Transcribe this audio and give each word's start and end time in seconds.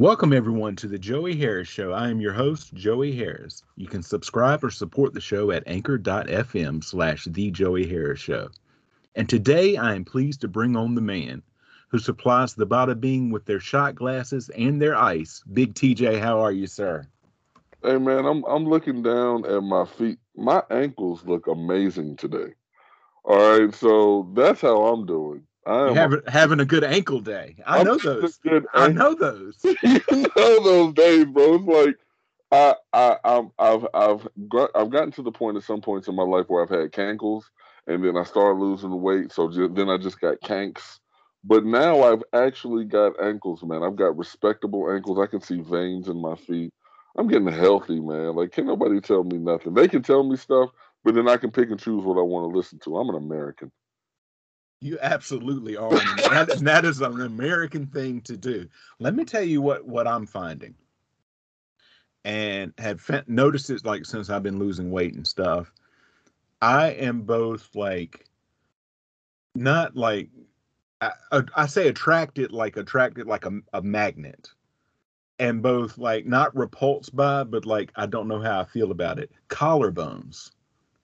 Welcome, 0.00 0.32
everyone, 0.32 0.76
to 0.76 0.86
the 0.86 0.96
Joey 0.96 1.34
Harris 1.34 1.66
Show. 1.66 1.90
I 1.90 2.08
am 2.08 2.20
your 2.20 2.32
host, 2.32 2.72
Joey 2.72 3.16
Harris. 3.16 3.64
You 3.74 3.88
can 3.88 4.00
subscribe 4.00 4.62
or 4.62 4.70
support 4.70 5.12
the 5.12 5.20
show 5.20 5.50
at 5.50 5.64
anchor.fm 5.66 6.84
slash 6.84 7.24
The 7.24 7.50
Joey 7.50 7.84
Harris 7.84 8.20
Show. 8.20 8.50
And 9.16 9.28
today 9.28 9.76
I 9.76 9.96
am 9.96 10.04
pleased 10.04 10.42
to 10.42 10.48
bring 10.48 10.76
on 10.76 10.94
the 10.94 11.00
man 11.00 11.42
who 11.88 11.98
supplies 11.98 12.54
the 12.54 12.64
Bada 12.64 13.00
Bing 13.00 13.32
with 13.32 13.44
their 13.44 13.58
shot 13.58 13.96
glasses 13.96 14.50
and 14.50 14.80
their 14.80 14.94
ice. 14.94 15.42
Big 15.52 15.74
TJ, 15.74 16.20
how 16.20 16.38
are 16.38 16.52
you, 16.52 16.68
sir? 16.68 17.04
Hey 17.82 17.98
man, 17.98 18.24
I'm 18.24 18.44
I'm 18.44 18.66
looking 18.66 19.02
down 19.02 19.44
at 19.46 19.64
my 19.64 19.84
feet. 19.84 20.20
My 20.36 20.62
ankles 20.70 21.24
look 21.24 21.48
amazing 21.48 22.18
today. 22.18 22.54
All 23.24 23.58
right, 23.58 23.74
so 23.74 24.30
that's 24.32 24.60
how 24.60 24.86
I'm 24.86 25.06
doing. 25.06 25.42
I 25.68 25.90
am 25.90 25.96
having, 25.96 26.22
having 26.28 26.60
a 26.60 26.64
good 26.64 26.84
ankle 26.84 27.20
day. 27.20 27.56
I 27.66 27.80
I'm 27.80 27.84
know 27.84 27.98
those. 27.98 28.40
I 28.74 28.88
know 28.88 29.14
those. 29.16 29.58
you 29.64 30.00
know 30.36 30.64
those 30.64 30.94
days, 30.94 31.26
bro. 31.26 31.54
It's 31.56 31.64
like 31.66 31.96
I 32.50 32.74
I 32.92 33.16
I'm, 33.24 33.50
I've 33.58 33.86
I've 33.94 34.28
got, 34.48 34.70
I've 34.74 34.90
gotten 34.90 35.12
to 35.12 35.22
the 35.22 35.32
point 35.32 35.58
at 35.58 35.64
some 35.64 35.82
points 35.82 36.08
in 36.08 36.16
my 36.16 36.22
life 36.24 36.46
where 36.48 36.62
I've 36.62 36.70
had 36.70 36.92
cankles, 36.92 37.44
and 37.86 38.04
then 38.04 38.16
I 38.16 38.24
started 38.24 38.60
losing 38.60 39.02
weight. 39.02 39.32
So 39.32 39.50
just, 39.50 39.74
then 39.74 39.90
I 39.90 39.98
just 39.98 40.20
got 40.20 40.40
canks. 40.40 41.00
But 41.44 41.64
now 41.64 42.02
I've 42.02 42.22
actually 42.32 42.84
got 42.84 43.22
ankles, 43.22 43.62
man. 43.62 43.82
I've 43.82 43.96
got 43.96 44.16
respectable 44.18 44.90
ankles. 44.90 45.18
I 45.20 45.26
can 45.26 45.40
see 45.40 45.60
veins 45.60 46.08
in 46.08 46.20
my 46.20 46.34
feet. 46.36 46.72
I'm 47.16 47.28
getting 47.28 47.48
healthy, 47.48 48.00
man. 48.00 48.34
Like, 48.36 48.52
can 48.52 48.66
nobody 48.66 49.00
tell 49.00 49.24
me 49.24 49.38
nothing? 49.38 49.74
They 49.74 49.88
can 49.88 50.02
tell 50.02 50.24
me 50.24 50.36
stuff, 50.36 50.70
but 51.04 51.14
then 51.14 51.28
I 51.28 51.36
can 51.36 51.50
pick 51.50 51.70
and 51.70 51.80
choose 51.80 52.04
what 52.04 52.18
I 52.18 52.22
want 52.22 52.50
to 52.52 52.56
listen 52.56 52.78
to. 52.84 52.96
I'm 52.96 53.08
an 53.10 53.16
American. 53.16 53.70
You 54.80 54.98
absolutely 55.00 55.76
are. 55.76 55.90
that, 55.90 56.58
that 56.62 56.84
is 56.84 57.00
an 57.00 57.20
American 57.20 57.86
thing 57.86 58.20
to 58.22 58.36
do. 58.36 58.68
Let 59.00 59.14
me 59.14 59.24
tell 59.24 59.42
you 59.42 59.60
what 59.60 59.86
what 59.86 60.06
I'm 60.06 60.26
finding, 60.26 60.74
and 62.24 62.72
have 62.78 63.02
noticed 63.26 63.70
it 63.70 63.84
like 63.84 64.06
since 64.06 64.30
I've 64.30 64.42
been 64.42 64.58
losing 64.58 64.90
weight 64.90 65.14
and 65.14 65.26
stuff. 65.26 65.72
I 66.60 66.88
am 66.90 67.22
both 67.22 67.74
like, 67.74 68.24
not 69.54 69.96
like, 69.96 70.28
I, 71.00 71.12
I 71.54 71.66
say 71.66 71.86
attracted 71.88 72.52
like 72.52 72.76
attracted 72.76 73.26
like 73.26 73.46
a, 73.46 73.60
a 73.72 73.82
magnet, 73.82 74.48
and 75.40 75.62
both 75.62 75.98
like 75.98 76.24
not 76.26 76.56
repulsed 76.56 77.14
by, 77.16 77.42
but 77.44 77.66
like 77.66 77.90
I 77.96 78.06
don't 78.06 78.28
know 78.28 78.40
how 78.40 78.60
I 78.60 78.64
feel 78.64 78.92
about 78.92 79.18
it. 79.18 79.32
Collarbones 79.48 80.50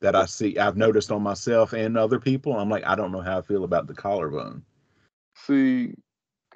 that 0.05 0.15
I 0.15 0.27
see 0.27 0.59
I've 0.59 0.77
noticed 0.77 1.11
on 1.11 1.23
myself 1.23 1.73
and 1.73 1.97
other 1.97 2.21
people. 2.21 2.59
I'm 2.59 2.69
like, 2.69 2.85
I 2.87 2.95
don't 2.95 3.11
know 3.11 3.23
how 3.23 3.39
I 3.39 3.43
feel 3.43 3.65
about 3.65 3.87
the 3.87 3.95
collarbone. 3.95 4.63
See, 5.35 5.95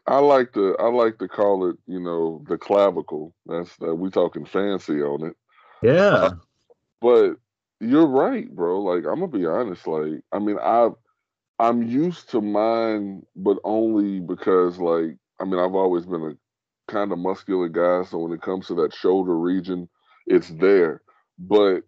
I 0.06 0.18
like 0.18 0.52
to 0.52 0.76
I 0.78 0.88
like 0.88 1.18
to 1.18 1.28
call 1.28 1.68
it, 1.70 1.76
you 1.86 1.98
know, 1.98 2.44
the 2.46 2.58
clavicle. 2.58 3.34
That's 3.46 3.74
that 3.78 3.94
we 3.94 4.10
talking 4.10 4.44
fancy 4.44 5.00
on 5.02 5.28
it. 5.28 5.36
Yeah. 5.82 6.14
Uh, 6.14 6.30
but 7.00 7.36
you're 7.80 8.06
right, 8.06 8.54
bro. 8.54 8.82
Like 8.82 9.06
I'm 9.06 9.20
gonna 9.20 9.28
be 9.28 9.46
honest. 9.46 9.86
Like 9.86 10.20
I 10.30 10.38
mean, 10.38 10.58
I 10.62 10.90
I'm 11.58 11.82
used 11.82 12.28
to 12.30 12.42
mine, 12.42 13.22
but 13.34 13.56
only 13.64 14.20
because 14.20 14.76
like 14.76 15.16
I 15.40 15.44
mean 15.44 15.58
I've 15.58 15.74
always 15.74 16.04
been 16.04 16.22
a 16.22 16.92
kind 16.92 17.12
of 17.12 17.18
muscular 17.18 17.70
guy. 17.70 18.06
So 18.06 18.18
when 18.18 18.32
it 18.32 18.42
comes 18.42 18.66
to 18.66 18.74
that 18.74 18.94
shoulder 18.94 19.38
region, 19.38 19.88
it's 20.26 20.50
there. 20.50 21.00
But 21.38 21.84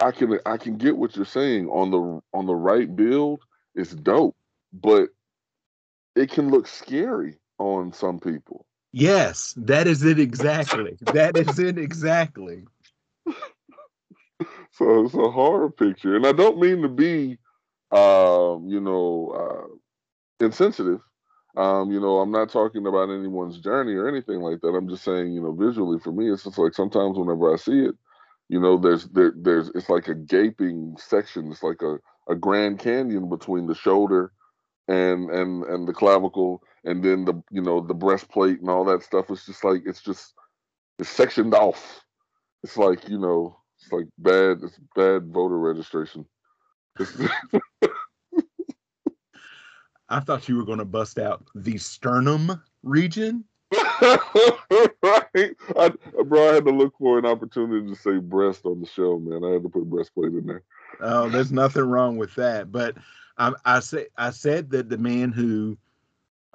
I 0.00 0.12
can 0.12 0.38
I 0.46 0.56
can 0.56 0.76
get 0.76 0.96
what 0.96 1.16
you're 1.16 1.24
saying 1.24 1.68
on 1.68 1.90
the 1.90 2.20
on 2.32 2.46
the 2.46 2.54
right 2.54 2.94
build. 2.94 3.40
It's 3.74 3.94
dope, 3.94 4.36
but 4.72 5.08
it 6.14 6.30
can 6.30 6.50
look 6.50 6.66
scary 6.66 7.38
on 7.58 7.92
some 7.92 8.20
people. 8.20 8.66
Yes, 8.92 9.54
that 9.56 9.86
is 9.86 10.04
it 10.04 10.18
exactly. 10.18 10.96
that 11.12 11.36
is 11.36 11.58
it 11.58 11.78
exactly. 11.78 12.64
so 14.72 15.04
it's 15.04 15.14
a 15.14 15.30
horror 15.30 15.70
picture, 15.70 16.16
and 16.16 16.26
I 16.26 16.32
don't 16.32 16.58
mean 16.58 16.82
to 16.82 16.88
be, 16.88 17.38
um, 17.90 18.66
you 18.68 18.80
know, 18.80 19.32
uh, 19.34 20.44
insensitive. 20.44 21.00
Um, 21.56 21.90
you 21.90 22.00
know, 22.00 22.18
I'm 22.18 22.30
not 22.30 22.50
talking 22.50 22.86
about 22.86 23.10
anyone's 23.10 23.58
journey 23.58 23.94
or 23.94 24.06
anything 24.08 24.40
like 24.40 24.60
that. 24.60 24.68
I'm 24.68 24.88
just 24.88 25.02
saying, 25.02 25.32
you 25.32 25.42
know, 25.42 25.52
visually 25.52 25.98
for 25.98 26.12
me, 26.12 26.30
it's 26.30 26.44
just 26.44 26.56
like 26.56 26.72
sometimes 26.72 27.18
whenever 27.18 27.52
I 27.52 27.56
see 27.56 27.80
it, 27.80 27.96
you 28.48 28.60
know, 28.60 28.78
there's 28.78 29.06
there, 29.08 29.32
there's 29.36 29.70
it's 29.74 29.88
like 29.88 30.08
a 30.08 30.14
gaping 30.14 30.96
section. 30.98 31.50
It's 31.50 31.62
like 31.62 31.82
a, 31.82 31.98
a 32.30 32.34
Grand 32.34 32.78
Canyon 32.78 33.28
between 33.28 33.66
the 33.66 33.74
shoulder 33.74 34.32
and 34.88 35.30
and 35.30 35.64
and 35.64 35.86
the 35.86 35.92
clavicle, 35.92 36.62
and 36.84 37.04
then 37.04 37.24
the 37.24 37.42
you 37.50 37.60
know 37.60 37.80
the 37.80 37.94
breastplate 37.94 38.60
and 38.60 38.70
all 38.70 38.84
that 38.86 39.02
stuff. 39.02 39.30
It's 39.30 39.46
just 39.46 39.64
like 39.64 39.82
it's 39.84 40.00
just 40.02 40.34
it's 40.98 41.10
sectioned 41.10 41.54
off. 41.54 42.00
It's 42.64 42.76
like 42.76 43.08
you 43.08 43.18
know 43.18 43.58
it's 43.80 43.92
like 43.92 44.06
bad 44.18 44.62
it's 44.62 44.78
bad 44.96 45.26
voter 45.32 45.58
registration. 45.58 46.24
I 50.10 50.20
thought 50.20 50.48
you 50.48 50.56
were 50.56 50.64
going 50.64 50.78
to 50.78 50.86
bust 50.86 51.18
out 51.18 51.44
the 51.54 51.76
sternum 51.76 52.62
region. 52.82 53.44
right? 55.02 55.56
I, 55.76 55.92
bro, 56.24 56.50
I 56.50 56.54
had 56.54 56.64
to 56.66 56.70
look 56.70 56.94
for 56.98 57.18
an 57.18 57.26
opportunity 57.26 57.88
to 57.88 57.96
say 57.96 58.18
breast 58.18 58.64
on 58.64 58.80
the 58.80 58.86
show, 58.86 59.18
man. 59.18 59.44
I 59.44 59.54
had 59.54 59.62
to 59.62 59.68
put 59.68 59.84
breastplate 59.84 60.32
in 60.32 60.46
there. 60.46 60.62
Oh, 61.00 61.28
there's 61.28 61.52
nothing 61.52 61.84
wrong 61.84 62.16
with 62.16 62.34
that. 62.36 62.70
But 62.70 62.96
I, 63.38 63.52
I 63.64 63.80
say 63.80 64.06
I 64.16 64.30
said 64.30 64.70
that 64.70 64.88
the 64.88 64.98
man 64.98 65.32
who 65.32 65.78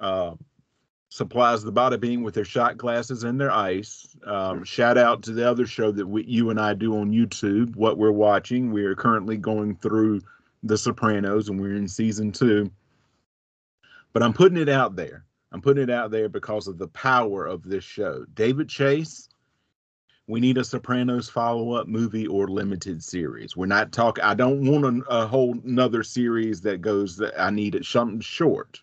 uh, 0.00 0.34
supplies 1.08 1.62
the 1.62 1.72
bada 1.72 2.00
bing 2.00 2.22
with 2.22 2.34
their 2.34 2.44
shot 2.44 2.76
glasses 2.76 3.24
and 3.24 3.40
their 3.40 3.52
ice. 3.52 4.16
Um, 4.26 4.64
shout 4.64 4.98
out 4.98 5.22
to 5.24 5.32
the 5.32 5.48
other 5.48 5.66
show 5.66 5.92
that 5.92 6.06
we, 6.06 6.24
you 6.24 6.50
and 6.50 6.60
I 6.60 6.74
do 6.74 6.98
on 6.98 7.12
YouTube. 7.12 7.76
What 7.76 7.98
we're 7.98 8.10
watching, 8.10 8.72
we 8.72 8.84
are 8.84 8.94
currently 8.94 9.36
going 9.36 9.76
through 9.76 10.22
The 10.62 10.76
Sopranos, 10.76 11.48
and 11.48 11.60
we're 11.60 11.76
in 11.76 11.88
season 11.88 12.32
two. 12.32 12.70
But 14.12 14.22
I'm 14.22 14.32
putting 14.32 14.58
it 14.58 14.68
out 14.68 14.96
there 14.96 15.24
I'm 15.54 15.62
putting 15.62 15.84
it 15.84 15.90
out 15.90 16.10
there 16.10 16.28
because 16.28 16.66
of 16.66 16.78
the 16.78 16.88
power 16.88 17.46
of 17.46 17.62
this 17.62 17.84
show. 17.84 18.26
David 18.34 18.68
Chase, 18.68 19.28
we 20.26 20.40
need 20.40 20.58
a 20.58 20.64
Sopranos 20.64 21.30
follow 21.30 21.74
up 21.74 21.86
movie 21.86 22.26
or 22.26 22.48
limited 22.48 23.04
series. 23.04 23.56
We're 23.56 23.66
not 23.66 23.92
talking, 23.92 24.24
I 24.24 24.34
don't 24.34 24.66
want 24.66 24.84
a, 24.84 25.08
a 25.08 25.26
whole 25.28 25.56
another 25.64 26.02
series 26.02 26.60
that 26.62 26.80
goes, 26.80 27.16
that 27.18 27.40
I 27.40 27.50
need 27.50 27.76
it 27.76 27.84
something 27.84 28.18
short. 28.18 28.82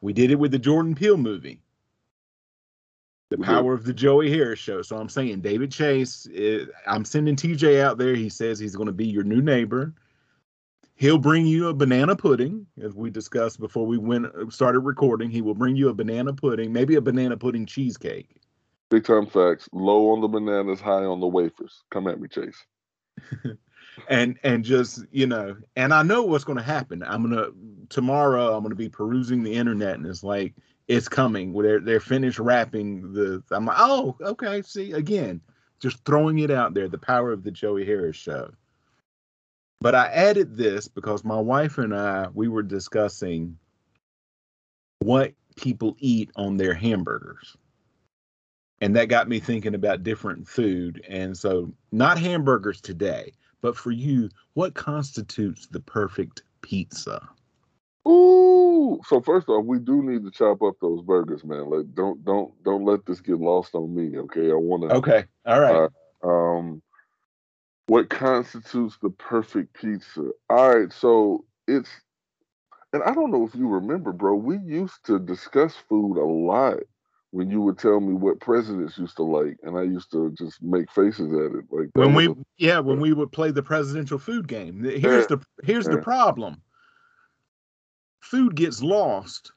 We 0.00 0.12
did 0.12 0.30
it 0.30 0.36
with 0.36 0.52
the 0.52 0.58
Jordan 0.60 0.94
Peele 0.94 1.16
movie. 1.16 1.62
The 3.30 3.38
power 3.38 3.74
of 3.74 3.84
the 3.84 3.92
Joey 3.92 4.30
Harris 4.30 4.60
show. 4.60 4.82
So 4.82 4.96
I'm 4.98 5.08
saying 5.08 5.40
David 5.40 5.72
Chase, 5.72 6.28
eh, 6.32 6.66
I'm 6.86 7.04
sending 7.04 7.34
TJ 7.34 7.80
out 7.80 7.98
there. 7.98 8.14
He 8.14 8.28
says 8.28 8.60
he's 8.60 8.76
going 8.76 8.86
to 8.86 8.92
be 8.92 9.08
your 9.08 9.24
new 9.24 9.42
neighbor. 9.42 9.92
He'll 10.98 11.18
bring 11.18 11.46
you 11.46 11.68
a 11.68 11.74
banana 11.74 12.16
pudding, 12.16 12.66
as 12.82 12.92
we 12.92 13.08
discussed 13.08 13.60
before 13.60 13.86
we 13.86 13.98
went 13.98 14.26
uh, 14.26 14.50
started 14.50 14.80
recording. 14.80 15.30
He 15.30 15.42
will 15.42 15.54
bring 15.54 15.76
you 15.76 15.90
a 15.90 15.94
banana 15.94 16.32
pudding, 16.32 16.72
maybe 16.72 16.96
a 16.96 17.00
banana 17.00 17.36
pudding 17.36 17.66
cheesecake. 17.66 18.40
Big 18.90 19.04
time 19.04 19.26
facts. 19.26 19.68
Low 19.72 20.10
on 20.10 20.20
the 20.20 20.26
bananas, 20.26 20.80
high 20.80 21.04
on 21.04 21.20
the 21.20 21.28
wafers. 21.28 21.84
Come 21.90 22.08
at 22.08 22.20
me, 22.20 22.26
Chase. 22.26 22.66
and 24.08 24.40
and 24.42 24.64
just 24.64 25.04
you 25.12 25.28
know, 25.28 25.56
and 25.76 25.94
I 25.94 26.02
know 26.02 26.24
what's 26.24 26.42
going 26.42 26.58
to 26.58 26.64
happen. 26.64 27.04
I'm 27.04 27.22
gonna 27.22 27.50
tomorrow. 27.90 28.56
I'm 28.56 28.64
gonna 28.64 28.74
be 28.74 28.88
perusing 28.88 29.44
the 29.44 29.54
internet, 29.54 29.94
and 29.94 30.06
it's 30.06 30.24
like 30.24 30.56
it's 30.88 31.08
coming. 31.08 31.52
They're 31.52 31.78
they're 31.78 32.00
finished 32.00 32.40
wrapping 32.40 33.12
the. 33.12 33.40
I'm 33.52 33.66
like, 33.66 33.76
oh, 33.78 34.16
okay. 34.20 34.62
See 34.62 34.90
again, 34.94 35.42
just 35.78 36.04
throwing 36.04 36.40
it 36.40 36.50
out 36.50 36.74
there. 36.74 36.88
The 36.88 36.98
power 36.98 37.30
of 37.30 37.44
the 37.44 37.52
Joey 37.52 37.86
Harris 37.86 38.16
show. 38.16 38.50
But 39.80 39.94
I 39.94 40.06
added 40.06 40.56
this 40.56 40.88
because 40.88 41.24
my 41.24 41.38
wife 41.38 41.78
and 41.78 41.94
I 41.94 42.28
we 42.34 42.48
were 42.48 42.62
discussing 42.62 43.58
what 45.00 45.34
people 45.56 45.96
eat 45.98 46.30
on 46.36 46.56
their 46.56 46.74
hamburgers. 46.74 47.56
And 48.80 48.94
that 48.96 49.06
got 49.06 49.28
me 49.28 49.40
thinking 49.40 49.74
about 49.74 50.04
different 50.04 50.46
food. 50.46 51.04
And 51.08 51.36
so, 51.36 51.72
not 51.90 52.18
hamburgers 52.18 52.80
today, 52.80 53.32
but 53.60 53.76
for 53.76 53.90
you, 53.90 54.28
what 54.54 54.74
constitutes 54.74 55.66
the 55.66 55.80
perfect 55.80 56.42
pizza? 56.62 57.28
Ooh, 58.06 59.00
so 59.06 59.20
first 59.20 59.48
off, 59.48 59.64
we 59.64 59.80
do 59.80 60.02
need 60.02 60.24
to 60.24 60.30
chop 60.30 60.62
up 60.62 60.74
those 60.80 61.02
burgers, 61.02 61.44
man. 61.44 61.68
Like, 61.68 61.92
don't 61.94 62.24
don't 62.24 62.52
don't 62.62 62.84
let 62.84 63.04
this 63.04 63.20
get 63.20 63.38
lost 63.38 63.74
on 63.74 63.94
me, 63.94 64.16
okay? 64.18 64.50
I 64.50 64.54
want 64.54 64.88
to. 64.88 64.96
Okay, 64.96 65.24
all 65.44 65.60
right. 65.60 65.90
Uh, 66.22 66.26
um, 66.26 66.82
what 67.88 68.10
constitutes 68.10 68.98
the 69.02 69.10
perfect 69.10 69.74
pizza? 69.74 70.30
All 70.48 70.78
right, 70.78 70.92
so 70.92 71.44
it's 71.66 71.90
and 72.92 73.02
I 73.02 73.12
don't 73.12 73.30
know 73.30 73.46
if 73.46 73.54
you 73.54 73.68
remember, 73.68 74.12
bro. 74.12 74.34
We 74.34 74.58
used 74.58 75.04
to 75.06 75.18
discuss 75.18 75.74
food 75.88 76.16
a 76.16 76.24
lot 76.24 76.78
when 77.30 77.50
you 77.50 77.60
would 77.60 77.78
tell 77.78 78.00
me 78.00 78.14
what 78.14 78.40
presidents 78.40 78.96
used 78.96 79.16
to 79.16 79.22
like, 79.22 79.58
and 79.62 79.76
I 79.76 79.82
used 79.82 80.10
to 80.12 80.34
just 80.38 80.62
make 80.62 80.90
faces 80.92 81.32
at 81.32 81.58
it. 81.58 81.64
Like 81.70 81.90
when 81.94 82.14
we, 82.14 82.28
a, 82.28 82.34
yeah, 82.56 82.78
when 82.78 83.00
we 83.00 83.12
would 83.12 83.32
play 83.32 83.50
the 83.50 83.62
presidential 83.62 84.18
food 84.18 84.48
game. 84.48 84.82
Here's 84.82 85.02
yeah, 85.02 85.36
the 85.36 85.40
here's 85.64 85.86
yeah. 85.86 85.96
the 85.96 86.02
problem. 86.02 86.62
Food 88.20 88.54
gets 88.54 88.82
lost 88.82 89.52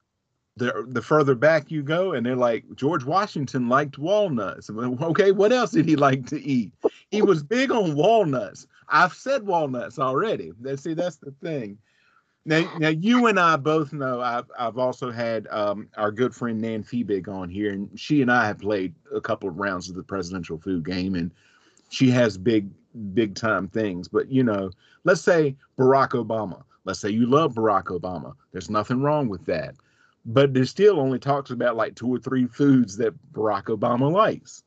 the 0.58 0.86
the 0.88 1.02
further 1.02 1.36
back 1.36 1.72
you 1.72 1.82
go, 1.82 2.14
and 2.14 2.26
they're 2.26 2.36
like 2.36 2.66
George 2.76 3.04
Washington 3.04 3.70
liked 3.70 3.98
walnuts. 3.98 4.70
Okay, 4.70 5.32
what 5.32 5.52
else 5.52 5.72
did 5.72 5.86
he 5.86 5.96
like 5.96 6.26
to 6.28 6.42
eat? 6.42 6.72
He 7.10 7.22
was 7.22 7.44
big 7.44 7.72
on 7.72 7.96
walnuts. 7.96 8.68
I've 8.90 9.14
said 9.14 9.46
walnuts 9.48 9.98
already. 9.98 10.52
See, 10.76 10.94
that's 10.94 11.18
the 11.18 11.32
thing. 11.42 11.78
Now, 12.44 12.70
now 12.80 12.90
you 12.90 13.28
and 13.28 13.40
I 13.40 13.56
both 13.56 13.94
know 13.94 14.20
I've 14.20 14.50
I've 14.58 14.78
also 14.78 15.12
had 15.12 15.48
um, 15.52 15.88
our 15.96 16.12
good 16.12 16.34
friend 16.34 16.60
Nan 16.60 16.84
Feebig 16.84 17.28
on 17.28 17.50
here, 17.50 17.72
and 17.72 17.90
she 18.00 18.22
and 18.22 18.32
I 18.32 18.48
have 18.48 18.60
played 18.60 18.96
a 19.14 19.22
couple 19.22 19.48
of 19.48 19.58
rounds 19.58 19.90
of 19.90 19.96
the 19.96 20.04
presidential 20.04 20.58
food 20.58 20.84
game, 20.84 21.16
and 21.16 21.32
she 21.90 22.10
has 22.10 22.38
big 22.38 22.70
big 23.14 23.36
time 23.36 23.68
things. 23.68 24.08
But 24.08 24.32
you 24.32 24.44
know, 24.44 24.72
let's 25.04 25.22
say 25.22 25.56
Barack 25.78 26.10
Obama. 26.10 26.64
Let's 26.84 27.00
say 27.00 27.10
you 27.10 27.28
love 27.28 27.54
Barack 27.54 27.86
Obama. 27.86 28.34
There's 28.52 28.72
nothing 28.72 29.02
wrong 29.02 29.30
with 29.30 29.46
that, 29.46 29.76
but 30.26 30.54
there 30.54 30.66
still 30.66 31.00
only 31.00 31.20
talks 31.20 31.50
about 31.52 31.76
like 31.76 31.96
two 31.96 32.08
or 32.14 32.20
three 32.20 32.46
foods 32.46 32.98
that 32.98 33.16
Barack 33.34 33.66
Obama 33.66 34.12
likes. 34.12 34.64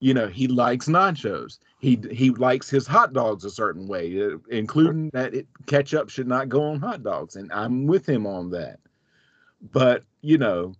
You 0.00 0.14
know 0.14 0.26
he 0.26 0.48
likes 0.48 0.86
nachos. 0.88 1.58
He 1.78 2.00
he 2.10 2.30
likes 2.30 2.68
his 2.68 2.86
hot 2.86 3.12
dogs 3.12 3.44
a 3.44 3.50
certain 3.50 3.86
way 3.86 4.20
uh, 4.20 4.38
including 4.50 5.10
that 5.10 5.34
it, 5.34 5.46
ketchup 5.66 6.10
should 6.10 6.26
not 6.26 6.48
go 6.48 6.62
on 6.62 6.80
hot 6.80 7.02
dogs 7.02 7.36
and 7.36 7.52
i'm 7.52 7.86
with 7.86 8.08
him 8.08 8.26
on 8.26 8.50
that. 8.50 8.80
But 9.72 10.02
you 10.20 10.38
know 10.38 10.74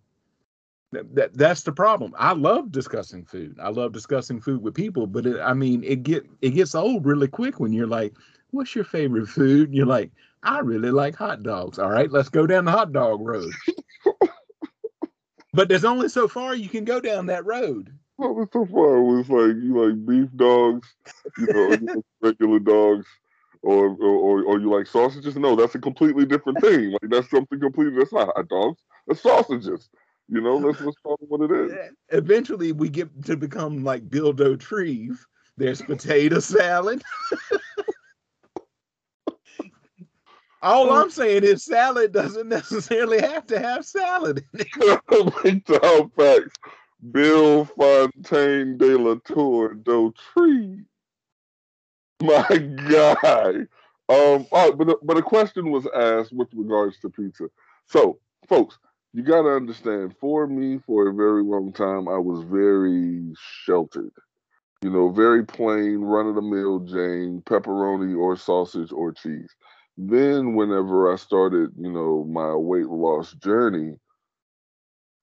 that 0.90 1.34
that's 1.34 1.62
the 1.62 1.73
problem. 1.73 2.14
I 2.19 2.32
love 2.32 2.73
discussing 2.73 3.25
food. 3.25 3.56
I 3.62 3.69
love 3.69 3.93
discussing 3.93 4.40
food 4.40 4.61
with 4.61 4.75
people 4.75 5.06
but 5.06 5.25
it, 5.25 5.40
i 5.40 5.55
mean 5.55 5.84
it 5.84 6.02
get 6.02 6.26
it 6.40 6.50
gets 6.50 6.75
old 6.75 7.06
really 7.06 7.29
quick 7.29 7.61
when 7.61 7.73
you're 7.73 7.87
like 7.87 8.14
what's 8.52 8.75
your 8.75 8.84
favorite 8.84 9.29
food? 9.29 9.69
And 9.69 9.75
you're 9.76 9.87
like 9.87 10.11
i 10.42 10.58
really 10.60 10.90
like 10.90 11.16
hot 11.16 11.42
dogs 11.42 11.78
all 11.78 11.90
right 11.90 12.10
let's 12.10 12.28
go 12.28 12.46
down 12.46 12.64
the 12.64 12.70
hot 12.70 12.92
dog 12.92 13.20
road 13.20 13.52
but 15.52 15.68
there's 15.68 15.84
only 15.84 16.08
so 16.08 16.26
far 16.26 16.54
you 16.54 16.68
can 16.68 16.84
go 16.84 17.00
down 17.00 17.26
that 17.26 17.44
road 17.44 17.92
what 18.16 18.36
was 18.36 18.48
so 18.52 18.66
far 18.66 19.02
was 19.02 19.28
like 19.28 19.56
you 19.62 19.84
like 19.84 20.06
beef 20.06 20.28
dogs, 20.36 20.94
you 21.38 21.46
know, 21.46 22.02
regular 22.22 22.58
dogs, 22.60 23.06
or, 23.62 23.96
or 24.00 24.44
or 24.44 24.60
you 24.60 24.70
like 24.70 24.86
sausages. 24.86 25.36
No, 25.36 25.56
that's 25.56 25.74
a 25.74 25.80
completely 25.80 26.26
different 26.26 26.60
thing. 26.60 26.92
Like 26.92 27.10
that's 27.10 27.30
something 27.30 27.58
completely 27.58 27.98
that's 27.98 28.12
not 28.12 28.32
hot 28.34 28.48
dogs. 28.48 28.80
That's 29.06 29.22
sausages. 29.22 29.88
You 30.28 30.40
know, 30.40 30.56
let's 30.56 30.78
call 31.02 31.18
it 31.20 31.28
what 31.28 31.50
it 31.50 31.50
is. 31.50 31.72
Eventually, 32.10 32.72
we 32.72 32.88
get 32.88 33.24
to 33.24 33.36
become 33.36 33.82
like 33.82 34.08
Bill 34.08 34.32
Dauterive. 34.32 35.18
There's 35.56 35.82
potato 35.82 36.38
salad. 36.38 37.02
All 40.62 40.92
I'm 40.92 41.10
saying 41.10 41.42
is 41.42 41.64
salad 41.64 42.12
doesn't 42.12 42.48
necessarily 42.48 43.20
have 43.20 43.46
to 43.48 43.58
have 43.58 43.84
salad 43.84 44.44
in 44.54 44.60
it. 44.60 46.10
facts. 46.16 46.56
Bill 47.10 47.64
Fontaine 47.64 48.78
de 48.78 48.96
la 48.96 49.16
Tour 49.24 49.74
Dauterive. 49.74 50.84
My 52.22 52.56
guy. 52.88 53.66
Um, 54.08 54.46
oh, 54.52 54.72
but, 54.72 55.04
but 55.04 55.16
a 55.16 55.22
question 55.22 55.72
was 55.72 55.88
asked 55.96 56.32
with 56.32 56.48
regards 56.54 56.98
to 57.00 57.10
pizza. 57.10 57.48
So, 57.86 58.20
folks, 58.48 58.78
you 59.12 59.22
got 59.22 59.42
to 59.42 59.48
understand, 59.48 60.14
for 60.20 60.46
me, 60.46 60.78
for 60.86 61.08
a 61.08 61.14
very 61.14 61.42
long 61.42 61.72
time, 61.72 62.08
I 62.08 62.18
was 62.18 62.44
very 62.44 63.32
sheltered. 63.64 64.12
You 64.82 64.90
know, 64.90 65.10
very 65.10 65.44
plain, 65.44 66.00
run 66.00 66.26
of 66.26 66.34
the 66.34 66.42
mill 66.42 66.80
Jane, 66.80 67.42
pepperoni 67.46 68.16
or 68.16 68.36
sausage 68.36 68.92
or 68.92 69.12
cheese. 69.12 69.50
Then, 69.96 70.54
whenever 70.54 71.12
I 71.12 71.16
started, 71.16 71.72
you 71.78 71.90
know, 71.92 72.24
my 72.24 72.54
weight 72.54 72.88
loss 72.88 73.32
journey, 73.34 73.96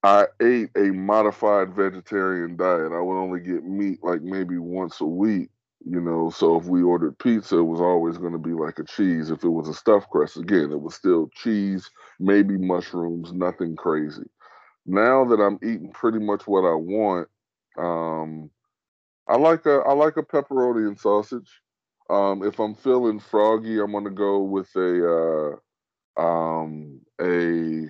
I 0.02 0.26
ate 0.40 0.70
a 0.76 0.92
modified 0.92 1.74
vegetarian 1.74 2.56
diet. 2.56 2.92
I 2.92 3.00
would 3.00 3.18
only 3.20 3.40
get 3.40 3.64
meat 3.64 3.98
like 4.02 4.22
maybe 4.22 4.56
once 4.58 5.00
a 5.00 5.06
week, 5.06 5.50
you 5.84 6.00
know. 6.00 6.30
So 6.30 6.56
if 6.58 6.64
we 6.66 6.82
ordered 6.82 7.18
pizza, 7.18 7.58
it 7.58 7.62
was 7.64 7.80
always 7.80 8.16
going 8.16 8.32
to 8.32 8.38
be 8.38 8.52
like 8.52 8.78
a 8.78 8.84
cheese. 8.84 9.30
If 9.30 9.44
it 9.44 9.48
was 9.50 9.68
a 9.68 9.74
stuffed 9.74 10.08
crust, 10.08 10.38
again, 10.38 10.72
it 10.72 10.80
was 10.80 10.94
still 10.94 11.28
cheese, 11.34 11.90
maybe 12.18 12.56
mushrooms, 12.56 13.32
nothing 13.34 13.76
crazy. 13.76 14.24
Now 14.86 15.24
that 15.26 15.40
I'm 15.40 15.58
eating 15.62 15.92
pretty 15.92 16.18
much 16.20 16.46
what 16.46 16.64
I 16.64 16.74
want, 16.74 17.28
um, 17.78 18.50
I 19.28 19.36
like 19.36 19.66
a 19.66 19.80
I 19.86 19.92
like 19.92 20.16
a 20.16 20.22
pepperoni 20.22 20.88
and 20.88 20.98
sausage. 20.98 21.60
Um, 22.10 22.42
if 22.42 22.58
I'm 22.58 22.74
feeling 22.74 23.20
froggy, 23.20 23.78
I'm 23.80 23.92
gonna 23.92 24.10
go 24.10 24.40
with 24.40 24.68
a 24.74 25.56
uh, 26.18 26.20
um, 26.20 27.00
a 27.20 27.88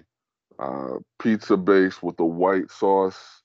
uh, 0.58 0.98
pizza 1.18 1.56
base 1.56 2.02
with 2.02 2.20
a 2.20 2.24
white 2.24 2.70
sauce, 2.70 3.42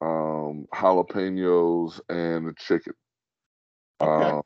um, 0.00 0.66
jalapenos, 0.72 2.00
and 2.08 2.48
a 2.48 2.54
chicken. 2.54 2.94
Okay. 4.00 4.30
Um, 4.30 4.42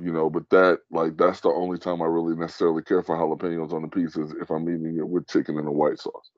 you 0.00 0.12
know, 0.12 0.28
but 0.28 0.48
that 0.50 0.80
like 0.90 1.16
that's 1.16 1.40
the 1.40 1.48
only 1.48 1.78
time 1.78 2.02
I 2.02 2.06
really 2.06 2.36
necessarily 2.36 2.82
care 2.82 3.02
for 3.02 3.16
jalapenos 3.16 3.72
on 3.72 3.82
the 3.82 3.88
pizzas 3.88 4.34
if 4.40 4.50
I'm 4.50 4.68
eating 4.68 4.98
it 4.98 5.08
with 5.08 5.28
chicken 5.28 5.58
and 5.58 5.68
a 5.68 5.72
white 5.72 5.98
sauce. 5.98 6.30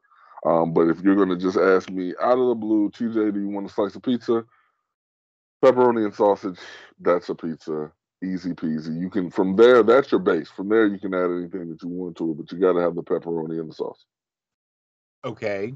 Um, 0.46 0.73
but 0.73 0.88
if 0.88 1.00
you're 1.00 1.17
gonna 1.17 1.37
just 1.37 1.56
ask 1.56 1.91
me 1.91 2.14
out 2.20 2.38
of 2.38 2.49
the 2.49 2.55
blue, 2.55 2.91
TJ, 2.91 3.35
do 3.35 3.41
you 3.41 3.49
want 3.49 3.69
a 3.69 3.73
slice 3.73 3.96
of 3.96 4.02
pizza? 4.02 4.44
Pepperoni 5.64 6.05
and 6.05 6.14
sausage, 6.14 6.58
that's 7.00 7.29
a 7.29 7.35
pizza. 7.35 7.91
Easy 8.22 8.52
peasy. 8.52 9.00
You 9.00 9.11
can 9.11 9.31
from 9.31 9.56
there, 9.56 9.82
that's 9.82 10.11
your 10.11 10.20
base. 10.20 10.50
From 10.50 10.69
there 10.69 10.87
you 10.87 10.99
can 10.99 11.14
add 11.14 11.31
anything 11.31 11.69
that 11.70 11.82
you 11.82 11.88
want 11.88 12.16
to 12.16 12.31
it, 12.31 12.37
but 12.38 12.52
you 12.52 12.58
gotta 12.58 12.81
have 12.81 12.94
the 12.94 13.02
pepperoni 13.02 13.61
and 13.61 13.70
the 13.70 13.75
sauce. 13.75 14.05
Okay. 15.25 15.75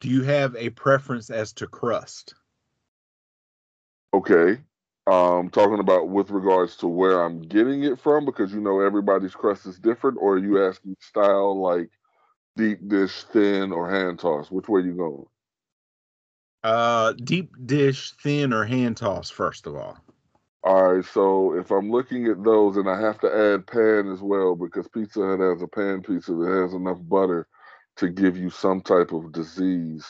Do 0.00 0.08
you 0.08 0.22
have 0.22 0.56
a 0.56 0.70
preference 0.70 1.30
as 1.30 1.52
to 1.54 1.66
crust? 1.66 2.34
Okay. 4.12 4.58
Um, 5.06 5.50
talking 5.50 5.80
about 5.80 6.08
with 6.08 6.30
regards 6.30 6.76
to 6.78 6.86
where 6.86 7.22
I'm 7.22 7.42
getting 7.42 7.84
it 7.84 8.00
from, 8.00 8.24
because 8.24 8.52
you 8.52 8.60
know 8.60 8.80
everybody's 8.80 9.34
crust 9.34 9.66
is 9.66 9.78
different, 9.78 10.18
or 10.20 10.34
are 10.34 10.38
you 10.38 10.64
asking 10.64 10.96
style 11.00 11.60
like 11.60 11.90
deep 12.56 12.86
dish, 12.88 13.24
thin, 13.24 13.72
or 13.72 13.90
hand 13.90 14.20
toss? 14.20 14.50
Which 14.50 14.68
way 14.68 14.82
you 14.82 14.94
going? 14.94 15.24
Uh, 16.62 17.12
deep 17.12 17.54
dish, 17.66 18.12
thin, 18.22 18.52
or 18.52 18.64
hand 18.64 18.96
toss. 18.96 19.30
First 19.30 19.66
of 19.66 19.74
all. 19.74 19.98
All 20.64 20.94
right, 20.94 21.04
so 21.04 21.54
if 21.54 21.72
I'm 21.72 21.90
looking 21.90 22.26
at 22.26 22.44
those, 22.44 22.76
and 22.76 22.88
I 22.88 23.00
have 23.00 23.18
to 23.20 23.34
add 23.34 23.66
pan 23.66 24.12
as 24.12 24.20
well 24.20 24.54
because 24.54 24.86
Pizza 24.88 25.20
Hut 25.20 25.40
has 25.40 25.60
a 25.62 25.66
pan 25.66 26.02
pizza 26.02 26.32
that 26.34 26.60
has 26.62 26.74
enough 26.74 26.98
butter 27.02 27.48
to 27.96 28.08
give 28.08 28.36
you 28.36 28.48
some 28.50 28.80
type 28.80 29.12
of 29.12 29.32
disease. 29.32 30.06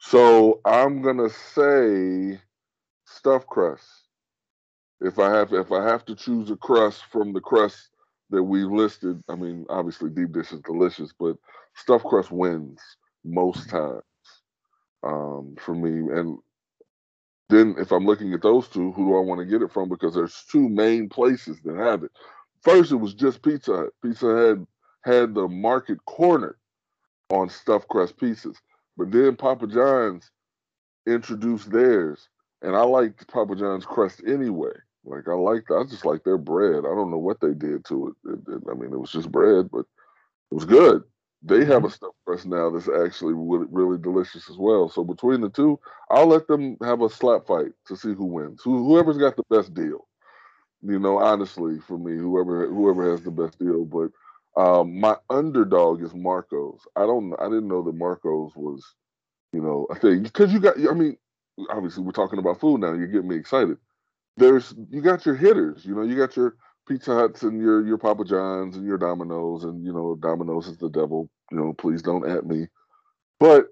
So 0.00 0.60
I'm 0.64 1.02
gonna 1.02 1.30
say 1.30 2.40
stuffed 3.06 3.46
crust. 3.46 3.86
If 5.00 5.20
I 5.20 5.30
have 5.30 5.52
if 5.52 5.70
I 5.70 5.84
have 5.84 6.04
to 6.06 6.16
choose 6.16 6.50
a 6.50 6.56
crust 6.56 7.04
from 7.12 7.32
the 7.32 7.40
crust 7.40 7.90
that 8.30 8.42
we 8.42 8.64
listed, 8.64 9.22
I 9.28 9.36
mean 9.36 9.66
obviously 9.68 10.10
deep 10.10 10.32
dish 10.32 10.52
is 10.52 10.60
delicious, 10.62 11.12
but 11.18 11.36
stuffed 11.76 12.06
crust 12.06 12.32
wins 12.32 12.80
most 13.24 13.68
times 13.70 14.02
um, 15.04 15.54
for 15.60 15.74
me. 15.74 15.90
And 16.12 16.38
then 17.52 17.76
if 17.78 17.92
I'm 17.92 18.06
looking 18.06 18.34
at 18.34 18.42
those 18.42 18.68
two, 18.68 18.92
who 18.92 19.06
do 19.06 19.16
I 19.18 19.20
want 19.20 19.40
to 19.40 19.46
get 19.46 19.62
it 19.62 19.72
from? 19.72 19.90
Because 19.90 20.14
there's 20.14 20.44
two 20.52 20.68
main 20.68 21.10
places 21.10 21.60
that 21.64 21.76
have 21.76 22.04
it. 22.04 22.12
First, 22.62 22.92
it 22.92 22.96
was 22.96 23.14
just 23.14 23.42
Pizza 23.42 23.76
Hut. 23.76 23.90
Pizza 24.04 24.26
Hut 24.26 24.58
had 25.04 25.34
the 25.34 25.48
market 25.48 25.98
cornered 26.06 26.58
on 27.30 27.48
stuffed 27.50 27.88
crust 27.88 28.18
pieces. 28.18 28.56
But 28.96 29.12
then 29.12 29.36
Papa 29.36 29.66
John's 29.68 30.30
introduced 31.06 31.70
theirs, 31.70 32.28
and 32.62 32.76
I 32.76 32.82
liked 32.82 33.28
Papa 33.28 33.56
John's 33.56 33.86
crust 33.86 34.22
anyway. 34.26 34.72
Like 35.04 35.28
I 35.28 35.34
liked, 35.34 35.70
I 35.70 35.84
just 35.84 36.04
like 36.04 36.24
their 36.24 36.38
bread. 36.38 36.80
I 36.80 36.94
don't 36.94 37.10
know 37.10 37.18
what 37.18 37.40
they 37.40 37.54
did 37.54 37.84
to 37.86 38.08
it. 38.24 38.30
It, 38.32 38.54
it. 38.54 38.62
I 38.70 38.74
mean, 38.74 38.92
it 38.92 39.00
was 39.00 39.12
just 39.12 39.32
bread, 39.32 39.70
but 39.70 39.80
it 40.50 40.54
was 40.54 40.64
good. 40.66 41.02
They 41.44 41.64
have 41.64 41.82
mm-hmm. 41.82 41.86
a 41.86 41.90
stuffed 41.90 42.16
crust 42.24 42.46
now 42.46 42.70
that's 42.70 42.88
actually 42.88 43.34
really, 43.34 43.66
really 43.70 43.98
delicious 43.98 44.48
as 44.48 44.56
well. 44.56 44.88
So 44.88 45.02
between 45.02 45.40
the 45.40 45.48
two, 45.48 45.78
I'll 46.10 46.28
let 46.28 46.46
them 46.46 46.76
have 46.82 47.02
a 47.02 47.08
slap 47.08 47.46
fight 47.46 47.72
to 47.86 47.96
see 47.96 48.14
who 48.14 48.26
wins. 48.26 48.62
Who, 48.62 48.84
whoever's 48.84 49.18
got 49.18 49.36
the 49.36 49.42
best 49.50 49.74
deal. 49.74 50.06
You 50.82 50.98
know, 50.98 51.18
honestly, 51.18 51.78
for 51.86 51.98
me, 51.98 52.16
whoever 52.16 52.68
whoever 52.68 53.10
has 53.10 53.22
the 53.22 53.30
best 53.30 53.58
deal. 53.58 53.84
But 53.84 54.10
um, 54.60 55.00
my 55.00 55.16
underdog 55.30 56.02
is 56.02 56.14
Marco's. 56.14 56.80
I 56.96 57.00
don't. 57.00 57.34
I 57.40 57.44
didn't 57.44 57.68
know 57.68 57.82
that 57.82 57.94
Marco's 57.94 58.52
was, 58.54 58.84
you 59.52 59.60
know, 59.60 59.86
a 59.90 59.96
thing 59.96 60.22
because 60.22 60.52
you 60.52 60.60
got. 60.60 60.76
I 60.78 60.94
mean, 60.94 61.16
obviously 61.70 62.02
we're 62.02 62.12
talking 62.12 62.38
about 62.38 62.60
food 62.60 62.80
now. 62.80 62.92
You're 62.92 63.06
getting 63.06 63.28
me 63.28 63.36
excited. 63.36 63.78
There's 64.36 64.74
you 64.90 65.02
got 65.02 65.26
your 65.26 65.36
hitters. 65.36 65.84
You 65.84 65.94
know, 65.94 66.02
you 66.02 66.16
got 66.16 66.36
your 66.36 66.56
Pizza 66.88 67.14
Huts 67.14 67.42
and 67.42 67.60
your 67.60 67.86
your 67.86 67.98
Papa 67.98 68.24
Johns 68.24 68.76
and 68.76 68.86
your 68.86 68.98
Domino's 68.98 69.64
and 69.64 69.84
you 69.84 69.92
know 69.92 70.16
Domino's 70.16 70.66
is 70.68 70.78
the 70.78 70.90
devil. 70.90 71.30
You 71.50 71.58
know, 71.58 71.72
please 71.72 72.02
don't 72.02 72.28
at 72.28 72.46
me. 72.46 72.66
But 73.38 73.66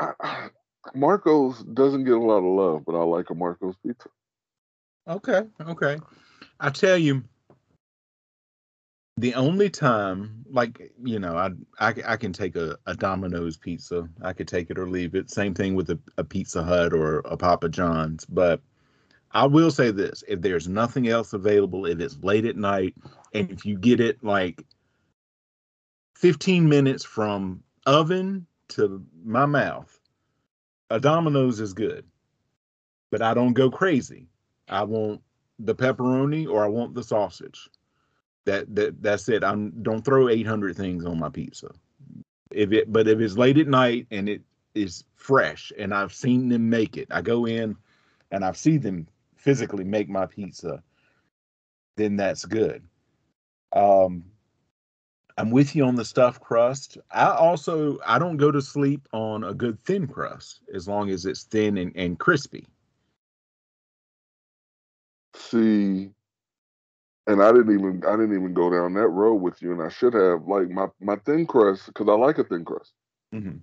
I, 0.00 0.12
I, 0.20 0.48
Marco's 0.94 1.62
doesn't 1.62 2.04
get 2.04 2.14
a 2.14 2.18
lot 2.18 2.38
of 2.38 2.44
love, 2.44 2.84
but 2.84 2.98
I 2.98 3.02
like 3.02 3.30
a 3.30 3.34
Marco's 3.34 3.76
pizza. 3.84 4.08
Okay, 5.06 5.42
okay. 5.62 5.98
I 6.60 6.70
tell 6.70 6.98
you, 6.98 7.24
the 9.16 9.34
only 9.34 9.70
time, 9.70 10.44
like 10.50 10.92
you 11.02 11.18
know, 11.18 11.36
I 11.36 11.50
I, 11.80 11.94
I 12.06 12.16
can 12.16 12.32
take 12.32 12.56
a, 12.56 12.76
a 12.86 12.94
Domino's 12.94 13.56
pizza. 13.56 14.08
I 14.22 14.32
could 14.32 14.48
take 14.48 14.70
it 14.70 14.78
or 14.78 14.88
leave 14.88 15.14
it. 15.14 15.30
Same 15.30 15.54
thing 15.54 15.74
with 15.74 15.90
a, 15.90 15.98
a 16.18 16.24
Pizza 16.24 16.62
Hut 16.62 16.92
or 16.92 17.20
a 17.20 17.36
Papa 17.36 17.68
John's. 17.68 18.24
But 18.26 18.60
I 19.32 19.46
will 19.46 19.70
say 19.70 19.90
this: 19.90 20.24
if 20.26 20.40
there's 20.40 20.68
nothing 20.68 21.08
else 21.08 21.32
available, 21.32 21.86
if 21.86 22.00
it's 22.00 22.22
late 22.22 22.44
at 22.44 22.56
night, 22.56 22.94
and 23.34 23.50
if 23.50 23.64
you 23.66 23.76
get 23.76 24.00
it 24.00 24.22
like 24.24 24.64
15 26.16 26.68
minutes 26.68 27.04
from 27.04 27.62
oven 27.86 28.46
to 28.68 29.04
my 29.24 29.46
mouth, 29.46 29.98
a 30.90 30.98
Domino's 30.98 31.60
is 31.60 31.74
good. 31.74 32.04
But 33.10 33.22
I 33.22 33.34
don't 33.34 33.52
go 33.52 33.70
crazy. 33.70 34.28
I 34.68 34.84
want 34.84 35.22
the 35.58 35.74
pepperoni 35.74 36.48
or 36.48 36.64
I 36.64 36.68
want 36.68 36.94
the 36.94 37.02
sausage. 37.02 37.68
That 38.44 38.74
that 38.74 39.02
that's 39.02 39.28
it. 39.28 39.44
I'm 39.44 39.82
don't 39.82 40.04
throw 40.04 40.28
800 40.28 40.76
things 40.76 41.04
on 41.04 41.18
my 41.18 41.28
pizza. 41.28 41.70
If 42.50 42.72
it 42.72 42.90
but 42.90 43.08
if 43.08 43.20
it's 43.20 43.36
late 43.36 43.58
at 43.58 43.66
night 43.66 44.06
and 44.10 44.28
it 44.28 44.42
is 44.74 45.04
fresh 45.16 45.70
and 45.78 45.92
I've 45.92 46.14
seen 46.14 46.48
them 46.48 46.70
make 46.70 46.96
it, 46.96 47.08
I 47.10 47.20
go 47.20 47.46
in 47.46 47.76
and 48.30 48.44
I've 48.44 48.56
seen 48.56 48.80
them 48.80 49.06
physically 49.48 49.84
make 49.84 50.10
my 50.10 50.26
pizza, 50.26 50.82
then 51.96 52.16
that's 52.16 52.44
good. 52.44 52.84
Um 53.72 54.24
I'm 55.38 55.50
with 55.50 55.74
you 55.74 55.84
on 55.84 55.94
the 55.94 56.04
stuffed 56.04 56.42
crust. 56.42 56.98
I 57.10 57.30
also 57.30 57.98
I 58.04 58.18
don't 58.18 58.36
go 58.36 58.50
to 58.50 58.60
sleep 58.60 59.08
on 59.14 59.44
a 59.44 59.54
good 59.54 59.80
thin 59.80 60.06
crust 60.06 60.60
as 60.74 60.86
long 60.86 61.08
as 61.08 61.24
it's 61.24 61.44
thin 61.44 61.78
and, 61.78 61.92
and 61.96 62.18
crispy. 62.18 62.66
See, 65.34 66.10
and 67.26 67.42
I 67.42 67.50
didn't 67.50 67.72
even 67.72 68.02
I 68.06 68.16
didn't 68.16 68.34
even 68.34 68.52
go 68.52 68.68
down 68.68 68.92
that 68.94 69.08
road 69.08 69.36
with 69.36 69.62
you, 69.62 69.72
and 69.72 69.80
I 69.80 69.88
should 69.88 70.12
have. 70.12 70.46
Like 70.46 70.68
my 70.68 70.88
my 71.00 71.16
thin 71.24 71.46
crust 71.46 71.86
because 71.86 72.06
I 72.06 72.12
like 72.12 72.36
a 72.36 72.44
thin 72.44 72.66
crust, 72.66 72.92
mm-hmm. 73.34 73.56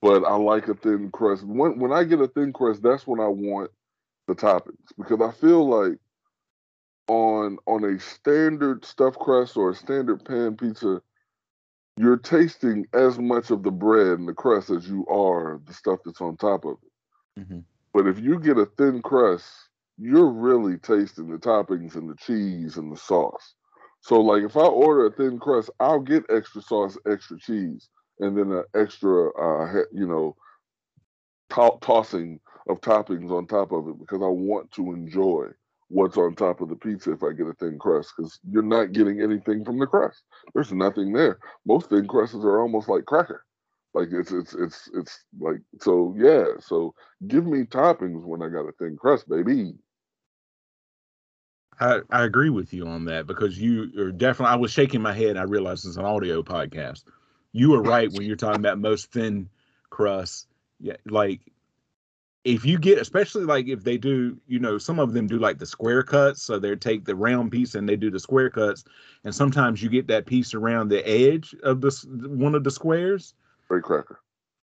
but 0.00 0.24
I 0.24 0.34
like 0.36 0.68
a 0.68 0.74
thin 0.74 1.10
crust. 1.10 1.44
When 1.44 1.78
when 1.78 1.92
I 1.92 2.04
get 2.04 2.22
a 2.22 2.28
thin 2.28 2.54
crust, 2.54 2.82
that's 2.82 3.06
when 3.06 3.20
I 3.20 3.28
want 3.28 3.70
the 4.26 4.34
toppings 4.34 4.92
because 4.98 5.20
I 5.20 5.30
feel 5.32 5.68
like 5.68 5.98
on 7.08 7.58
on 7.66 7.84
a 7.84 8.00
standard 8.00 8.84
stuffed 8.84 9.18
crust 9.18 9.56
or 9.56 9.70
a 9.70 9.74
standard 9.74 10.24
pan 10.24 10.56
pizza, 10.56 11.00
you're 11.96 12.16
tasting 12.16 12.86
as 12.92 13.18
much 13.18 13.50
of 13.50 13.62
the 13.62 13.70
bread 13.70 14.18
and 14.18 14.28
the 14.28 14.34
crust 14.34 14.70
as 14.70 14.88
you 14.88 15.06
are 15.06 15.60
the 15.66 15.74
stuff 15.74 16.00
that's 16.04 16.20
on 16.20 16.36
top 16.36 16.64
of 16.64 16.76
it. 16.82 17.40
Mm-hmm. 17.40 17.58
But 17.94 18.06
if 18.08 18.18
you 18.18 18.40
get 18.40 18.58
a 18.58 18.66
thin 18.66 19.02
crust 19.02 19.46
you're 19.98 20.30
really 20.30 20.76
tasting 20.76 21.30
the 21.30 21.38
toppings 21.38 21.94
and 21.94 22.08
the 22.08 22.16
cheese 22.16 22.76
and 22.76 22.92
the 22.92 22.96
sauce. 22.96 23.54
So, 24.00 24.20
like, 24.20 24.42
if 24.42 24.56
I 24.56 24.60
order 24.60 25.06
a 25.06 25.10
thin 25.10 25.38
crust, 25.38 25.70
I'll 25.80 26.00
get 26.00 26.24
extra 26.28 26.62
sauce, 26.62 26.98
extra 27.10 27.38
cheese, 27.38 27.88
and 28.20 28.36
then 28.36 28.52
an 28.52 28.64
extra, 28.74 29.30
uh, 29.30 29.84
you 29.92 30.06
know, 30.06 30.36
to- 31.50 31.78
tossing 31.80 32.40
of 32.68 32.80
toppings 32.80 33.30
on 33.30 33.46
top 33.46 33.72
of 33.72 33.88
it 33.88 33.98
because 33.98 34.22
I 34.22 34.28
want 34.28 34.70
to 34.72 34.92
enjoy 34.92 35.48
what's 35.88 36.16
on 36.16 36.34
top 36.34 36.60
of 36.60 36.68
the 36.68 36.76
pizza 36.76 37.12
if 37.12 37.22
I 37.22 37.32
get 37.32 37.46
a 37.46 37.54
thin 37.54 37.78
crust 37.78 38.12
because 38.16 38.40
you're 38.50 38.62
not 38.62 38.92
getting 38.92 39.20
anything 39.20 39.64
from 39.64 39.78
the 39.78 39.86
crust. 39.86 40.22
There's 40.54 40.72
nothing 40.72 41.12
there. 41.12 41.38
Most 41.64 41.90
thin 41.90 42.06
crusts 42.06 42.34
are 42.34 42.60
almost 42.60 42.88
like 42.88 43.04
cracker. 43.04 43.44
Like 43.94 44.08
it's 44.12 44.30
it's 44.30 44.54
it's 44.54 44.90
it's 44.94 45.24
like 45.38 45.60
so 45.80 46.14
yeah. 46.18 46.44
So 46.60 46.94
give 47.28 47.46
me 47.46 47.62
toppings 47.62 48.24
when 48.24 48.42
I 48.42 48.48
got 48.48 48.68
a 48.68 48.72
thin 48.72 48.96
crust, 48.96 49.28
baby. 49.28 49.72
I, 51.80 52.00
I 52.10 52.24
agree 52.24 52.50
with 52.50 52.72
you 52.72 52.86
on 52.86 53.04
that 53.06 53.26
because 53.26 53.58
you 53.58 53.90
are 53.98 54.12
definitely. 54.12 54.52
I 54.52 54.56
was 54.56 54.70
shaking 54.70 55.02
my 55.02 55.12
head. 55.12 55.36
I 55.36 55.42
realized 55.42 55.86
it's 55.86 55.96
an 55.96 56.04
audio 56.04 56.42
podcast. 56.42 57.04
You 57.52 57.70
were 57.70 57.82
right 57.82 58.12
when 58.12 58.26
you're 58.26 58.36
talking 58.36 58.60
about 58.60 58.78
most 58.78 59.12
thin 59.12 59.48
crust. 59.88 60.48
Yeah, 60.78 60.96
like 61.06 61.40
if 62.46 62.64
you 62.64 62.78
get, 62.78 62.98
especially 62.98 63.44
like 63.44 63.66
if 63.66 63.82
they 63.82 63.98
do, 63.98 64.38
you 64.46 64.60
know, 64.60 64.78
some 64.78 65.00
of 65.00 65.12
them 65.12 65.26
do 65.26 65.36
like 65.36 65.58
the 65.58 65.66
square 65.66 66.04
cuts. 66.04 66.42
So 66.42 66.60
they 66.60 66.76
take 66.76 67.04
the 67.04 67.16
round 67.16 67.50
piece 67.50 67.74
and 67.74 67.88
they 67.88 67.96
do 67.96 68.08
the 68.08 68.20
square 68.20 68.50
cuts, 68.50 68.84
and 69.24 69.34
sometimes 69.34 69.82
you 69.82 69.88
get 69.88 70.06
that 70.06 70.26
piece 70.26 70.54
around 70.54 70.88
the 70.88 71.06
edge 71.06 71.56
of 71.64 71.80
the 71.80 71.90
one 72.28 72.54
of 72.54 72.62
the 72.62 72.70
squares. 72.70 73.34
Straight 73.64 73.82
cracker. 73.82 74.20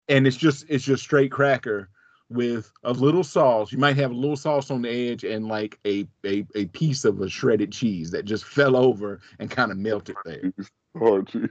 And 0.09 0.25
it's 0.25 0.37
just 0.37 0.67
it's 0.69 0.85
just 0.85 1.03
straight 1.03 1.33
cracker 1.33 1.91
with 2.31 2.71
a 2.85 2.93
little 2.93 3.25
sauce. 3.25 3.73
You 3.73 3.79
might 3.79 3.97
have 3.97 4.13
a 4.13 4.15
little 4.15 4.37
sauce 4.37 4.71
on 4.71 4.83
the 4.83 5.11
edge 5.11 5.25
and 5.25 5.49
like 5.49 5.81
a 5.85 6.07
a, 6.25 6.47
a 6.55 6.67
piece 6.67 7.05
of 7.05 7.21
a 7.23 7.29
shredded 7.29 7.73
cheese 7.73 8.13
that 8.13 8.25
just 8.25 8.45
fell 8.45 8.77
over 8.77 9.21
and 9.41 9.51
kind 9.51 9.73
of 9.73 9.79
melted 9.79 10.17
there. 10.25 10.53
Hard 10.97 11.27
cheese. 11.27 11.49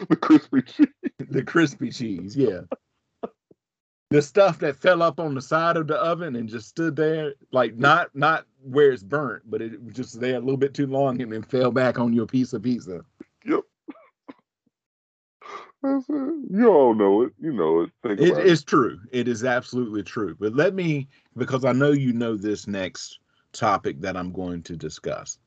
the 0.08 0.16
crispy 0.16 0.62
cheese. 0.62 0.88
the 1.28 1.44
crispy 1.44 1.90
cheese, 1.92 2.36
yeah. 2.36 2.62
The 4.10 4.20
stuff 4.20 4.58
that 4.58 4.76
fell 4.76 5.02
up 5.02 5.20
on 5.20 5.34
the 5.34 5.40
side 5.40 5.76
of 5.76 5.86
the 5.86 5.96
oven 5.96 6.34
and 6.34 6.48
just 6.48 6.68
stood 6.68 6.96
there, 6.96 7.34
like 7.52 7.76
not 7.76 8.14
not 8.14 8.44
where 8.62 8.90
it's 8.90 9.04
burnt, 9.04 9.44
but 9.48 9.62
it 9.62 9.82
was 9.82 9.94
just 9.94 10.20
there 10.20 10.36
a 10.36 10.40
little 10.40 10.56
bit 10.56 10.74
too 10.74 10.88
long 10.88 11.22
and 11.22 11.32
then 11.32 11.42
fell 11.42 11.70
back 11.70 11.98
on 11.98 12.12
your 12.12 12.26
piece 12.26 12.52
of 12.52 12.62
pizza. 12.62 13.00
Yep. 13.44 13.60
You 15.82 16.68
all 16.68 16.94
know 16.94 17.22
it. 17.22 17.32
You 17.40 17.54
know 17.54 17.80
it. 17.80 17.90
Think 18.02 18.20
it 18.20 18.36
is 18.36 18.60
it. 18.60 18.66
true. 18.66 19.00
It 19.12 19.26
is 19.26 19.44
absolutely 19.44 20.02
true. 20.02 20.36
But 20.38 20.54
let 20.54 20.74
me, 20.74 21.08
because 21.38 21.64
I 21.64 21.72
know 21.72 21.92
you 21.92 22.12
know 22.12 22.36
this 22.36 22.66
next 22.66 23.18
topic 23.52 23.98
that 24.02 24.14
I'm 24.14 24.30
going 24.30 24.62
to 24.64 24.76
discuss. 24.76 25.38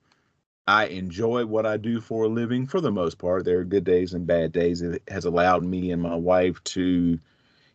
I 0.66 0.88
enjoy 0.88 1.46
what 1.46 1.68
I 1.68 1.78
do 1.78 2.02
for 2.02 2.24
a 2.24 2.30
living 2.30 2.66
for 2.66 2.82
the 2.82 2.92
most 2.92 3.20
part. 3.20 3.46
There 3.46 3.60
are 3.60 3.64
good 3.64 3.84
days 3.84 4.16
and 4.16 4.26
bad 4.26 4.52
days. 4.52 4.82
It 4.82 5.04
has 5.08 5.26
allowed 5.26 5.64
me 5.64 5.92
and 5.92 6.02
my 6.02 6.16
wife 6.16 6.64
to 6.64 7.20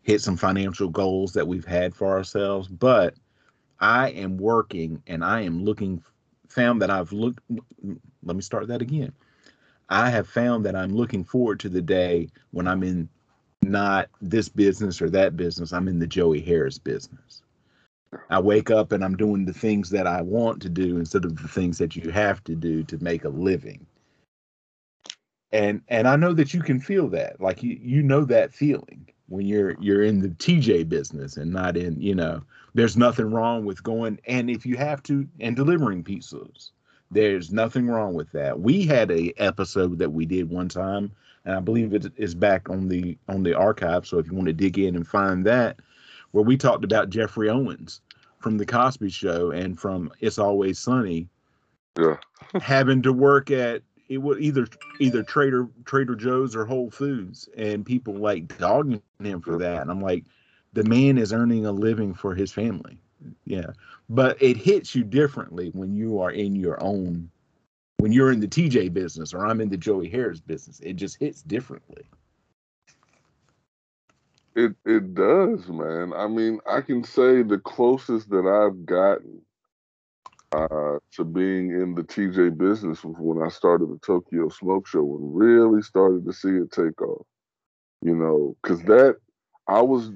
hit 0.03 0.21
some 0.21 0.37
financial 0.37 0.89
goals 0.89 1.33
that 1.35 1.47
we've 1.47 1.67
had 1.67 1.95
for 1.95 2.09
ourselves. 2.09 2.69
But 2.69 3.15
I 3.81 4.11
am 4.11 4.37
working 4.37 5.03
and 5.07 5.25
I 5.25 5.43
am 5.43 5.65
looking, 5.65 6.03
found 6.49 6.83
that 6.83 6.91
I've 6.91 7.13
looked, 7.13 7.41
let 8.25 8.37
me 8.37 8.43
start 8.43 8.69
that 8.69 8.83
again. 8.83 9.13
I 9.89 10.11
have 10.11 10.29
found 10.29 10.65
that 10.67 10.77
I'm 10.77 10.95
looking 10.95 11.25
forward 11.25 11.61
to 11.61 11.69
the 11.69 11.83
day 11.83 12.29
when 12.51 12.69
I'm 12.69 12.83
in 12.83 13.09
not 13.63 14.09
this 14.21 14.49
business 14.49 15.01
or 15.01 15.11
that 15.11 15.37
business. 15.37 15.73
I'm 15.73 15.89
in 15.89 15.99
the 15.99 16.07
Joey 16.07 16.41
Harris 16.41 16.79
business. 16.79 17.43
I 18.31 18.41
wake 18.41 18.71
up 18.71 18.93
and 18.93 19.05
I'm 19.05 19.17
doing 19.17 19.45
the 19.45 19.53
things 19.53 19.91
that 19.91 20.07
I 20.07 20.23
want 20.23 20.63
to 20.63 20.69
do 20.69 20.97
instead 20.97 21.25
of 21.25 21.41
the 21.41 21.49
things 21.49 21.79
that 21.79 21.97
you 21.97 22.11
have 22.11 22.43
to 22.45 22.55
do 22.55 22.83
to 22.85 23.03
make 23.03 23.25
a 23.25 23.29
living. 23.29 23.87
And 25.53 25.83
and 25.89 26.07
I 26.07 26.17
know 26.17 26.35
that 26.35 26.53
you 26.53 26.61
can 26.63 26.81
feel 26.81 27.09
that. 27.09 27.41
Like 27.41 27.63
you 27.63 27.79
you 27.81 28.03
know 28.03 28.25
that 28.27 28.53
feeling 28.53 29.09
when 29.29 29.47
you're 29.47 29.77
you're 29.81 30.03
in 30.03 30.21
the 30.21 30.29
TJ 30.29 30.89
business 30.89 31.37
and 31.37 31.53
not 31.53 31.77
in, 31.77 32.01
you 32.01 32.15
know, 32.15 32.43
there's 32.75 32.97
nothing 32.97 33.31
wrong 33.31 33.65
with 33.65 33.83
going 33.83 34.21
and 34.27 34.51
if 34.51 34.67
you 34.67 34.77
have 34.77 35.03
to 35.05 35.27
and 35.41 35.57
delivering 35.57 36.05
pizzas 36.05 36.71
there's 37.11 37.53
nothing 37.53 37.89
wrong 37.89 38.15
with 38.15 38.31
that. 38.33 38.61
We 38.61 38.87
had 38.87 39.11
a 39.11 39.33
episode 39.39 39.99
that 39.99 40.11
we 40.11 40.27
did 40.27 40.51
one 40.51 40.69
time, 40.69 41.11
and 41.45 41.55
I 41.55 41.61
believe 41.61 41.95
it 41.95 42.13
is 42.17 42.35
back 42.35 42.69
on 42.69 42.89
the 42.89 43.17
on 43.29 43.43
the 43.43 43.55
archive. 43.55 44.07
So 44.07 44.19
if 44.19 44.27
you 44.27 44.35
want 44.35 44.49
to 44.49 44.53
dig 44.53 44.79
in 44.79 44.97
and 44.97 45.07
find 45.07 45.45
that, 45.47 45.81
where 46.33 46.45
we 46.45 46.57
talked 46.57 46.85
about 46.85 47.11
Geoffrey 47.11 47.49
Owens 47.49 48.01
from 48.39 48.59
the 48.59 48.67
Cosby 48.67 49.11
Show 49.11 49.51
and 49.51 49.79
from 49.79 50.13
It's 50.21 50.39
Always 50.39 50.79
Sunny, 50.79 51.29
yeah, 51.99 52.17
having 52.61 53.03
to 53.03 53.13
work 53.13 53.51
at 53.51 53.83
it 54.09 54.19
was 54.19 54.39
either 54.41 54.67
either 55.01 55.23
Trader 55.23 55.69
Trader 55.85 56.15
Joe's 56.15 56.57
or 56.57 56.65
Whole 56.65 56.91
Foods, 56.91 57.49
and 57.57 57.85
people 57.85 58.15
like 58.15 58.59
dogging 58.59 59.03
him 59.23 59.41
for 59.41 59.59
that. 59.59 59.83
And 59.83 59.91
I'm 59.91 60.01
like, 60.01 60.25
the 60.73 60.85
man 60.85 61.19
is 61.19 61.33
earning 61.33 61.67
a 61.67 61.73
living 61.73 62.15
for 62.15 62.35
his 62.35 62.53
family. 62.53 62.99
Yeah. 63.45 63.71
But 64.09 64.41
it 64.43 64.57
hits 64.57 64.95
you 64.95 65.05
differently 65.05 65.71
when 65.75 65.95
you 65.95 66.21
are 66.21 66.31
in 66.31 66.55
your 66.55 66.83
own 66.83 67.31
when 67.99 68.13
you're 68.13 68.31
in 68.31 68.39
the 68.39 68.47
tj 68.47 68.93
business 68.93 69.35
or 69.35 69.45
i'm 69.45 69.61
in 69.61 69.69
the 69.69 69.77
joey 69.77 70.09
harris 70.09 70.41
business. 70.41 70.81
It 70.81 70.95
just 70.95 71.19
hits 71.19 71.43
differently. 71.43 72.09
It 74.55 74.75
it 74.85 75.15
does 75.15 75.69
man. 75.69 76.13
I 76.15 76.29
mean 76.29 76.61
i 76.71 76.81
can 76.81 77.03
say 77.05 77.43
the 77.43 77.59
closest 77.59 78.31
that 78.31 78.47
i've 78.47 78.87
gotten 78.87 79.43
uh, 80.53 80.99
to 81.13 81.25
being 81.25 81.71
in 81.71 81.95
the 81.95 82.03
tj 82.03 82.57
business 82.57 83.01
when 83.05 83.45
i 83.45 83.49
started 83.49 83.89
the 83.91 83.99
tokyo 84.05 84.49
smoke 84.49 84.87
show 84.87 85.01
and 85.01 85.37
really 85.37 85.83
started 85.83 86.25
to 86.25 86.33
see 86.33 86.49
it 86.49 86.71
take 86.73 87.01
off 87.03 87.27
you 88.03 88.15
know 88.15 88.57
because 88.63 88.83
that 88.83 89.17
i 89.69 89.81
was 89.81 90.11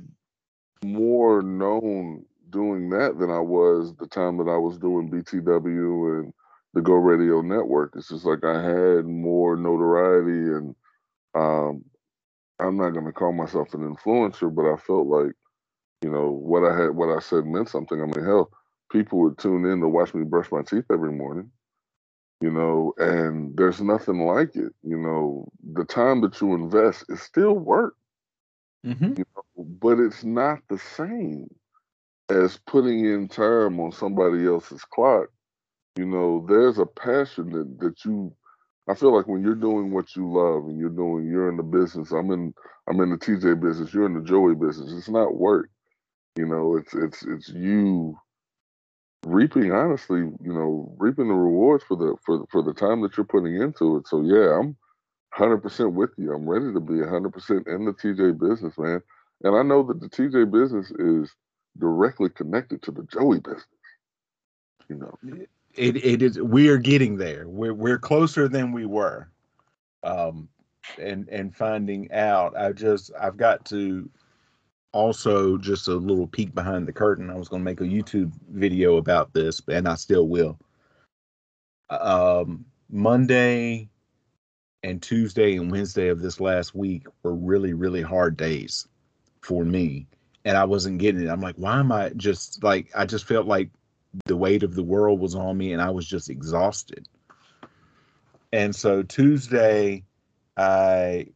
more 0.84 1.42
known 1.42 2.24
doing 2.50 2.90
that 2.90 3.18
than 3.18 3.30
I 3.30 3.40
was 3.40 3.94
the 3.96 4.06
time 4.06 4.36
that 4.38 4.48
I 4.48 4.56
was 4.56 4.78
doing 4.78 5.10
BTW 5.10 6.20
and 6.20 6.32
the 6.74 6.82
Go 6.82 6.94
Radio 6.94 7.40
Network. 7.40 7.94
It's 7.96 8.08
just 8.08 8.24
like 8.24 8.44
I 8.44 8.62
had 8.62 9.06
more 9.06 9.56
notoriety, 9.56 10.52
and 10.52 10.74
um, 11.34 11.84
I'm 12.60 12.76
not 12.76 12.90
going 12.90 13.06
to 13.06 13.12
call 13.12 13.32
myself 13.32 13.74
an 13.74 13.80
influencer, 13.80 14.54
but 14.54 14.70
I 14.70 14.76
felt 14.76 15.06
like, 15.06 15.32
you 16.02 16.10
know, 16.10 16.30
what 16.30 16.64
I 16.64 16.76
had, 16.76 16.90
what 16.90 17.16
I 17.16 17.20
said 17.20 17.46
meant 17.46 17.68
something. 17.68 18.00
I 18.00 18.04
mean, 18.04 18.24
hell, 18.24 18.50
people 18.92 19.20
would 19.20 19.38
tune 19.38 19.66
in 19.66 19.80
to 19.80 19.88
watch 19.88 20.14
me 20.14 20.25
brush 20.25 20.52
my 20.52 20.62
teeth 20.62 20.87
every 20.92 21.12
morning. 21.12 21.50
you 22.40 22.50
know, 22.52 22.94
and 22.99 23.56
there's 23.56 23.82
nothing 23.82 24.20
like 24.26 24.56
it. 24.56 24.72
You 24.84 24.99
know, 24.99 25.49
the 25.75 25.84
time 25.84 26.22
that 26.22 26.40
you 26.40 26.54
invest 26.54 27.04
is 27.11 27.22
still 27.22 27.54
work, 27.54 27.96
Mm-hmm. 28.87 29.14
you 29.16 29.25
know, 29.37 29.64
but 29.80 29.99
it's 30.00 30.25
not 30.25 30.61
the 30.68 30.78
same 30.78 31.49
as 32.30 32.58
putting 32.66 33.04
in 33.06 33.28
time 33.28 33.80
on 33.80 33.92
somebody 33.92 34.46
else's 34.46 34.84
clock. 34.84 35.28
You 35.96 36.06
know, 36.06 36.46
there's 36.49 36.78
a 36.78 36.87
passion 36.87 37.50
that, 37.52 37.78
that 37.80 38.04
you 38.04 38.34
I 38.88 38.94
feel 38.94 39.16
like 39.16 39.28
when 39.28 39.42
you're 39.42 39.54
doing 39.56 39.92
what 39.92 40.16
you 40.16 40.30
love 40.32 40.64
and 40.64 40.78
you're 40.78 40.90
doing 40.90 41.26
you're 41.26 41.49
in 41.50 41.56
the 41.56 41.62
business, 41.64 42.12
I'm 42.12 42.30
in 42.32 42.54
I'm 42.88 43.00
in 43.00 43.11
the 43.11 43.18
TJ 43.18 43.61
business, 43.61 43.94
you're 43.94 44.06
in 44.06 44.14
the 44.14 44.22
Joey 44.22 44.54
business. 44.54 44.92
It's 44.92 45.08
not 45.11 45.37
work. 45.37 45.70
You 46.37 46.46
know, 46.46 46.76
it's 46.76 46.94
it's 46.94 47.25
it's 47.25 47.49
you 47.50 48.16
reaping 49.26 49.72
honestly, 49.72 50.20
you 50.20 50.52
know, 50.52 50.94
reaping 50.98 51.28
the 51.28 51.34
rewards 51.34 51.84
for 51.84 51.96
the 51.96 52.16
for 52.24 52.44
for 52.50 52.62
the 52.62 52.74
time 52.74 53.02
that 53.02 53.16
you're 53.16 53.24
putting 53.24 53.60
into 53.60 53.96
it. 53.96 54.08
So 54.08 54.22
yeah, 54.22 54.58
I'm 54.58 54.76
hundred 55.32 55.58
percent 55.58 55.92
with 55.94 56.10
you. 56.16 56.32
I'm 56.32 56.48
ready 56.48 56.72
to 56.72 56.80
be 56.80 57.00
hundred 57.00 57.32
percent 57.32 57.66
in 57.66 57.84
the 57.84 57.92
TJ 57.92 58.38
business, 58.38 58.76
man. 58.78 59.02
And 59.42 59.56
I 59.56 59.62
know 59.62 59.82
that 59.84 60.00
the 60.00 60.08
TJ 60.08 60.50
business 60.50 60.90
is 60.92 61.34
directly 61.78 62.28
connected 62.30 62.82
to 62.82 62.90
the 62.90 63.04
Joey 63.04 63.40
business. 63.40 63.66
You 64.88 64.96
know. 64.96 65.18
It 65.74 65.96
it 66.04 66.22
is 66.22 66.40
we 66.40 66.68
are 66.68 66.78
getting 66.78 67.16
there. 67.16 67.48
We're 67.48 67.74
we're 67.74 67.98
closer 67.98 68.48
than 68.48 68.72
we 68.72 68.86
were. 68.86 69.28
Um 70.02 70.48
and 70.98 71.28
and 71.28 71.54
finding 71.54 72.12
out. 72.12 72.56
I 72.56 72.72
just 72.72 73.12
I've 73.18 73.36
got 73.36 73.64
to 73.66 74.08
also 74.92 75.56
just 75.56 75.88
a 75.88 75.94
little 75.94 76.26
peek 76.26 76.54
behind 76.54 76.87
the 76.87 76.92
curtain. 76.92 77.30
I 77.30 77.37
was 77.37 77.49
going 77.49 77.61
to 77.61 77.64
make 77.64 77.80
a 77.80 77.84
YouTube 77.84 78.32
video 78.50 78.96
about 78.96 79.32
this, 79.32 79.61
and 79.68 79.88
I 79.88 79.94
still 79.94 80.28
will. 80.28 80.58
Um, 81.90 82.64
Monday 82.90 83.88
and 84.82 85.02
Tuesday 85.02 85.56
and 85.56 85.70
Wednesday 85.70 86.08
of 86.08 86.20
this 86.20 86.40
last 86.40 86.75
week 86.75 87.06
were 87.22 87.34
really, 87.34 87.72
really 87.72 88.02
hard 88.02 88.37
days 88.37 88.88
for 89.40 89.64
me. 89.64 90.06
And 90.44 90.56
I 90.56 90.64
wasn't 90.64 90.99
getting 90.99 91.22
it. 91.22 91.28
I'm 91.28 91.40
like, 91.40 91.54
why 91.56 91.78
am 91.78 91.92
I 91.92 92.11
just 92.16 92.62
like, 92.64 92.90
I 92.94 93.06
just 93.06 93.26
felt 93.26 93.46
like 93.46 93.70
the 94.26 94.37
weight 94.37 94.62
of 94.62 94.75
the 94.75 94.82
world 94.82 95.20
was 95.20 95.34
on 95.34 95.56
me 95.56 95.72
and 95.72 95.80
I 95.80 95.90
was 95.90 96.06
just 96.06 96.28
exhausted. 96.28 97.06
And 98.52 98.75
so 98.75 99.02
Tuesday, 99.02 100.04
I 100.56 101.28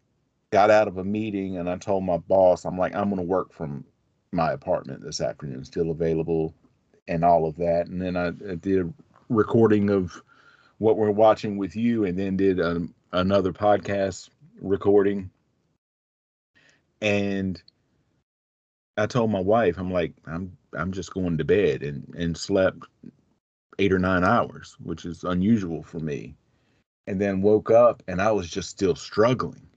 got 0.53 0.71
out 0.71 0.89
of 0.89 0.99
a 0.99 1.05
meeting 1.05 1.59
and 1.59 1.69
I 1.69 1.77
told 1.77 2.05
my 2.05 2.19
boss, 2.19 2.65
I'm 2.65 2.79
like, 2.79 2.95
I'm 2.95 3.11
going 3.11 3.17
to 3.17 3.23
work 3.23 3.53
from 3.53 3.85
my 4.33 4.53
apartment 4.53 5.03
this 5.03 5.21
afternoon, 5.21 5.65
still 5.65 5.91
available, 5.91 6.55
and 7.09 7.25
all 7.25 7.47
of 7.47 7.57
that. 7.57 7.87
And 7.89 8.01
then 8.01 8.17
I, 8.17 8.29
I 8.29 8.55
did 8.57 8.87
a 8.87 8.93
recording 9.29 9.91
of 9.91 10.23
what 10.79 10.97
we're 10.97 11.11
watching 11.11 11.57
with 11.57 11.75
you, 11.75 12.05
and 12.05 12.19
then 12.19 12.37
did 12.37 12.61
um, 12.61 12.95
another 13.13 13.53
podcast 13.53 14.29
recording. 14.61 15.31
And 17.01 17.61
I 18.97 19.07
told 19.07 19.31
my 19.31 19.41
wife, 19.41 19.79
I'm 19.79 19.91
like, 19.91 20.13
I'm 20.27 20.57
I'm 20.73 20.93
just 20.93 21.13
going 21.13 21.39
to 21.39 21.45
bed 21.45 21.83
and 21.83 22.15
and 22.17 22.37
slept 22.37 22.85
eight 23.79 23.93
or 23.93 23.99
nine 23.99 24.25
hours, 24.25 24.77
which 24.83 25.05
is 25.05 25.25
unusual 25.25 25.83
for 25.83 26.01
me. 26.01 26.35
And 27.07 27.21
then 27.21 27.43
woke 27.43 27.71
up 27.71 28.03
and 28.09 28.21
I 28.21 28.33
was 28.33 28.51
just 28.51 28.71
still 28.71 28.97
struggling 28.97 29.69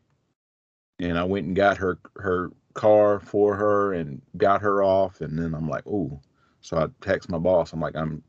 and 1.00 1.18
I 1.18 1.24
went 1.24 1.48
and 1.48 1.56
got 1.56 1.77
her 1.77 2.00
her 2.18 2.51
car 2.74 3.20
for 3.20 3.56
her 3.56 3.94
and 3.94 4.22
got 4.38 4.62
her 4.62 4.84
off, 4.84 5.22
and 5.22 5.38
then 5.38 5.53
I'm 5.53 5.70
like, 5.70 5.84
oh, 5.88 6.20
so 6.62 6.77
I 6.77 6.88
text 7.01 7.29
my 7.29 7.38
boss. 7.38 7.74
I'm 7.74 7.82
like, 7.82 7.96
I'm 7.96 8.24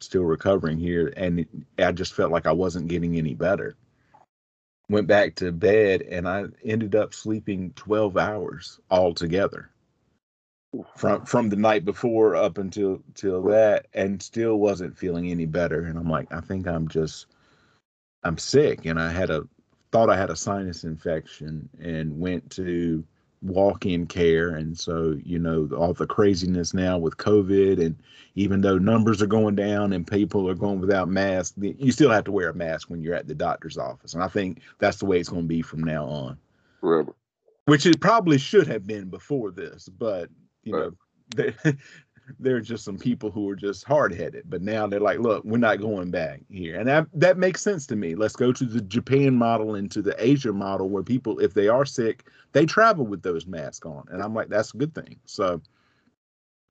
still 0.00 0.24
recovering 0.24 0.78
here, 0.78 1.12
and 1.16 1.40
it, 1.40 1.48
I 1.78 1.92
just 1.92 2.14
felt 2.14 2.32
like 2.32 2.46
I 2.46 2.52
wasn't 2.52 2.88
getting 2.88 3.16
any 3.16 3.34
better. 3.34 3.76
Went 4.88 5.06
back 5.06 5.34
to 5.36 5.52
bed, 5.52 6.02
and 6.02 6.28
I 6.28 6.44
ended 6.64 6.94
up 6.94 7.14
sleeping 7.14 7.72
12 7.76 8.16
hours 8.16 8.80
altogether 8.90 9.70
from 10.96 11.24
from 11.24 11.48
the 11.48 11.56
night 11.56 11.84
before 11.84 12.34
up 12.36 12.58
until 12.58 13.02
till 13.14 13.42
that, 13.44 13.86
and 13.94 14.22
still 14.22 14.56
wasn't 14.56 14.98
feeling 14.98 15.30
any 15.30 15.46
better. 15.46 15.84
And 15.84 15.98
I'm 15.98 16.10
like, 16.10 16.32
I 16.32 16.40
think 16.40 16.66
I'm 16.66 16.88
just 16.88 17.26
I'm 18.24 18.38
sick, 18.38 18.86
and 18.86 19.00
I 19.00 19.10
had 19.10 19.30
a 19.30 19.46
thought 19.94 20.10
I 20.10 20.16
had 20.16 20.30
a 20.30 20.34
sinus 20.34 20.82
infection 20.82 21.68
and 21.80 22.18
went 22.18 22.50
to 22.50 23.04
walk-in 23.42 24.06
care 24.08 24.56
and 24.56 24.76
so 24.76 25.16
you 25.24 25.38
know 25.38 25.68
all 25.78 25.92
the 25.94 26.06
craziness 26.06 26.74
now 26.74 26.98
with 26.98 27.16
covid 27.18 27.78
and 27.78 27.94
even 28.34 28.60
though 28.60 28.78
numbers 28.78 29.22
are 29.22 29.26
going 29.28 29.54
down 29.54 29.92
and 29.92 30.04
people 30.06 30.48
are 30.48 30.54
going 30.54 30.80
without 30.80 31.08
masks 31.08 31.54
you 31.58 31.92
still 31.92 32.10
have 32.10 32.24
to 32.24 32.32
wear 32.32 32.48
a 32.48 32.54
mask 32.54 32.90
when 32.90 33.02
you're 33.02 33.14
at 33.14 33.28
the 33.28 33.34
doctor's 33.34 33.78
office 33.78 34.14
and 34.14 34.22
i 34.22 34.28
think 34.28 34.62
that's 34.78 34.96
the 34.96 35.04
way 35.04 35.20
it's 35.20 35.28
going 35.28 35.42
to 35.42 35.48
be 35.48 35.62
from 35.62 35.84
now 35.84 36.06
on 36.06 36.38
Forever. 36.80 37.14
which 37.66 37.86
it 37.86 38.00
probably 38.00 38.38
should 38.38 38.66
have 38.66 38.86
been 38.86 39.10
before 39.10 39.52
this 39.52 39.88
but 39.90 40.28
you 40.64 40.72
Right. 40.72 40.90
know 41.36 41.72
there 42.38 42.56
are 42.56 42.60
just 42.60 42.84
some 42.84 42.98
people 42.98 43.30
who 43.30 43.48
are 43.48 43.56
just 43.56 43.84
hard-headed 43.84 44.44
but 44.48 44.62
now 44.62 44.86
they're 44.86 45.00
like 45.00 45.18
look 45.18 45.44
we're 45.44 45.58
not 45.58 45.80
going 45.80 46.10
back 46.10 46.40
here. 46.50 46.78
And 46.78 46.88
that 46.88 47.06
that 47.12 47.38
makes 47.38 47.62
sense 47.62 47.86
to 47.88 47.96
me. 47.96 48.14
Let's 48.14 48.36
go 48.36 48.52
to 48.52 48.64
the 48.64 48.80
japan 48.80 49.34
model 49.34 49.74
and 49.74 49.90
to 49.90 50.02
the 50.02 50.14
asia 50.18 50.52
model 50.52 50.88
where 50.88 51.02
people 51.02 51.38
if 51.38 51.54
they 51.54 51.68
are 51.68 51.84
sick 51.84 52.24
they 52.52 52.66
travel 52.66 53.06
with 53.06 53.22
those 53.22 53.46
masks 53.46 53.86
on. 53.86 54.04
And 54.10 54.22
i'm 54.22 54.34
like 54.34 54.48
that's 54.48 54.72
a 54.74 54.76
good 54.76 54.94
thing. 54.94 55.18
So 55.26 55.60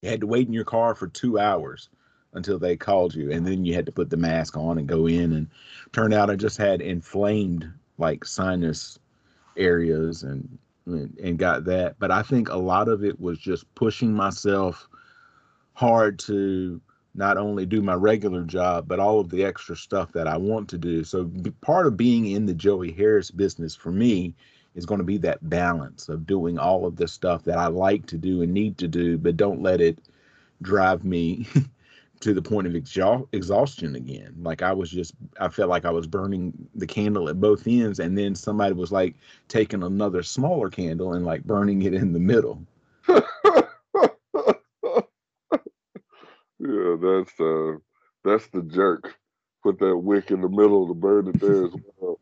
you 0.01 0.09
had 0.09 0.21
to 0.21 0.27
wait 0.27 0.47
in 0.47 0.53
your 0.53 0.65
car 0.65 0.95
for 0.95 1.07
two 1.07 1.39
hours 1.39 1.89
until 2.33 2.57
they 2.57 2.75
called 2.75 3.13
you 3.13 3.31
and 3.31 3.45
then 3.45 3.63
you 3.63 3.73
had 3.73 3.85
to 3.85 3.91
put 3.91 4.09
the 4.09 4.17
mask 4.17 4.57
on 4.57 4.79
and 4.79 4.87
go 4.87 5.07
in 5.07 5.33
and 5.33 5.47
turned 5.91 6.13
out. 6.13 6.31
I 6.31 6.35
just 6.35 6.57
had 6.57 6.81
inflamed 6.81 7.71
like 7.99 8.25
sinus 8.25 8.97
areas 9.55 10.23
and, 10.23 10.57
and 10.87 11.37
got 11.37 11.63
that. 11.65 11.95
But 11.99 12.09
i 12.09 12.23
think 12.23 12.49
a 12.49 12.57
lot 12.57 12.87
of 12.87 13.03
it 13.03 13.19
was 13.19 13.37
just 13.37 13.73
pushing 13.75 14.11
myself 14.11 14.89
hard 15.73 16.19
to 16.19 16.79
not 17.15 17.37
only 17.37 17.65
do 17.65 17.81
my 17.81 17.93
regular 17.93 18.43
job 18.43 18.87
but 18.87 18.99
all 18.99 19.19
of 19.19 19.29
the 19.29 19.43
extra 19.43 19.75
stuff 19.75 20.11
that 20.11 20.27
i 20.27 20.37
want 20.37 20.67
to 20.67 20.77
do 20.77 21.03
so 21.03 21.29
part 21.61 21.85
of 21.85 21.97
being 21.97 22.27
in 22.27 22.45
the 22.45 22.53
joey 22.53 22.91
harris 22.91 23.31
business 23.31 23.75
for 23.75 23.91
me 23.91 24.33
is 24.75 24.85
going 24.85 24.97
to 24.97 25.05
be 25.05 25.17
that 25.17 25.49
balance 25.49 26.09
of 26.09 26.25
doing 26.25 26.57
all 26.57 26.85
of 26.85 26.95
the 26.95 27.07
stuff 27.07 27.43
that 27.43 27.57
i 27.57 27.67
like 27.67 28.05
to 28.05 28.17
do 28.17 28.41
and 28.41 28.53
need 28.53 28.77
to 28.77 28.87
do 28.87 29.17
but 29.17 29.37
don't 29.37 29.61
let 29.61 29.81
it 29.81 29.99
drive 30.61 31.03
me 31.03 31.47
to 32.23 32.33
the 32.33 32.41
point 32.41 32.65
of 32.65 32.73
exhaust- 32.73 33.25
exhaustion 33.33 33.95
again. 33.95 34.33
Like 34.41 34.61
I 34.61 34.71
was 34.71 34.89
just, 34.89 35.13
I 35.41 35.49
felt 35.49 35.69
like 35.69 35.83
I 35.83 35.89
was 35.89 36.07
burning 36.07 36.53
the 36.73 36.87
candle 36.87 37.27
at 37.27 37.41
both 37.41 37.67
ends, 37.67 37.99
and 37.99 38.17
then 38.17 38.33
somebody 38.33 38.73
was 38.73 38.93
like 38.93 39.15
taking 39.49 39.83
another 39.83 40.23
smaller 40.23 40.69
candle 40.69 41.13
and 41.13 41.25
like 41.25 41.43
burning 41.43 41.81
it 41.81 41.93
in 41.93 42.13
the 42.13 42.19
middle. 42.19 42.65
yeah, 43.07 43.25
that's 47.03 47.39
uh 47.41 47.77
that's 48.25 48.47
the 48.49 48.63
jerk. 48.63 49.15
Put 49.63 49.79
that 49.79 49.97
wick 49.97 50.31
in 50.31 50.41
the 50.41 50.49
middle 50.49 50.83
of 50.83 50.89
the 50.89 50.95
bird 50.95 51.27
there 51.41 51.65
as 51.65 51.73
well. 51.97 52.19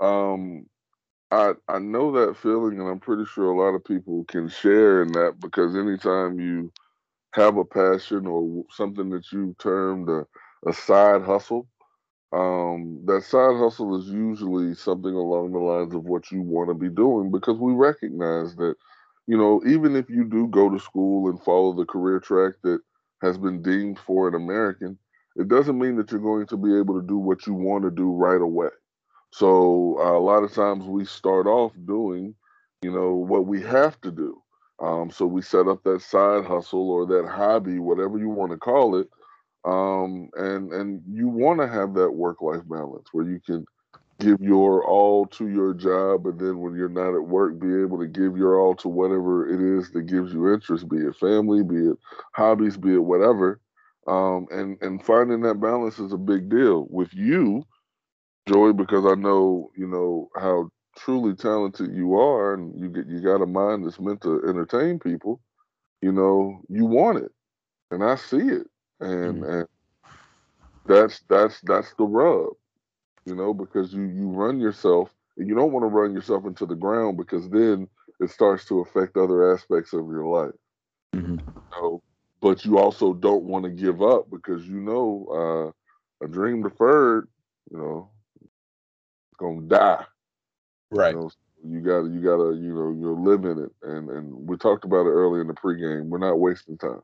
Um 0.00 0.66
I 1.30 1.54
I 1.68 1.78
know 1.80 2.12
that 2.12 2.36
feeling 2.38 2.80
and 2.80 2.88
I'm 2.88 3.00
pretty 3.00 3.26
sure 3.26 3.52
a 3.52 3.58
lot 3.58 3.76
of 3.76 3.84
people 3.84 4.24
can 4.28 4.48
share 4.48 5.02
in 5.02 5.12
that 5.12 5.40
because 5.40 5.76
anytime 5.76 6.40
you 6.40 6.72
have 7.34 7.56
a 7.58 7.64
passion 7.64 8.26
or 8.26 8.64
something 8.70 9.10
that 9.10 9.32
you 9.32 9.54
termed 9.60 10.08
a, 10.10 10.26
a 10.68 10.72
side 10.74 11.22
hustle, 11.22 11.68
um, 12.32 13.00
that 13.06 13.24
side 13.24 13.56
hustle 13.58 13.98
is 14.00 14.08
usually 14.08 14.74
something 14.74 15.14
along 15.14 15.52
the 15.52 15.58
lines 15.58 15.94
of 15.94 16.04
what 16.04 16.30
you 16.32 16.42
want 16.42 16.70
to 16.70 16.74
be 16.74 16.90
doing 16.90 17.30
because 17.30 17.58
we 17.58 17.72
recognize 17.72 18.56
that, 18.56 18.76
you 19.26 19.38
know, 19.38 19.62
even 19.66 19.96
if 19.96 20.10
you 20.10 20.24
do 20.24 20.48
go 20.48 20.70
to 20.70 20.80
school 20.80 21.30
and 21.30 21.42
follow 21.42 21.74
the 21.74 21.86
career 21.86 22.20
track 22.20 22.54
that 22.64 22.80
has 23.24 23.38
been 23.38 23.62
deemed 23.62 23.98
for 23.98 24.28
an 24.28 24.34
American, 24.34 24.98
it 25.36 25.48
doesn't 25.48 25.78
mean 25.78 25.96
that 25.96 26.10
you're 26.10 26.20
going 26.20 26.46
to 26.46 26.56
be 26.56 26.76
able 26.76 27.00
to 27.00 27.06
do 27.06 27.16
what 27.18 27.46
you 27.46 27.54
want 27.54 27.84
to 27.84 27.90
do 27.90 28.12
right 28.12 28.40
away. 28.40 28.68
So 29.32 29.96
uh, 29.98 30.16
a 30.16 30.20
lot 30.20 30.44
of 30.44 30.52
times 30.52 30.84
we 30.84 31.04
start 31.04 31.46
off 31.46 31.72
doing, 31.86 32.34
you 32.82 32.92
know, 32.92 33.14
what 33.14 33.46
we 33.46 33.60
have 33.62 34.00
to 34.02 34.12
do. 34.12 34.40
Um, 34.80 35.10
so 35.10 35.26
we 35.26 35.42
set 35.42 35.66
up 35.66 35.82
that 35.84 36.02
side 36.02 36.44
hustle 36.44 36.90
or 36.90 37.06
that 37.06 37.28
hobby, 37.28 37.78
whatever 37.78 38.18
you 38.18 38.28
want 38.28 38.52
to 38.52 38.58
call 38.58 38.96
it, 38.96 39.08
um, 39.64 40.28
and 40.36 40.72
and 40.72 41.02
you 41.08 41.28
want 41.28 41.60
to 41.60 41.68
have 41.68 41.94
that 41.94 42.10
work 42.10 42.42
life 42.42 42.62
balance 42.68 43.08
where 43.12 43.24
you 43.24 43.40
can 43.40 43.64
give 44.24 44.40
your 44.40 44.84
all 44.86 45.26
to 45.26 45.48
your 45.48 45.74
job, 45.74 46.26
and 46.26 46.38
then 46.40 46.60
when 46.60 46.74
you're 46.76 46.88
not 46.88 47.14
at 47.14 47.24
work, 47.28 47.58
be 47.60 47.74
able 47.82 47.98
to 47.98 48.06
give 48.06 48.36
your 48.36 48.60
all 48.60 48.74
to 48.76 48.88
whatever 48.88 49.48
it 49.48 49.60
is 49.78 49.90
that 49.92 50.02
gives 50.04 50.32
you 50.32 50.52
interest, 50.52 50.88
be 50.88 50.98
it 50.98 51.16
family, 51.16 51.62
be 51.62 51.76
it 51.90 51.98
hobbies, 52.34 52.76
be 52.76 52.94
it 52.94 53.04
whatever. 53.04 53.60
Um, 54.06 54.46
and 54.50 54.78
and 54.82 55.04
finding 55.04 55.42
that 55.42 55.60
balance 55.60 55.98
is 55.98 56.12
a 56.12 56.18
big 56.18 56.48
deal 56.50 56.86
with 56.90 57.12
you, 57.14 57.64
Joey, 58.48 58.72
because 58.72 59.06
I 59.06 59.14
know 59.14 59.70
you 59.76 59.86
know 59.88 60.28
how 60.36 60.70
truly 60.96 61.34
talented 61.34 61.94
you 61.94 62.14
are, 62.18 62.54
and 62.54 62.78
you 62.80 62.88
get 62.90 63.06
you 63.08 63.20
got 63.20 63.42
a 63.42 63.46
mind 63.46 63.86
that's 63.86 64.00
meant 64.00 64.22
to 64.22 64.42
entertain 64.48 64.98
people. 64.98 65.40
You 66.02 66.12
know, 66.12 66.60
you 66.68 66.86
want 66.86 67.18
it, 67.18 67.32
and 67.90 68.04
I 68.04 68.16
see 68.16 68.38
it, 68.48 68.68
and 69.00 69.44
and 69.44 69.68
that's 70.86 71.20
that's 71.28 71.60
that's 71.62 71.94
the 71.94 72.04
rub. 72.04 72.52
You 73.26 73.34
know, 73.34 73.54
because 73.54 73.92
you 73.94 74.04
you 74.04 74.28
run 74.28 74.60
yourself 74.60 75.14
and 75.36 75.48
you 75.48 75.54
don't 75.54 75.72
want 75.72 75.84
to 75.84 75.88
run 75.88 76.12
yourself 76.12 76.46
into 76.46 76.66
the 76.66 76.74
ground 76.74 77.16
because 77.16 77.48
then 77.50 77.88
it 78.20 78.30
starts 78.30 78.64
to 78.66 78.80
affect 78.80 79.16
other 79.16 79.52
aspects 79.52 79.92
of 79.92 80.08
your 80.08 80.26
life. 80.26 80.54
Mhm. 81.14 81.40
You 81.40 81.62
know? 81.72 82.02
But 82.40 82.64
you 82.64 82.78
also 82.78 83.14
don't 83.14 83.44
want 83.44 83.64
to 83.64 83.70
give 83.70 84.02
up 84.02 84.30
because 84.30 84.66
you 84.68 84.80
know 84.80 85.72
uh, 86.22 86.24
a 86.24 86.28
dream 86.28 86.62
deferred, 86.62 87.28
you 87.70 87.78
know, 87.78 88.10
it's 88.42 89.38
gonna 89.38 89.62
die. 89.62 90.04
Right. 90.90 91.14
You 91.14 91.20
know, 91.20 91.30
you 91.64 91.80
gotta 91.80 92.08
you 92.08 92.20
gotta 92.20 92.54
you 92.56 92.74
know 92.74 92.90
you 92.92 93.12
live 93.18 93.44
in 93.44 93.58
it, 93.64 93.72
and 93.82 94.10
and 94.10 94.48
we 94.48 94.56
talked 94.56 94.84
about 94.84 95.06
it 95.06 95.10
earlier 95.10 95.40
in 95.40 95.48
the 95.48 95.54
pregame. 95.54 96.08
We're 96.08 96.18
not 96.18 96.38
wasting 96.38 96.76
time. 96.76 97.02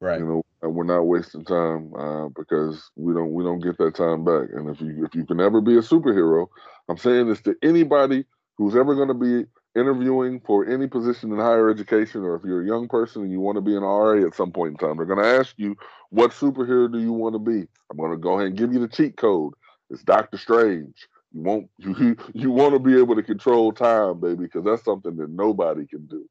Right. 0.00 0.18
You 0.20 0.26
know, 0.26 0.42
and 0.62 0.74
we're 0.74 0.84
not 0.84 1.02
wasting 1.02 1.44
time 1.44 1.92
uh, 1.94 2.28
because 2.28 2.90
we 2.96 3.14
don't 3.14 3.32
we 3.32 3.44
don't 3.44 3.60
get 3.60 3.78
that 3.78 3.96
time 3.96 4.24
back. 4.24 4.48
And 4.54 4.70
if 4.70 4.80
you 4.80 5.04
if 5.04 5.14
you 5.14 5.26
can 5.26 5.40
ever 5.40 5.60
be 5.60 5.76
a 5.76 5.82
superhero, 5.82 6.48
I'm 6.88 6.98
saying 6.98 7.28
this 7.28 7.42
to 7.42 7.56
anybody 7.62 8.24
who's 8.58 8.76
ever 8.76 8.94
going 8.94 9.08
to 9.08 9.14
be 9.14 9.46
interviewing 9.78 10.40
for 10.46 10.66
any 10.68 10.86
position 10.88 11.32
in 11.32 11.38
higher 11.38 11.70
education, 11.70 12.22
or 12.22 12.36
if 12.36 12.44
you're 12.44 12.62
a 12.62 12.66
young 12.66 12.88
person 12.88 13.22
and 13.22 13.32
you 13.32 13.40
want 13.40 13.56
to 13.56 13.62
be 13.62 13.76
an 13.76 13.82
RA 13.82 14.26
at 14.26 14.34
some 14.34 14.52
point 14.52 14.72
in 14.72 14.76
time, 14.78 14.96
they're 14.96 15.06
going 15.06 15.22
to 15.22 15.40
ask 15.40 15.54
you, 15.58 15.76
"What 16.10 16.32
superhero 16.32 16.90
do 16.92 16.98
you 16.98 17.12
want 17.12 17.34
to 17.34 17.38
be?" 17.38 17.66
I'm 17.90 17.96
going 17.98 18.12
to 18.12 18.18
go 18.18 18.34
ahead 18.34 18.48
and 18.48 18.56
give 18.58 18.72
you 18.72 18.80
the 18.80 18.88
cheat 18.88 19.16
code. 19.16 19.54
It's 19.90 20.02
Doctor 20.04 20.38
Strange. 20.38 21.08
You 21.32 21.42
won't 21.42 21.70
you 21.78 22.16
you 22.34 22.50
want 22.50 22.74
to 22.74 22.78
be 22.78 22.98
able 22.98 23.16
to 23.16 23.22
control 23.22 23.72
time, 23.72 24.20
baby, 24.20 24.44
because 24.44 24.64
that's 24.64 24.84
something 24.84 25.16
that 25.16 25.30
nobody 25.30 25.86
can 25.86 26.06
do. 26.06 26.28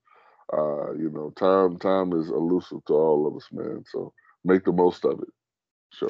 Uh, 0.51 0.93
you 0.93 1.09
know, 1.11 1.31
time 1.37 1.77
time 1.77 2.13
is 2.13 2.29
elusive 2.29 2.83
to 2.85 2.93
all 2.93 3.27
of 3.27 3.35
us, 3.35 3.47
man. 3.51 3.83
So 3.91 4.13
make 4.43 4.63
the 4.65 4.71
most 4.71 5.05
of 5.05 5.19
it. 5.21 5.29
Sure. 5.91 6.09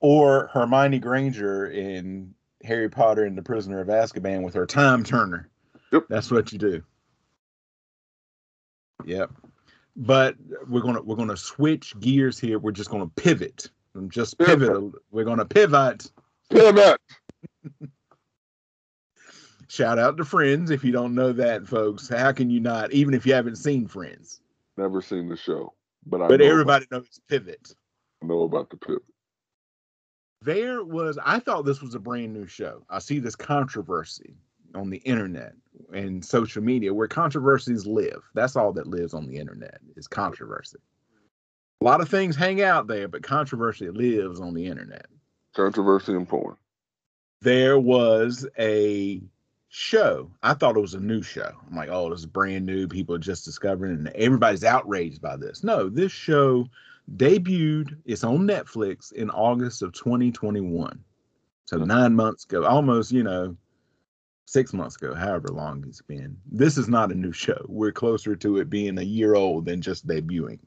Or 0.00 0.48
Hermione 0.52 0.98
Granger 0.98 1.66
in 1.66 2.34
Harry 2.64 2.88
Potter 2.88 3.24
and 3.24 3.36
the 3.36 3.42
Prisoner 3.42 3.80
of 3.80 3.88
Azkaban 3.88 4.42
with 4.42 4.54
her 4.54 4.66
time 4.66 5.04
turner. 5.04 5.48
Yep. 5.92 6.04
That's 6.08 6.30
what 6.30 6.52
you 6.52 6.58
do. 6.58 6.82
Yep. 9.04 9.30
But 9.96 10.36
we're 10.68 10.80
gonna 10.82 11.02
we're 11.02 11.16
gonna 11.16 11.36
switch 11.36 11.98
gears 12.00 12.38
here. 12.38 12.58
We're 12.58 12.72
just 12.72 12.90
gonna 12.90 13.08
pivot. 13.08 13.70
And 13.94 14.10
just 14.10 14.38
Pivot. 14.38 14.68
pivot. 14.68 14.92
We're 15.10 15.24
gonna 15.24 15.44
pivot. 15.44 16.10
Pivot. 16.48 17.00
Shout 19.70 20.00
out 20.00 20.16
to 20.16 20.24
Friends. 20.24 20.72
If 20.72 20.82
you 20.82 20.90
don't 20.90 21.14
know 21.14 21.32
that, 21.32 21.64
folks, 21.64 22.08
how 22.08 22.32
can 22.32 22.50
you 22.50 22.58
not? 22.58 22.92
Even 22.92 23.14
if 23.14 23.24
you 23.24 23.32
haven't 23.34 23.54
seen 23.54 23.86
Friends, 23.86 24.40
Never 24.76 25.00
seen 25.00 25.28
the 25.28 25.36
show, 25.36 25.74
but 26.06 26.20
I 26.20 26.26
but 26.26 26.40
know 26.40 26.46
everybody 26.46 26.86
knows 26.90 27.20
Pivot. 27.28 27.72
about, 28.20 28.28
know 28.28 28.42
about 28.42 28.70
the 28.70 28.76
pivot. 28.76 29.02
There 30.42 30.82
was. 30.82 31.20
I 31.24 31.38
thought 31.38 31.66
this 31.66 31.80
was 31.80 31.94
a 31.94 32.00
brand 32.00 32.32
new 32.32 32.48
show. 32.48 32.82
I 32.90 32.98
see 32.98 33.20
this 33.20 33.36
controversy 33.36 34.34
on 34.74 34.90
the 34.90 34.98
internet 34.98 35.54
and 35.92 36.24
social 36.24 36.62
media 36.64 36.92
where 36.92 37.06
controversies 37.06 37.86
live. 37.86 38.22
That's 38.34 38.56
all 38.56 38.72
that 38.72 38.88
lives 38.88 39.14
on 39.14 39.28
the 39.28 39.36
internet 39.36 39.78
is 39.94 40.08
controversy. 40.08 40.78
A 41.80 41.84
lot 41.84 42.00
of 42.00 42.08
things 42.08 42.34
hang 42.34 42.60
out 42.60 42.88
there, 42.88 43.06
but 43.06 43.22
controversy 43.22 43.88
lives 43.88 44.40
on 44.40 44.52
the 44.54 44.66
internet. 44.66 45.06
Controversy 45.54 46.12
and 46.14 46.28
porn. 46.28 46.56
there 47.40 47.78
was 47.78 48.48
a 48.58 49.22
show. 49.70 50.30
I 50.42 50.52
thought 50.52 50.76
it 50.76 50.80
was 50.80 50.94
a 50.94 51.00
new 51.00 51.22
show. 51.22 51.50
I'm 51.68 51.76
like, 51.76 51.88
oh, 51.90 52.10
this 52.10 52.20
is 52.20 52.26
brand 52.26 52.66
new. 52.66 52.86
People 52.86 53.14
are 53.14 53.20
just 53.20 53.44
discovering, 53.44 53.92
and 53.92 54.08
everybody's 54.08 54.64
outraged 54.64 55.22
by 55.22 55.36
this. 55.36 55.64
No, 55.64 55.88
this 55.88 56.12
show 56.12 56.66
debuted. 57.16 57.96
It's 58.04 58.24
on 58.24 58.40
Netflix 58.40 59.12
in 59.12 59.30
August 59.30 59.82
of 59.82 59.92
2021. 59.92 61.02
So 61.64 61.76
nine 61.78 62.14
months 62.14 62.44
ago, 62.44 62.64
almost, 62.64 63.12
you 63.12 63.22
know, 63.22 63.56
six 64.44 64.72
months 64.72 64.96
ago, 64.96 65.14
however 65.14 65.48
long 65.48 65.84
it's 65.86 66.02
been. 66.02 66.36
This 66.50 66.76
is 66.76 66.88
not 66.88 67.12
a 67.12 67.14
new 67.14 67.32
show. 67.32 67.64
We're 67.68 67.92
closer 67.92 68.34
to 68.34 68.58
it 68.58 68.68
being 68.68 68.98
a 68.98 69.02
year 69.02 69.36
old 69.36 69.66
than 69.66 69.80
just 69.80 70.06
debuting. 70.06 70.58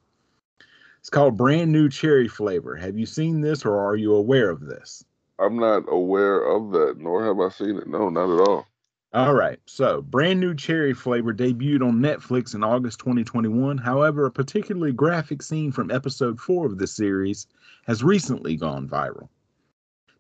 It's 1.02 1.10
called 1.10 1.36
Brand 1.36 1.74
New 1.74 1.90
Cherry 1.90 2.30
Flavor. 2.30 2.78
Have 2.78 2.98
you 2.98 3.06
seen 3.06 3.42
this 3.42 3.66
or 3.66 3.78
are 3.78 3.98
you 3.98 4.16
aware 4.16 4.50
of 4.50 4.62
this? 4.62 5.04
I'm 5.38 5.58
not 5.58 5.84
aware 5.90 6.44
of 6.44 6.72
that, 6.72 6.96
nor 6.98 7.26
have 7.26 7.42
I 7.42 7.50
seen 7.50 7.76
it. 7.76 7.88
No, 7.88 8.08
not 8.08 8.34
at 8.34 8.48
all. 8.48 8.66
All 9.14 9.36
right. 9.36 9.60
So, 9.68 10.02
brand 10.02 10.40
new 10.40 10.56
cherry 10.56 10.96
flavor 10.96 11.36
debuted 11.36 11.88
on 11.88 12.00
Netflix 12.00 12.56
in 12.56 12.64
August 12.64 12.98
2021. 12.98 13.78
However, 13.78 14.26
a 14.26 14.32
particularly 14.32 14.92
graphic 14.92 15.44
scene 15.44 15.72
from 15.72 15.92
episode 15.92 16.42
4 16.42 16.66
of 16.66 16.80
the 16.80 16.88
series 16.88 17.46
has 17.86 18.04
recently 18.04 18.56
gone 18.56 18.90
viral. 18.90 19.30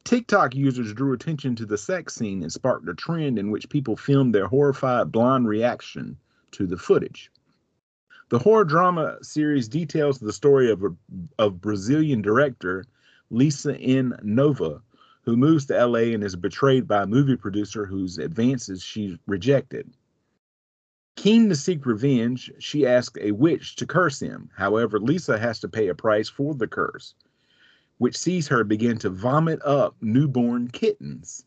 TikTok 0.04 0.54
users 0.54 0.94
drew 0.94 1.14
attention 1.14 1.56
to 1.56 1.66
the 1.66 1.78
sex 1.78 2.14
scene 2.14 2.44
and 2.44 2.54
sparked 2.54 2.88
a 2.88 2.94
trend 2.94 3.40
in 3.40 3.50
which 3.50 3.68
people 3.68 3.96
filmed 3.96 4.36
their 4.36 4.48
horrified 4.48 5.12
blind 5.12 5.48
reaction 5.48 6.16
to 6.52 6.68
the 6.68 6.78
footage. 6.78 7.32
The 8.30 8.38
horror 8.38 8.66
drama 8.66 9.18
series 9.24 9.68
details 9.68 10.20
the 10.20 10.32
story 10.32 10.70
of, 10.70 10.84
a, 10.84 10.90
of 11.40 11.62
Brazilian 11.62 12.22
director 12.22 12.86
Lisa 13.32 13.76
N. 13.76 14.14
Nova, 14.22 14.84
who 15.24 15.38
moves 15.38 15.66
to 15.66 15.86
LA 15.86 16.14
and 16.14 16.24
is 16.24 16.36
betrayed 16.36 16.88
by 16.88 17.04
a 17.04 17.08
movie 17.08 17.38
producer 17.38 17.86
whose 17.86 18.18
advances 18.18 18.84
she 18.84 19.18
rejected. 19.26 19.90
Keen 21.16 21.48
to 21.50 21.56
seek 21.56 21.86
revenge, 21.86 22.52
she 22.60 22.86
asks 22.86 23.20
a 23.22 23.32
witch 23.32 23.76
to 23.78 23.86
curse 23.86 24.20
him. 24.20 24.50
However, 24.56 25.00
Lisa 25.00 25.38
has 25.38 25.60
to 25.60 25.70
pay 25.70 25.88
a 25.88 25.96
price 25.96 26.28
for 26.28 26.54
the 26.54 26.68
curse, 26.68 27.14
which 28.00 28.18
sees 28.18 28.48
her 28.48 28.64
begin 28.64 28.98
to 29.00 29.10
vomit 29.10 29.62
up 29.64 29.96
newborn 30.02 30.68
kittens. 30.70 31.46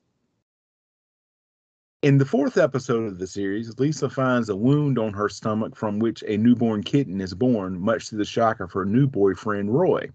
In 2.02 2.18
the 2.18 2.24
fourth 2.24 2.56
episode 2.56 3.04
of 3.04 3.18
the 3.18 3.26
series, 3.26 3.78
Lisa 3.78 4.08
finds 4.08 4.48
a 4.48 4.56
wound 4.56 4.98
on 4.98 5.12
her 5.12 5.28
stomach 5.28 5.74
from 5.74 5.98
which 5.98 6.22
a 6.26 6.36
newborn 6.36 6.82
kitten 6.82 7.20
is 7.20 7.34
born, 7.34 7.80
much 7.80 8.08
to 8.08 8.16
the 8.16 8.24
shock 8.24 8.60
of 8.60 8.72
her 8.72 8.84
new 8.84 9.08
boyfriend, 9.08 9.74
Roy. 9.74 10.08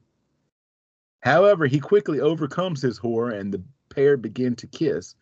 However, 1.21 1.67
he 1.67 1.79
quickly 1.79 2.19
overcomes 2.19 2.81
his 2.81 2.97
horror 2.97 3.31
and 3.31 3.53
the 3.53 3.61
pair 3.89 4.17
begin 4.17 4.55
to 4.57 4.67
kiss, 4.67 5.15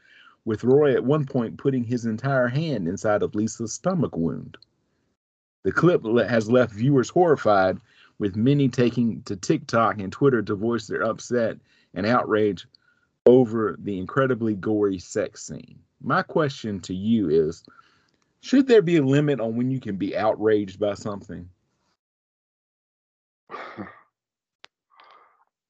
with 0.46 0.64
Roy 0.64 0.94
at 0.94 1.04
one 1.04 1.26
point 1.26 1.58
putting 1.58 1.84
his 1.84 2.06
entire 2.06 2.48
hand 2.48 2.88
inside 2.88 3.22
of 3.22 3.36
Lisa's 3.36 3.74
stomach 3.74 4.16
wound. 4.16 4.58
The 5.64 5.72
clip 5.72 6.04
has 6.06 6.50
left 6.50 6.74
viewers 6.74 7.10
horrified, 7.10 7.80
with 8.18 8.36
many 8.36 8.70
taking 8.70 9.22
to 9.24 9.36
TikTok 9.36 10.00
and 10.00 10.12
Twitter 10.12 10.42
to 10.42 10.56
voice 10.56 10.88
their 10.88 11.04
upset 11.04 11.58
and 11.94 12.06
outrage 12.06 12.68
over 13.26 13.76
the 13.80 13.98
incredibly 13.98 14.56
gory 14.56 15.00
sex 15.00 15.44
scene. 15.44 15.80
My 16.02 16.22
question 16.22 16.80
to 16.82 16.94
you 16.94 17.30
is 17.30 17.64
Should 18.42 18.68
there 18.68 18.82
be 18.82 18.98
a 18.98 19.06
limit 19.06 19.40
on 19.40 19.56
when 19.56 19.70
you 19.70 19.80
can 19.80 19.98
be 19.98 20.18
outraged 20.18 20.80
by 20.80 20.94
something? 20.94 21.50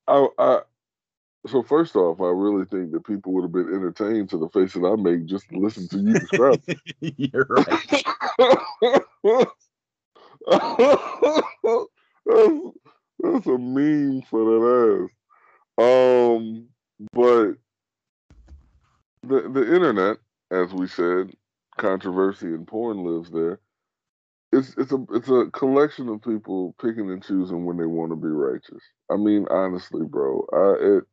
I, 0.10 0.28
I, 0.39 0.62
so 1.48 1.63
first 1.63 1.95
off, 1.95 2.19
I 2.19 2.26
really 2.26 2.65
think 2.65 2.91
that 2.91 3.06
people 3.06 3.34
would 3.34 3.43
have 3.43 3.52
been 3.52 3.74
entertained 3.74 4.30
to 4.32 4.38
the 4.38 4.50
face 4.50 4.74
that 4.74 4.86
I 4.86 4.95
make 5.02 5.26
just 5.26 5.48
to 5.50 5.58
listen 5.58 5.88
to 5.89 6.00
you 6.00 6.19
describe. 6.19 6.62
You're 7.00 7.48
right. 7.50 7.65
that's, 12.26 12.62
that's 13.19 13.48
a 13.48 13.58
meme 13.58 14.24
for 14.24 14.45
that 14.45 15.10
ass. 15.80 15.86
Um, 15.86 16.67
but 17.13 17.54
the 19.24 19.50
the 19.50 19.74
internet, 19.74 20.17
as 20.52 20.74
we 20.74 20.88
said, 20.88 21.34
controversy 21.78 22.48
and 22.48 22.67
porn 22.67 23.04
lives 23.04 23.32
there. 23.32 23.60
It's 24.52 24.76
it's 24.78 24.92
a 24.92 25.06
it's 25.12 25.30
a 25.30 25.50
collection 25.54 26.10
of 26.10 26.24
people 26.24 26.76
picking 26.82 27.12
and 27.12 27.24
choosing 27.24 27.66
when 27.66 27.78
they 27.78 27.86
want 27.86 28.12
to 28.12 28.16
be 28.16 28.30
righteous. 28.30 28.82
I 29.12 29.18
mean, 29.18 29.46
honestly, 29.52 30.06
bro, 30.06 30.48
I 30.54 30.98
it. 30.98 31.04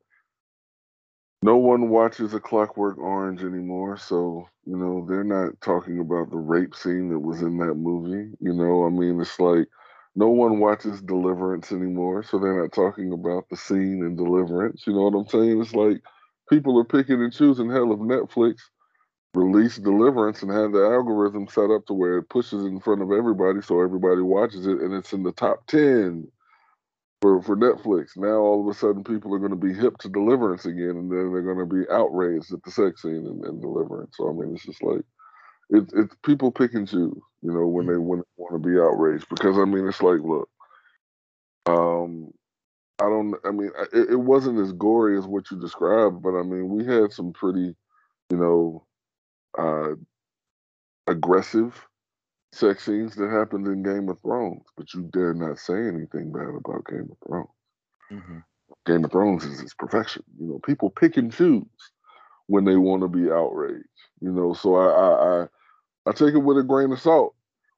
No 1.43 1.57
one 1.59 1.91
watches 1.91 2.35
A 2.35 2.41
Clockwork 2.41 2.99
Orange 2.99 3.43
anymore, 3.43 3.99
so 3.99 4.49
you 4.65 4.77
know 4.77 5.07
they're 5.09 5.25
not 5.25 5.61
talking 5.61 6.01
about 6.01 6.31
the 6.31 6.39
rape 6.39 6.75
scene 6.75 7.11
that 7.11 7.19
was 7.21 7.43
in 7.43 7.59
that 7.59 7.75
movie. 7.75 8.35
You 8.41 8.55
know, 8.55 8.87
I 8.87 8.91
mean, 8.91 9.21
it's 9.21 9.39
like 9.39 9.69
no 10.17 10.29
one 10.29 10.59
watches 10.61 11.03
Deliverance 11.03 11.73
anymore, 11.73 12.23
so 12.23 12.39
they're 12.39 12.61
not 12.63 12.73
talking 12.73 13.13
about 13.13 13.49
the 13.51 13.57
scene 13.57 14.03
in 14.05 14.17
Deliverance. 14.17 14.85
You 14.87 14.95
know 14.95 15.03
what 15.09 15.19
I'm 15.19 15.29
saying? 15.29 15.61
It's 15.61 15.75
like 15.75 16.03
people 16.51 16.79
are 16.81 16.85
picking 16.85 17.23
and 17.23 17.33
choosing. 17.33 17.71
Hell, 17.71 17.93
if 17.93 18.01
Netflix 18.01 18.57
released 19.37 19.83
Deliverance 19.83 20.43
and 20.43 20.51
have 20.51 20.73
the 20.73 20.83
algorithm 20.83 21.47
set 21.49 21.71
up 21.71 21.87
to 21.87 21.93
where 21.93 22.19
it 22.19 22.29
pushes 22.29 22.65
in 22.65 22.81
front 22.81 23.03
of 23.03 23.13
everybody, 23.13 23.61
so 23.61 23.81
everybody 23.81 24.23
watches 24.23 24.67
it, 24.67 24.81
and 24.81 24.95
it's 24.95 25.13
in 25.13 25.23
the 25.23 25.33
top 25.33 25.67
ten 25.67 26.27
for 27.21 27.43
for 27.43 27.57
Netflix. 27.57 28.17
Now 28.17 28.37
all 28.37 28.61
of 28.61 28.75
a 28.75 28.79
sudden, 28.79 29.05
people 29.05 29.35
are 29.35 29.39
going 29.39 29.51
to 29.51 29.57
be 29.57 29.75
hip 29.75 29.99
to 29.99 30.09
Deliverance 30.09 30.65
again, 30.65 30.97
and 30.97 31.11
then 31.11 31.33
they're 31.33 31.43
going 31.43 31.59
to 31.59 31.75
be 31.75 31.89
outraged 31.93 32.53
at 32.53 32.63
the 32.65 32.71
sex 32.71 33.03
scene 33.03 33.27
in, 33.27 33.43
in 33.47 33.61
Deliverance. 33.61 34.17
So 34.17 34.29
I 34.29 34.33
mean, 34.33 34.55
it's 34.55 34.65
just 34.65 34.83
like 34.83 35.03
it's 35.71 35.93
it's 35.93 36.15
people 36.25 36.51
pick 36.51 36.75
and 36.75 36.89
choose, 36.89 37.21
you 37.43 37.53
know, 37.53 37.67
when 37.67 37.87
they 37.87 37.97
when 37.97 38.21
they 38.21 38.25
want 38.37 38.63
to 38.63 38.69
be 38.69 38.81
outraged. 38.81 39.27
Because 39.29 39.59
I 39.59 39.65
mean, 39.65 39.87
it's 39.87 40.03
like, 40.03 40.21
look, 40.21 40.49
um, 41.67 42.31
I 42.99 43.05
don't. 43.05 43.35
I 43.45 43.51
mean, 43.51 43.71
it, 43.93 44.11
it 44.13 44.21
wasn't 44.21 44.61
as 44.61 44.73
gory 44.73 45.19
as 45.19 45.27
what 45.27 45.51
you 45.51 45.61
described, 45.61 46.23
but 46.23 46.39
I 46.39 46.43
mean, 46.43 46.69
we 46.69 46.87
had 46.87 47.13
some 47.13 47.33
pretty, 47.33 47.75
you 48.31 48.37
know, 48.37 48.87
uh, 49.59 49.95
aggressive 51.07 51.87
sex 52.53 52.85
scenes 52.85 53.15
that 53.17 53.31
happened 53.31 53.67
in 53.67 53.83
Game 53.83 54.09
of 54.09 54.21
Thrones. 54.21 54.65
But 54.77 54.93
you 54.95 55.09
dare 55.13 55.35
not 55.35 55.59
say 55.59 55.75
anything 55.75 56.33
bad 56.33 56.49
about 56.49 56.87
Game 56.87 57.09
of 57.11 57.19
Thrones. 57.27 57.49
Mm-hmm. 58.11 58.39
Game 58.87 59.05
of 59.05 59.13
Thrones 59.13 59.45
is 59.45 59.61
its 59.61 59.75
perfection. 59.75 60.23
You 60.39 60.47
know, 60.49 60.61
people 60.65 60.91
pick 60.91 61.17
and 61.17 61.33
choose 61.33 61.65
when 62.47 62.65
they 62.65 62.77
want 62.77 63.03
to 63.03 63.09
be 63.09 63.31
outraged. 63.31 63.85
You 64.21 64.33
know, 64.33 64.55
so 64.55 64.77
I, 64.77 64.87
I 64.87 65.43
I 65.43 65.47
I 66.07 66.13
take 66.13 66.35
it 66.35 66.39
with 66.39 66.59
a 66.59 66.63
grain 66.63 66.93
of 66.93 67.01
salt 67.01 67.35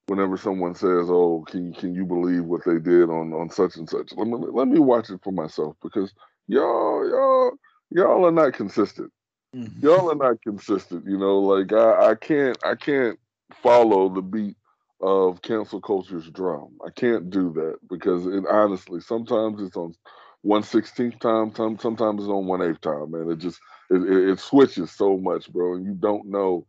whenever 0.06 0.36
someone 0.36 0.74
says, 0.74 1.08
"Oh, 1.08 1.44
can 1.48 1.72
can 1.72 1.94
you 1.94 2.04
believe 2.04 2.44
what 2.44 2.64
they 2.64 2.78
did 2.78 3.10
on 3.10 3.32
on 3.32 3.50
such 3.50 3.76
and 3.76 3.88
such?" 3.88 4.12
Let 4.16 4.26
me 4.26 4.36
let 4.52 4.68
me 4.68 4.78
watch 4.78 5.10
it 5.10 5.20
for 5.22 5.32
myself 5.32 5.76
because 5.82 6.12
y'all 6.46 7.08
y'all 7.08 7.52
y'all 7.90 8.26
are 8.26 8.32
not 8.32 8.54
consistent. 8.54 9.12
Mm-hmm. 9.54 9.86
Y'all 9.86 10.10
are 10.10 10.14
not 10.14 10.42
consistent. 10.42 11.04
You 11.06 11.18
know, 11.18 11.38
like 11.40 11.72
I 11.72 12.10
I 12.10 12.14
can't 12.14 12.58
I 12.64 12.74
can't 12.74 13.18
follow 13.62 14.08
the 14.08 14.22
beat 14.22 14.56
of 15.00 15.40
cancel 15.42 15.80
culture's 15.80 16.28
drum. 16.30 16.76
I 16.86 16.90
can't 16.90 17.30
do 17.30 17.52
that 17.54 17.76
because 17.88 18.26
it 18.26 18.44
honestly 18.50 19.00
sometimes 19.00 19.62
it's 19.62 19.76
on 19.76 19.94
one 20.42 20.62
sixteenth 20.62 21.18
time, 21.18 21.52
sometimes 21.54 22.22
it's 22.22 22.30
on 22.30 22.46
one 22.46 22.62
eighth 22.62 22.80
time, 22.80 23.10
man. 23.10 23.30
It 23.30 23.38
just 23.38 23.58
it, 23.90 24.02
it, 24.02 24.30
it 24.30 24.40
switches 24.40 24.90
so 24.92 25.16
much, 25.16 25.50
bro, 25.52 25.74
and 25.74 25.86
you 25.86 25.94
don't 25.94 26.26
know 26.26 26.66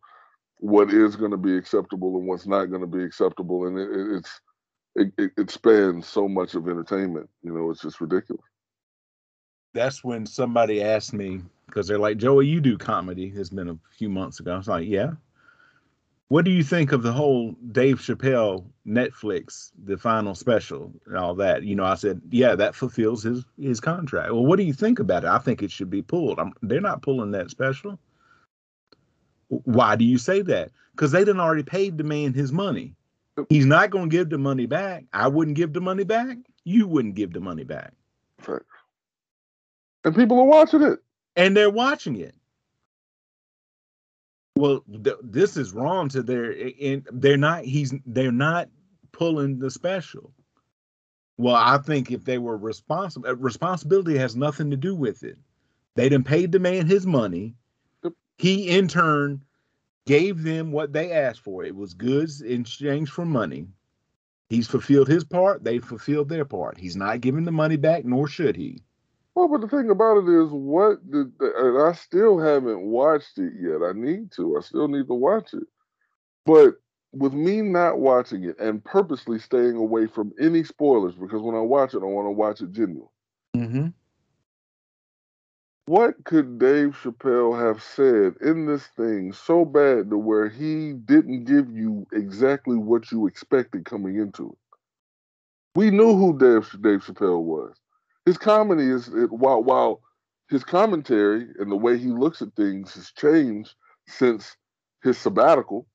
what 0.57 0.91
is 0.93 1.15
going 1.15 1.31
to 1.31 1.37
be 1.37 1.55
acceptable 1.55 2.17
and 2.17 2.27
what's 2.27 2.47
not 2.47 2.65
going 2.65 2.81
to 2.81 2.87
be 2.87 3.03
acceptable, 3.03 3.67
and 3.67 3.77
it, 3.77 4.17
it's 4.17 4.41
it, 4.95 5.31
it 5.37 5.51
spans 5.51 6.07
so 6.07 6.27
much 6.27 6.55
of 6.55 6.67
entertainment. 6.67 7.29
You 7.43 7.53
know, 7.53 7.69
it's 7.69 7.81
just 7.81 8.01
ridiculous. 8.01 8.43
That's 9.73 10.03
when 10.03 10.25
somebody 10.25 10.81
asked 10.81 11.13
me 11.13 11.41
because 11.69 11.87
they're 11.87 11.99
like, 11.99 12.17
Joey, 12.17 12.47
you 12.47 12.59
do 12.59 12.77
comedy. 12.77 13.31
It's 13.35 13.49
been 13.49 13.69
a 13.69 13.77
few 13.97 14.09
months 14.09 14.39
ago. 14.39 14.53
I 14.53 14.57
was 14.57 14.67
like, 14.67 14.87
yeah. 14.87 15.11
What 16.27 16.45
do 16.45 16.51
you 16.51 16.63
think 16.63 16.91
of 16.91 17.01
the 17.01 17.11
whole 17.11 17.55
Dave 17.71 17.99
Chappelle 17.99 18.63
Netflix, 18.85 19.71
the 19.83 19.97
final 19.97 20.35
special, 20.35 20.93
and 21.07 21.17
all 21.17 21.33
that? 21.35 21.63
You 21.63 21.75
know, 21.75 21.85
I 21.85 21.95
said, 21.95 22.21
yeah, 22.29 22.53
that 22.55 22.75
fulfills 22.75 23.23
his 23.23 23.43
his 23.59 23.79
contract. 23.79 24.31
Well, 24.31 24.45
what 24.45 24.57
do 24.57 24.63
you 24.63 24.73
think 24.73 24.99
about 24.99 25.23
it? 25.23 25.29
I 25.29 25.39
think 25.39 25.63
it 25.63 25.71
should 25.71 25.89
be 25.89 26.03
pulled. 26.03 26.39
I'm, 26.39 26.53
they're 26.61 26.81
not 26.81 27.01
pulling 27.01 27.31
that 27.31 27.49
special. 27.49 27.97
Why 29.47 29.95
do 29.95 30.05
you 30.05 30.19
say 30.19 30.43
that? 30.43 30.69
Because 30.91 31.11
they 31.11 31.21
didn't 31.21 31.39
already 31.39 31.63
paid 31.63 31.97
the 31.97 32.03
man 32.03 32.33
his 32.33 32.51
money. 32.51 32.93
He's 33.49 33.65
not 33.65 33.89
going 33.89 34.09
to 34.09 34.15
give 34.15 34.29
the 34.29 34.37
money 34.37 34.67
back. 34.67 35.05
I 35.13 35.27
wouldn't 35.29 35.57
give 35.57 35.73
the 35.73 35.81
money 35.81 36.03
back. 36.03 36.37
You 36.63 36.87
wouldn't 36.87 37.15
give 37.15 37.33
the 37.33 37.39
money 37.39 37.63
back. 37.63 37.93
Right. 38.45 38.61
And 40.03 40.15
people 40.15 40.39
are 40.39 40.45
watching 40.45 40.83
it. 40.83 40.99
And 41.35 41.55
they're 41.55 41.69
watching 41.69 42.17
it. 42.17 42.35
Well 44.55 44.83
th- 45.03 45.15
this 45.23 45.55
is 45.55 45.73
wrong 45.73 46.09
to 46.09 46.21
their 46.21 46.53
and 46.81 47.07
they're 47.13 47.37
not 47.37 47.63
he's 47.63 47.93
they're 48.05 48.31
not 48.31 48.69
pulling 49.11 49.59
the 49.59 49.71
special. 49.71 50.33
Well 51.37 51.55
i 51.55 51.77
think 51.77 52.11
if 52.11 52.25
they 52.25 52.37
were 52.37 52.57
responsible 52.57 53.29
uh, 53.29 53.35
responsibility 53.35 54.17
has 54.17 54.35
nothing 54.35 54.69
to 54.71 54.77
do 54.77 54.95
with 54.95 55.23
it. 55.23 55.37
They 55.95 56.09
didn't 56.09 56.27
pay 56.27 56.45
the 56.45 56.59
man 56.59 56.87
his 56.87 57.05
money. 57.05 57.55
He 58.37 58.69
in 58.69 58.87
turn 58.87 59.41
gave 60.05 60.43
them 60.43 60.71
what 60.71 60.91
they 60.91 61.11
asked 61.11 61.41
for. 61.41 61.63
It 61.63 61.75
was 61.75 61.93
goods 61.93 62.41
in 62.41 62.61
exchange 62.61 63.09
for 63.09 63.25
money. 63.25 63.67
He's 64.49 64.67
fulfilled 64.67 65.07
his 65.07 65.23
part. 65.23 65.63
They 65.63 65.79
fulfilled 65.79 66.29
their 66.29 66.45
part. 66.45 66.77
He's 66.77 66.95
not 66.95 67.21
giving 67.21 67.45
the 67.45 67.51
money 67.51 67.77
back 67.77 68.03
nor 68.03 68.27
should 68.27 68.55
he 68.55 68.81
well, 69.35 69.47
but 69.47 69.61
the 69.61 69.67
thing 69.67 69.89
about 69.89 70.17
it 70.17 70.29
is, 70.29 70.49
what 70.49 71.09
did 71.09 71.31
and 71.39 71.81
I 71.81 71.93
still 71.93 72.39
haven't 72.39 72.81
watched 72.81 73.37
it 73.37 73.53
yet. 73.59 73.81
I 73.83 73.93
need 73.93 74.31
to. 74.33 74.57
I 74.57 74.61
still 74.61 74.87
need 74.87 75.07
to 75.07 75.13
watch 75.13 75.53
it. 75.53 75.67
But 76.45 76.75
with 77.11 77.33
me 77.33 77.61
not 77.61 77.99
watching 77.99 78.43
it 78.43 78.59
and 78.59 78.83
purposely 78.83 79.39
staying 79.39 79.75
away 79.75 80.07
from 80.07 80.33
any 80.39 80.63
spoilers, 80.63 81.15
because 81.15 81.41
when 81.41 81.55
I 81.55 81.61
watch 81.61 81.93
it, 81.93 82.01
I 82.01 82.05
want 82.05 82.27
to 82.27 82.31
watch 82.31 82.61
it 82.61 82.71
genuine. 82.71 83.07
Mm-hmm. 83.55 83.87
What 85.85 86.23
could 86.23 86.59
Dave 86.59 86.95
Chappelle 87.01 87.59
have 87.59 87.81
said 87.81 88.35
in 88.47 88.67
this 88.67 88.85
thing 88.95 89.33
so 89.33 89.65
bad 89.65 90.11
to 90.11 90.19
where 90.19 90.47
he 90.47 90.93
didn't 90.93 91.45
give 91.45 91.71
you 91.71 92.05
exactly 92.13 92.77
what 92.77 93.11
you 93.11 93.25
expected 93.25 93.85
coming 93.85 94.17
into 94.17 94.49
it? 94.49 94.77
We 95.75 95.89
knew 95.89 96.15
who 96.15 96.37
Dave, 96.37 96.69
Dave 96.81 97.03
Chappelle 97.03 97.41
was 97.41 97.75
his 98.29 98.37
comedy 98.37 98.87
is 98.87 99.07
it, 99.07 99.31
while 99.31 99.63
while 99.63 100.01
his 100.49 100.63
commentary 100.63 101.47
and 101.57 101.71
the 101.71 101.75
way 101.75 101.97
he 101.97 102.09
looks 102.09 102.43
at 102.43 102.53
things 102.55 102.93
has 102.93 103.11
changed 103.11 103.73
since 104.07 104.55
his 105.01 105.17
sabbatical, 105.17 105.87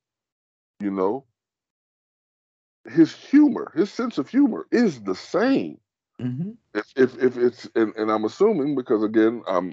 you 0.81 0.90
know, 0.90 1.25
his 2.90 3.14
humor, 3.14 3.70
his 3.77 3.92
sense 3.92 4.18
of 4.18 4.29
humor 4.29 4.66
is 4.73 5.01
the 5.03 5.14
same. 5.14 5.79
Mm-hmm. 6.20 6.51
If, 6.75 6.92
if 6.97 7.23
if 7.23 7.37
it's 7.37 7.70
and, 7.77 7.94
and 7.94 8.11
I'm 8.11 8.25
assuming 8.25 8.75
because 8.75 9.05
again 9.05 9.44
I'm 9.47 9.73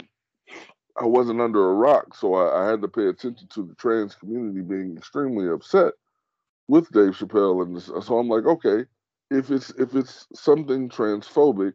I 0.99 1.05
wasn't 1.05 1.41
under 1.41 1.67
a 1.67 1.73
rock, 1.73 2.15
so 2.15 2.35
I, 2.35 2.63
I, 2.63 2.69
had 2.69 2.83
to 2.83 2.87
pay 2.87 3.07
attention 3.07 3.47
to 3.55 3.63
the 3.63 3.73
trans 3.73 4.13
community 4.13 4.61
being 4.61 4.95
extremely 4.97 5.49
upset 5.49 5.93
with 6.67 6.91
Dave 6.91 7.13
Chappelle, 7.17 7.63
and 7.63 7.75
this, 7.75 7.85
so 7.85 8.19
I'm 8.19 8.27
like, 8.27 8.45
okay, 8.45 8.85
if 9.31 9.49
it's 9.49 9.71
if 9.79 9.95
it's 9.95 10.27
something 10.35 10.89
transphobic, 10.89 11.73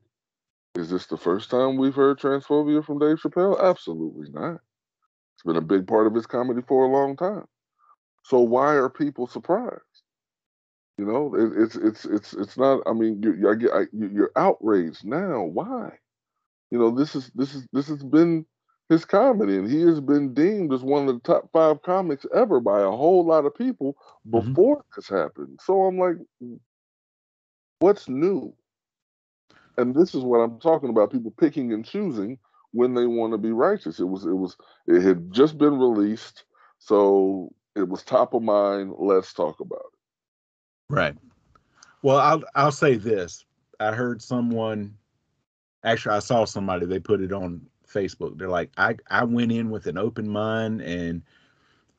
is 0.76 0.90
this 0.90 1.06
the 1.06 1.16
first 1.16 1.50
time 1.50 1.76
we've 1.76 1.94
heard 1.94 2.18
transphobia 2.18 2.84
from 2.84 2.98
Dave 2.98 3.18
Chappelle? 3.18 3.60
Absolutely 3.60 4.28
not. 4.30 4.60
It's 5.34 5.42
been 5.44 5.56
a 5.56 5.60
big 5.60 5.86
part 5.86 6.06
of 6.06 6.14
his 6.14 6.26
comedy 6.26 6.62
for 6.66 6.84
a 6.84 6.92
long 6.92 7.16
time. 7.16 7.46
So 8.24 8.40
why 8.40 8.74
are 8.74 8.88
people 8.88 9.26
surprised? 9.26 9.82
You 10.98 11.04
know, 11.04 11.34
it, 11.34 11.52
it's 11.56 11.76
it's 11.76 12.04
it's 12.04 12.32
it's 12.32 12.56
not. 12.56 12.80
I 12.86 12.92
mean, 12.92 13.22
you, 13.22 13.50
I 13.50 13.54
get 13.54 13.70
I, 13.72 13.82
you're 13.92 14.32
outraged 14.36 15.04
now. 15.04 15.42
Why? 15.42 15.90
You 16.70 16.78
know, 16.78 16.90
this 16.90 17.14
is 17.14 17.30
this 17.34 17.54
is 17.54 17.66
this 17.72 17.88
has 17.88 18.02
been 18.02 18.46
his 18.88 19.04
comedy, 19.04 19.56
and 19.56 19.70
he 19.70 19.82
has 19.82 20.00
been 20.00 20.32
deemed 20.32 20.72
as 20.72 20.82
one 20.82 21.08
of 21.08 21.14
the 21.14 21.20
top 21.20 21.50
five 21.52 21.82
comics 21.82 22.24
ever 22.34 22.60
by 22.60 22.80
a 22.80 22.90
whole 22.90 23.24
lot 23.24 23.44
of 23.44 23.54
people 23.54 23.96
mm-hmm. 24.26 24.48
before 24.48 24.78
mm-hmm. 24.78 24.92
this 24.96 25.08
happened. 25.08 25.58
So 25.62 25.82
I'm 25.82 25.98
like, 25.98 26.16
what's 27.80 28.08
new? 28.08 28.54
And 29.76 29.94
this 29.94 30.14
is 30.14 30.22
what 30.22 30.38
I'm 30.38 30.58
talking 30.60 30.90
about: 30.90 31.12
people 31.12 31.32
picking 31.32 31.72
and 31.72 31.84
choosing 31.84 32.38
when 32.72 32.94
they 32.94 33.06
want 33.06 33.32
to 33.32 33.38
be 33.38 33.52
righteous. 33.52 34.00
It 34.00 34.04
was 34.04 34.24
it 34.24 34.36
was 34.36 34.56
it 34.86 35.02
had 35.02 35.32
just 35.32 35.58
been 35.58 35.78
released, 35.78 36.44
so 36.78 37.52
it 37.74 37.88
was 37.88 38.02
top 38.02 38.34
of 38.34 38.42
mind. 38.42 38.94
Let's 38.98 39.32
talk 39.32 39.60
about 39.60 39.80
it. 39.80 40.94
Right. 40.94 41.14
Well, 42.02 42.18
I'll 42.18 42.42
I'll 42.54 42.72
say 42.72 42.96
this. 42.96 43.44
I 43.80 43.92
heard 43.92 44.22
someone 44.22 44.96
actually 45.84 46.16
I 46.16 46.20
saw 46.20 46.44
somebody 46.44 46.86
they 46.86 46.98
put 46.98 47.20
it 47.20 47.32
on 47.32 47.66
Facebook. 47.86 48.38
They're 48.38 48.48
like, 48.48 48.70
I 48.76 48.96
I 49.10 49.24
went 49.24 49.52
in 49.52 49.70
with 49.70 49.86
an 49.86 49.98
open 49.98 50.28
mind 50.28 50.80
and 50.82 51.22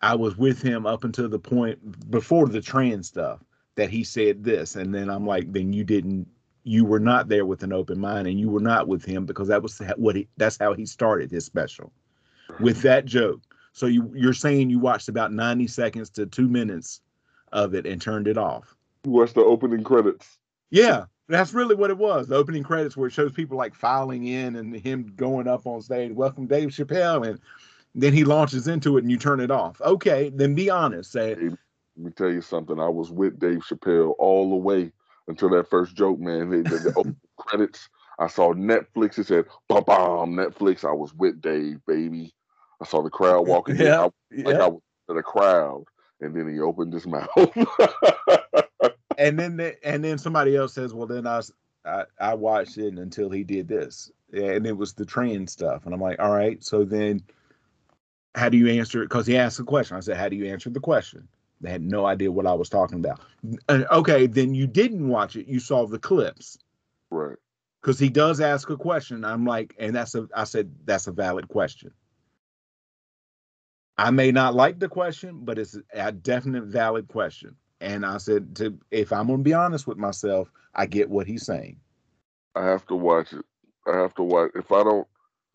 I 0.01 0.15
was 0.15 0.37
with 0.37 0.61
him 0.61 0.85
up 0.85 1.03
until 1.03 1.27
the 1.27 1.39
point 1.39 2.11
before 2.11 2.47
the 2.47 2.61
trans 2.61 3.07
stuff 3.07 3.39
that 3.75 3.89
he 3.89 4.03
said 4.03 4.43
this, 4.43 4.75
and 4.75 4.93
then 4.93 5.09
I'm 5.09 5.25
like, 5.25 5.51
then 5.51 5.73
you 5.73 5.83
didn't 5.83 6.27
you 6.67 6.83
were 6.83 6.99
not 6.99 7.29
there 7.29 7.45
with 7.45 7.63
an 7.63 7.71
open 7.71 7.97
mind 7.99 8.27
and 8.27 8.39
you 8.39 8.49
were 8.49 8.59
not 8.59 8.87
with 8.87 9.05
him 9.05 9.25
because 9.25 9.47
that 9.47 9.63
was 9.63 9.81
what 9.95 10.17
he 10.17 10.27
that's 10.35 10.57
how 10.57 10.73
he 10.73 10.85
started 10.85 11.31
his 11.31 11.45
special. 11.45 11.91
With 12.59 12.81
that 12.81 13.05
joke. 13.05 13.41
So 13.71 13.85
you 13.85 14.11
you're 14.13 14.33
saying 14.33 14.69
you 14.69 14.79
watched 14.79 15.07
about 15.07 15.31
90 15.31 15.67
seconds 15.67 16.09
to 16.11 16.25
two 16.25 16.47
minutes 16.47 17.01
of 17.53 17.73
it 17.73 17.85
and 17.85 18.01
turned 18.01 18.27
it 18.27 18.37
off. 18.37 18.75
You 19.05 19.11
watched 19.11 19.35
the 19.35 19.41
opening 19.41 19.83
credits. 19.83 20.37
Yeah 20.69 21.05
that's 21.29 21.53
really 21.53 21.75
what 21.75 21.89
it 21.89 21.97
was. 21.97 22.27
The 22.27 22.35
opening 22.35 22.63
credits 22.63 22.95
where 22.95 23.07
it 23.07 23.13
shows 23.13 23.33
people 23.33 23.57
like 23.57 23.75
filing 23.75 24.27
in 24.27 24.55
and 24.55 24.73
him 24.73 25.11
going 25.15 25.47
up 25.47 25.65
on 25.67 25.81
stage 25.81 26.11
welcome 26.11 26.47
dave 26.47 26.69
chappelle 26.69 27.27
and 27.27 27.39
then 27.95 28.13
he 28.13 28.23
launches 28.23 28.67
into 28.67 28.97
it 28.97 29.03
and 29.03 29.11
you 29.11 29.17
turn 29.17 29.39
it 29.39 29.51
off. 29.51 29.81
Okay 29.81 30.31
then 30.33 30.53
be 30.53 30.69
honest 30.69 31.13
say 31.13 31.35
let 31.35 32.05
me 32.05 32.11
tell 32.11 32.29
you 32.29 32.41
something. 32.41 32.77
I 32.77 32.89
was 32.89 33.09
with 33.09 33.39
dave 33.39 33.59
chappelle 33.59 34.15
all 34.19 34.49
the 34.49 34.55
way 34.57 34.91
until 35.27 35.49
that 35.49 35.69
first 35.69 35.95
joke, 35.95 36.19
man. 36.19 36.49
The, 36.49 36.57
the, 36.63 36.79
the 36.79 37.15
credits. 37.37 37.89
I 38.19 38.27
saw 38.27 38.53
Netflix. 38.53 39.19
It 39.19 39.27
said 39.27 39.45
"Bam 39.69 39.83
bam 39.83 40.35
Netflix." 40.35 40.83
I 40.83 40.93
was 40.93 41.13
with 41.13 41.41
Dave, 41.41 41.79
baby. 41.85 42.33
I 42.81 42.85
saw 42.85 43.01
the 43.01 43.09
crowd 43.09 43.47
walking. 43.47 43.75
Yeah, 43.75 43.83
in. 43.85 43.99
I, 43.99 44.09
yeah. 44.31 44.45
like 44.45 44.55
I 44.55 44.67
was 44.67 44.81
in 45.09 45.17
a 45.17 45.23
crowd, 45.23 45.83
and 46.21 46.35
then 46.35 46.51
he 46.51 46.59
opened 46.59 46.93
his 46.93 47.05
mouth. 47.07 47.29
and 49.17 49.37
then, 49.37 49.57
the, 49.57 49.75
and 49.87 50.03
then 50.03 50.17
somebody 50.17 50.55
else 50.55 50.73
says, 50.73 50.93
"Well, 50.93 51.07
then 51.07 51.27
I, 51.27 51.41
I, 51.85 52.03
I 52.19 52.33
watched 52.33 52.77
it 52.77 52.95
until 52.95 53.29
he 53.29 53.43
did 53.43 53.67
this, 53.67 54.11
and 54.33 54.65
it 54.65 54.77
was 54.77 54.93
the 54.93 55.05
trans 55.05 55.51
stuff." 55.51 55.85
And 55.85 55.93
I'm 55.93 56.01
like, 56.01 56.19
"All 56.19 56.33
right, 56.33 56.63
so 56.63 56.83
then." 56.83 57.21
How 58.35 58.49
do 58.49 58.57
you 58.57 58.67
answer 58.67 59.01
it? 59.01 59.05
Because 59.05 59.25
he 59.25 59.35
asked 59.35 59.57
the 59.57 59.63
question. 59.63 59.97
I 59.97 59.99
said, 59.99 60.17
"How 60.17 60.29
do 60.29 60.35
you 60.35 60.45
answer 60.45 60.69
the 60.69 60.79
question?" 60.79 61.27
They 61.61 61.71
had 61.71 61.81
no 61.81 62.05
idea 62.05 62.31
what 62.31 62.45
I 62.45 62.53
was 62.53 62.69
talking 62.69 62.99
about. 62.99 63.19
okay, 63.69 64.27
then 64.27 64.53
you 64.53 64.67
didn't 64.67 65.07
watch 65.07 65.35
it. 65.35 65.47
You 65.47 65.59
saw 65.59 65.85
the 65.87 65.99
clips. 65.99 66.57
Right. 67.09 67.37
because 67.81 67.99
he 67.99 68.09
does 68.09 68.41
ask 68.41 68.69
a 68.69 68.77
question. 68.77 69.23
I'm 69.23 69.45
like, 69.45 69.75
and 69.79 69.95
that's 69.95 70.13
a 70.15 70.27
I 70.35 70.43
said 70.43 70.71
that's 70.85 71.07
a 71.07 71.11
valid 71.11 71.47
question. 71.47 71.91
I 73.97 74.11
may 74.11 74.31
not 74.31 74.53
like 74.55 74.79
the 74.79 74.89
question, 74.89 75.39
but 75.43 75.57
it's 75.57 75.77
a 75.93 76.11
definite 76.11 76.65
valid 76.65 77.07
question. 77.07 77.55
And 77.81 78.05
I 78.05 78.17
said 78.17 78.55
to 78.57 78.77
if 78.91 79.11
I'm 79.13 79.27
gonna 79.27 79.43
be 79.43 79.53
honest 79.53 79.87
with 79.87 79.97
myself, 79.97 80.51
I 80.75 80.85
get 80.85 81.09
what 81.09 81.27
he's 81.27 81.45
saying. 81.45 81.79
I 82.55 82.65
have 82.65 82.85
to 82.87 82.95
watch 82.95 83.33
it. 83.33 83.45
I 83.87 83.97
have 83.97 84.13
to 84.15 84.23
watch. 84.23 84.51
If 84.55 84.71
I 84.71 84.83
don't, 84.83 85.07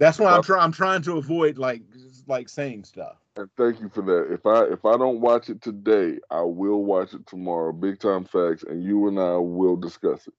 that's 0.02 0.18
why 0.20 0.32
I'm 0.32 0.42
trying. 0.42 0.62
I'm 0.62 0.72
trying 0.72 1.02
to 1.02 1.18
avoid 1.18 1.58
like 1.58 1.82
like 2.28 2.48
saying 2.48 2.84
stuff. 2.84 3.16
And 3.36 3.50
thank 3.58 3.80
you 3.80 3.90
for 3.90 4.02
that. 4.02 4.32
If 4.32 4.46
I 4.46 4.64
if 4.72 4.84
I 4.84 4.98
don't 4.98 5.20
watch 5.20 5.50
it 5.50 5.62
today, 5.62 6.18
I 6.30 6.42
will 6.42 6.84
watch 6.84 7.14
it 7.14 7.26
tomorrow. 7.26 7.72
Big 7.72 8.00
time 8.00 8.24
facts, 8.24 8.64
and 8.64 8.84
you 8.84 9.08
and 9.08 9.18
I 9.20 9.36
will 9.38 9.76
discuss 9.76 10.28
it. 10.28 10.34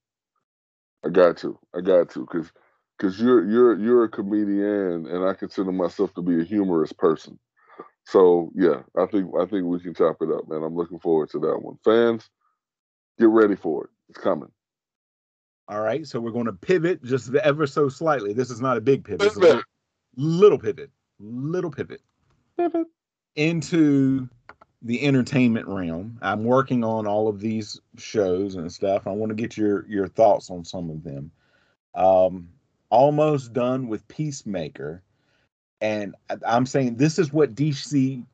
I 1.05 1.09
got 1.09 1.37
to. 1.39 1.59
I 1.75 1.81
got 1.81 2.11
to, 2.11 2.21
because 2.21 2.51
because 2.99 3.19
you're 3.21 3.49
you're 3.49 3.79
you're 3.79 4.05
a 4.05 4.09
comedian, 4.09 5.07
and 5.07 5.25
I 5.27 5.33
consider 5.35 5.73
myself 5.73 6.13
to 6.15 6.23
be 6.23 6.41
a 6.41 6.45
humorous 6.45 6.93
person. 6.93 7.39
So 8.05 8.51
yeah, 8.55 8.83
I 8.97 9.07
think 9.07 9.31
I 9.39 9.45
think 9.47 9.65
we 9.65 9.79
can 9.81 9.95
chop 9.95 10.17
it 10.21 10.31
up, 10.31 10.49
man. 10.49 10.63
I'm 10.63 10.75
looking 10.77 10.99
forward 10.99 11.31
to 11.31 11.39
that 11.41 11.59
one. 11.61 11.77
Fans, 11.85 12.29
get 13.19 13.29
ready 13.29 13.57
for 13.57 13.85
it. 13.85 13.91
It's 14.09 14.19
coming. 14.19 14.52
All 15.67 15.81
right, 15.81 16.05
so 16.05 16.19
we're 16.19 16.31
going 16.31 16.45
to 16.45 16.53
pivot 16.53 17.03
just 17.03 17.33
ever 17.35 17.65
so 17.65 17.87
slightly. 17.87 18.33
This 18.33 18.49
is 18.49 18.59
not 18.59 18.77
a 18.77 18.81
big 18.81 19.05
pivot. 19.05 19.27
It's 19.27 19.37
a 19.37 19.39
little, 19.39 19.61
little 20.17 20.59
pivot, 20.59 20.89
little 21.19 21.71
pivot, 21.71 22.01
pivot 22.57 22.87
into 23.35 24.27
the 24.81 25.01
entertainment 25.05 25.67
realm. 25.67 26.19
I'm 26.21 26.43
working 26.43 26.83
on 26.83 27.07
all 27.07 27.29
of 27.29 27.39
these 27.39 27.79
shows 27.97 28.55
and 28.55 28.71
stuff. 28.71 29.07
I 29.07 29.11
want 29.11 29.29
to 29.29 29.35
get 29.35 29.55
your 29.55 29.87
your 29.87 30.07
thoughts 30.07 30.49
on 30.49 30.65
some 30.65 30.89
of 30.89 31.03
them. 31.03 31.31
Um, 31.95 32.49
almost 32.89 33.53
done 33.53 33.87
with 33.87 34.07
Peacemaker, 34.09 35.01
and 35.79 36.15
I'm 36.45 36.65
saying 36.65 36.97
this 36.97 37.17
is 37.17 37.31
what 37.31 37.55
DC 37.55 38.25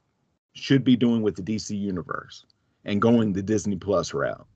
should 0.54 0.84
be 0.84 0.96
doing 0.96 1.22
with 1.22 1.36
the 1.36 1.44
DC 1.44 1.80
universe 1.80 2.46
and 2.86 3.02
going 3.02 3.34
the 3.34 3.44
Disney 3.44 3.76
Plus 3.76 4.14
route. 4.14 4.48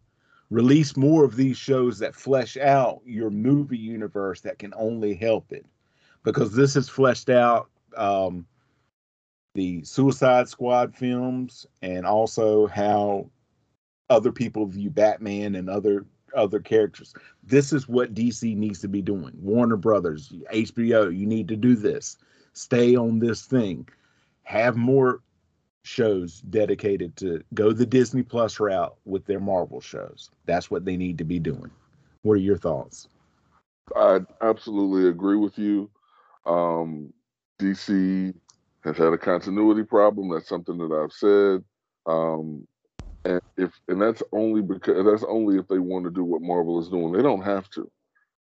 Release 0.49 0.95
more 0.95 1.23
of 1.23 1.36
these 1.36 1.58
shows 1.58 1.99
that 1.99 2.15
flesh 2.15 2.58
out 2.58 3.01
your 3.06 3.29
movie 3.29 3.77
universe 3.77 4.41
that 4.41 4.60
can 4.60 4.73
only 4.75 5.13
help 5.13 5.51
it, 5.51 5.65
because 6.23 6.53
this 6.53 6.75
has 6.75 6.89
fleshed 6.89 7.29
out. 7.29 7.69
Um, 7.95 8.45
the 9.56 9.84
Suicide 9.84 10.49
Squad 10.49 10.95
films 10.95 11.65
and 11.82 12.06
also 12.06 12.67
how 12.67 13.29
other 14.10 14.32
people 14.32 14.65
view 14.65 14.89
Batman 14.89 15.56
and 15.56 15.69
other 15.69 16.06
other 16.36 16.60
characters. 16.60 17.13
This 17.43 17.71
is 17.71 17.88
what 17.88 18.15
DC 18.15 18.56
needs 18.56 18.79
to 18.79 18.88
be 18.88 19.01
doing. 19.01 19.34
Warner 19.39 19.77
Brothers, 19.77 20.34
HBO, 20.51 21.15
you 21.15 21.27
need 21.27 21.47
to 21.49 21.56
do 21.56 21.75
this. 21.75 22.17
Stay 22.53 22.95
on 22.95 23.19
this 23.19 23.43
thing. 23.43 23.88
Have 24.43 24.75
more 24.75 25.21
shows 25.83 26.41
dedicated 26.49 27.15
to 27.17 27.43
go 27.53 27.71
the 27.71 27.85
Disney 27.85 28.23
Plus 28.23 28.59
route 28.59 28.95
with 29.05 29.25
their 29.25 29.39
Marvel 29.39 29.81
shows. 29.81 30.29
That's 30.45 30.71
what 30.71 30.85
they 30.85 30.97
need 30.97 31.17
to 31.17 31.23
be 31.23 31.39
doing. 31.39 31.69
What 32.21 32.33
are 32.33 32.37
your 32.37 32.57
thoughts? 32.57 33.07
I 33.95 34.19
absolutely 34.41 35.09
agree 35.09 35.35
with 35.35 35.57
you. 35.57 35.89
Um, 36.45 37.13
DC 37.59 38.33
has 38.83 38.97
had 38.97 39.13
a 39.13 39.17
continuity 39.17 39.83
problem. 39.83 40.29
That's 40.29 40.47
something 40.47 40.77
that 40.77 40.91
I've 40.91 41.11
said. 41.11 41.63
Um, 42.05 42.67
and 43.25 43.41
if 43.57 43.71
and 43.87 44.01
that's 44.01 44.23
only 44.31 44.61
because 44.61 45.05
that's 45.05 45.23
only 45.27 45.57
if 45.57 45.67
they 45.67 45.79
want 45.79 46.05
to 46.05 46.11
do 46.11 46.23
what 46.23 46.41
Marvel 46.41 46.79
is 46.81 46.89
doing. 46.89 47.13
They 47.13 47.21
don't 47.21 47.43
have 47.43 47.69
to. 47.71 47.89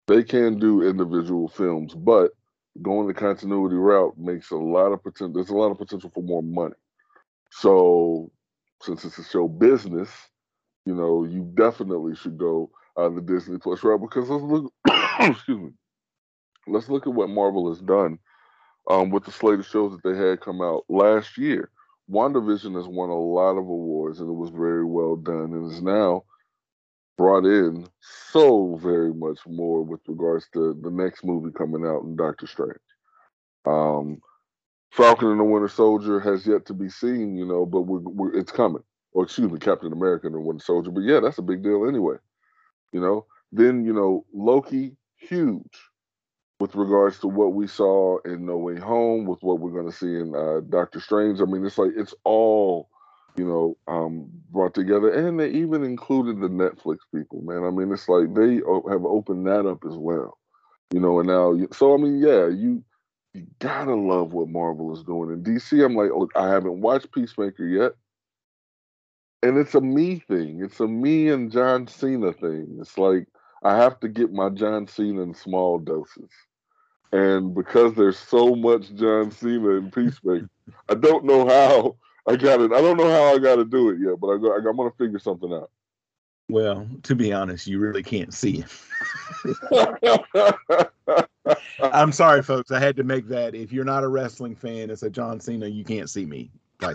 They 0.07 0.23
can 0.23 0.59
do 0.59 0.83
individual 0.83 1.49
films, 1.49 1.95
but 1.95 2.33
going 2.83 3.07
the 3.07 3.15
continuity 3.15 3.77
route 3.77 4.19
makes 4.19 4.51
a 4.51 4.57
lot 4.57 4.93
of 4.93 5.03
potential. 5.03 5.33
There's 5.33 5.51
a 5.51 5.57
lot 5.57 5.71
of 5.71 5.79
potential 5.79 6.11
for 6.15 6.23
more 6.23 6.43
money. 6.43 6.75
So 7.61 8.33
since 8.83 9.05
it's 9.05 9.19
a 9.19 9.25
show 9.25 9.47
business, 9.47 10.11
you 10.85 10.95
know, 10.95 11.25
you 11.25 11.51
definitely 11.55 12.17
should 12.17 12.37
go 12.37 12.71
uh, 12.97 13.09
the 13.09 13.21
Disney 13.21 13.59
Plus 13.59 13.83
route 13.85 14.01
because 14.01 14.29
let's 14.29 14.43
look. 14.43 14.73
excuse 15.21 15.61
me. 15.61 15.71
Let's 16.67 16.89
look 16.89 17.07
at 17.07 17.13
what 17.13 17.29
Marvel 17.29 17.69
has 17.69 17.81
done 17.81 18.19
um, 18.91 19.11
with 19.11 19.25
the 19.25 19.31
slate 19.31 19.61
of 19.61 19.67
shows 19.67 19.93
that 19.93 20.03
they 20.03 20.17
had 20.17 20.41
come 20.41 20.61
out 20.63 20.85
last 20.89 21.39
year. 21.39 21.71
WandaVision 22.11 22.75
has 22.77 22.87
won 22.87 23.11
a 23.11 23.19
lot 23.19 23.53
of 23.53 23.65
awards 23.65 24.21
and 24.21 24.29
it 24.29 24.33
was 24.33 24.51
very 24.51 24.85
well 24.85 25.17
done 25.17 25.53
and 25.53 25.71
is 25.71 25.81
now 25.81 26.25
brought 27.17 27.45
in 27.45 27.87
so 28.01 28.79
very 28.83 29.15
much 29.15 29.39
more 29.47 29.83
with 29.83 30.01
regards 30.09 30.49
to 30.55 30.75
the 30.83 30.91
next 30.91 31.25
movie 31.25 31.53
coming 31.57 31.87
out 31.87 32.03
in 32.03 32.17
Doctor 32.17 32.47
Strange. 32.47 32.79
Um, 33.65 34.21
Falcon 34.95 35.29
and 35.29 35.41
the 35.41 35.45
Winter 35.45 35.69
Soldier 35.69 36.21
has 36.21 36.47
yet 36.47 36.67
to 36.67 36.73
be 36.73 36.89
seen, 36.89 37.37
you 37.37 37.45
know, 37.45 37.67
but 37.67 37.81
we're, 37.81 37.99
we're, 37.99 38.33
it's 38.33 38.53
coming. 38.53 38.83
Or 39.13 39.25
excuse 39.25 39.51
me, 39.51 39.59
Captain 39.59 39.93
America 39.93 40.29
and 40.29 40.37
the 40.37 40.41
Winter 40.41 40.65
Soldier. 40.65 40.93
But 40.93 41.03
yeah, 41.03 41.19
that's 41.19 41.39
a 41.39 41.43
big 41.43 41.65
deal 41.65 41.89
anyway. 41.89 42.17
You 42.93 43.01
know, 43.01 43.27
then 43.51 43.85
you 43.85 43.93
know 43.93 44.25
Loki, 44.33 44.97
huge 45.17 45.81
with 46.61 46.77
regards 46.77 47.19
to 47.19 47.27
what 47.27 47.55
we 47.55 47.67
saw 47.67 48.19
in 48.25 48.47
No 48.47 48.57
Way 48.57 48.79
Home, 48.79 49.27
with 49.27 49.43
what 49.43 49.59
we're 49.59 49.73
going 49.73 49.91
to 49.91 49.97
see 49.97 50.15
in 50.15 50.33
uh, 50.35 50.61
Doctor 50.71 51.01
Strange. 51.01 51.41
I 51.41 51.45
mean, 51.45 51.67
it's 51.67 51.79
like 51.79 51.91
it's 51.97 52.15
all 52.23 52.89
you 53.37 53.45
know 53.45 53.77
um, 53.89 54.29
brought 54.51 54.75
together, 54.75 55.11
and 55.11 55.41
they 55.41 55.51
even 55.51 55.83
included 55.83 56.41
the 56.41 56.49
Netflix 56.49 56.99
people. 57.13 57.43
Man, 57.43 57.65
I 57.65 57.71
mean, 57.71 57.93
it's 57.93 58.09
like 58.09 58.33
they 58.35 58.55
have 58.57 59.05
opened 59.05 59.47
that 59.49 59.67
up 59.67 59.85
as 59.85 59.97
well. 59.97 60.39
You 60.93 61.01
know, 61.01 61.19
and 61.19 61.29
now, 61.29 61.59
so 61.73 61.95
I 61.95 61.97
mean, 61.97 62.21
yeah, 62.21 62.47
you 62.47 62.85
you 63.35 63.47
gotta 63.59 63.95
love 63.95 64.33
what 64.33 64.49
Marvel 64.49 64.93
is 64.97 65.03
doing. 65.03 65.31
In 65.31 65.43
DC, 65.43 65.85
I'm 65.85 65.97
like, 65.97 66.11
look, 66.17 66.31
I 66.37 66.49
haven't 66.49 66.81
watched 66.81 67.13
Peacemaker 67.13 67.67
yet. 67.67 67.93
And 69.43 69.59
it's 69.59 69.75
a 69.75 69.81
me 69.81 70.21
thing. 70.21 70.63
It's 70.63 70.81
a 70.81 70.87
me 70.87 71.29
and 71.29 71.53
John 71.53 71.87
Cena 71.87 72.33
thing. 72.33 72.79
It's 72.81 72.97
like 72.97 73.27
I 73.63 73.77
have 73.77 73.99
to 74.01 74.09
get 74.09 74.33
my 74.33 74.49
John 74.51 74.87
Cena 74.87 75.23
in 75.23 75.35
small 75.35 75.79
doses. 75.79 76.31
And 77.13 77.55
because 77.55 77.95
there's 77.95 78.19
so 78.19 78.55
much 78.55 78.95
John 78.95 79.31
Cena 79.31 79.71
in 79.71 79.91
Peacemaker, 79.91 80.49
I 80.89 80.95
don't 80.95 81.25
know 81.25 81.47
how 81.47 81.97
I 82.27 82.37
got 82.37 82.61
it. 82.61 82.73
I 82.73 82.81
don't 82.81 82.97
know 82.97 83.11
how 83.11 83.35
I 83.35 83.39
got 83.39 83.57
to 83.57 83.65
do 83.65 83.91
it 83.91 83.99
yet, 84.01 84.19
but 84.21 84.29
I 84.29 84.39
go, 84.39 84.55
I'm 84.55 84.77
to 84.77 84.97
figure 84.97 85.19
something 85.19 85.53
out. 85.53 85.71
Well, 86.49 86.87
to 87.05 87.15
be 87.15 87.33
honest, 87.33 87.67
you 87.67 87.79
really 87.79 88.03
can't 88.03 88.35
see. 88.35 88.65
I'm 91.83 92.13
sorry, 92.13 92.43
folks. 92.43 92.71
I 92.71 92.79
had 92.79 92.97
to 92.97 93.05
make 93.05 93.29
that. 93.29 93.55
If 93.55 93.73
you're 93.73 93.85
not 93.85 94.05
a 94.05 94.09
wrestling 94.09 94.55
fan, 94.55 94.91
it's 94.91 95.03
a 95.03 95.11
John 95.11 95.41
Cena. 95.41 95.67
You 95.67 95.85
can't 95.85 96.11
see 96.11 96.27
me. 96.27 96.51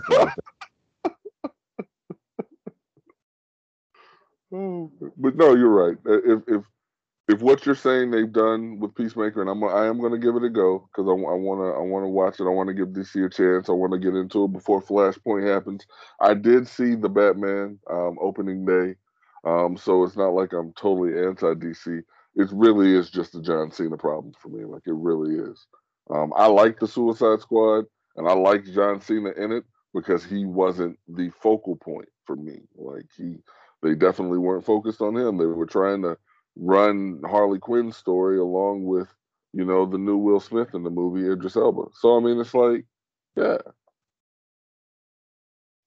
Oh, 4.52 4.90
but 5.16 5.36
no, 5.36 5.54
you're 5.54 5.68
right. 5.68 5.96
If 6.04 6.42
if 6.48 6.64
if 7.28 7.40
what 7.40 7.64
you're 7.64 7.76
saying 7.76 8.10
they've 8.10 8.32
done 8.32 8.80
with 8.80 8.94
Peacemaker, 8.96 9.40
and 9.40 9.48
I'm 9.48 9.62
I 9.62 9.86
am 9.86 10.00
going 10.00 10.12
to 10.12 10.18
give 10.18 10.34
it 10.34 10.42
a 10.42 10.50
go 10.50 10.88
because 10.88 11.08
I, 11.08 11.12
I 11.12 11.34
want 11.34 11.60
to 11.60 11.78
I 11.78 11.82
want 11.82 12.04
to 12.04 12.08
watch 12.08 12.40
it. 12.40 12.44
I 12.44 12.48
want 12.48 12.66
to 12.66 12.74
give 12.74 12.88
DC 12.88 13.24
a 13.24 13.30
chance. 13.30 13.68
I 13.68 13.72
want 13.72 13.92
to 13.92 13.98
get 14.00 14.16
into 14.16 14.44
it 14.44 14.52
before 14.52 14.82
Flashpoint 14.82 15.46
happens. 15.46 15.86
I 16.20 16.34
did 16.34 16.66
see 16.66 16.96
the 16.96 17.08
Batman 17.08 17.78
um, 17.88 18.18
opening 18.20 18.64
day, 18.64 18.96
um, 19.44 19.76
so 19.76 20.04
it's 20.04 20.16
not 20.16 20.34
like 20.34 20.52
I'm 20.52 20.72
totally 20.74 21.18
anti 21.18 21.54
DC. 21.54 22.02
It 22.36 22.48
really 22.52 22.94
is 22.94 23.10
just 23.10 23.34
a 23.34 23.42
John 23.42 23.70
Cena 23.72 23.96
problem 23.96 24.34
for 24.38 24.48
me. 24.48 24.64
Like 24.64 24.82
it 24.86 24.94
really 24.94 25.36
is. 25.36 25.66
Um, 26.10 26.32
I 26.36 26.46
like 26.46 26.78
the 26.78 26.88
Suicide 26.88 27.40
Squad, 27.40 27.84
and 28.16 28.28
I 28.28 28.32
like 28.32 28.64
John 28.64 29.00
Cena 29.00 29.30
in 29.30 29.52
it 29.52 29.64
because 29.94 30.24
he 30.24 30.44
wasn't 30.44 30.98
the 31.08 31.30
focal 31.42 31.76
point 31.76 32.08
for 32.24 32.36
me. 32.36 32.60
Like 32.76 33.06
he, 33.16 33.36
they 33.82 33.94
definitely 33.94 34.38
weren't 34.38 34.64
focused 34.64 35.00
on 35.00 35.16
him. 35.16 35.38
They 35.38 35.46
were 35.46 35.66
trying 35.66 36.02
to 36.02 36.16
run 36.56 37.20
Harley 37.24 37.58
Quinn's 37.58 37.96
story 37.96 38.38
along 38.38 38.84
with, 38.84 39.08
you 39.52 39.64
know, 39.64 39.86
the 39.86 39.98
new 39.98 40.16
Will 40.16 40.40
Smith 40.40 40.74
in 40.74 40.82
the 40.82 40.90
movie 40.90 41.30
Idris 41.30 41.56
Elba. 41.56 41.84
So 41.94 42.16
I 42.16 42.20
mean, 42.20 42.40
it's 42.40 42.54
like, 42.54 42.84
yeah. 43.36 43.58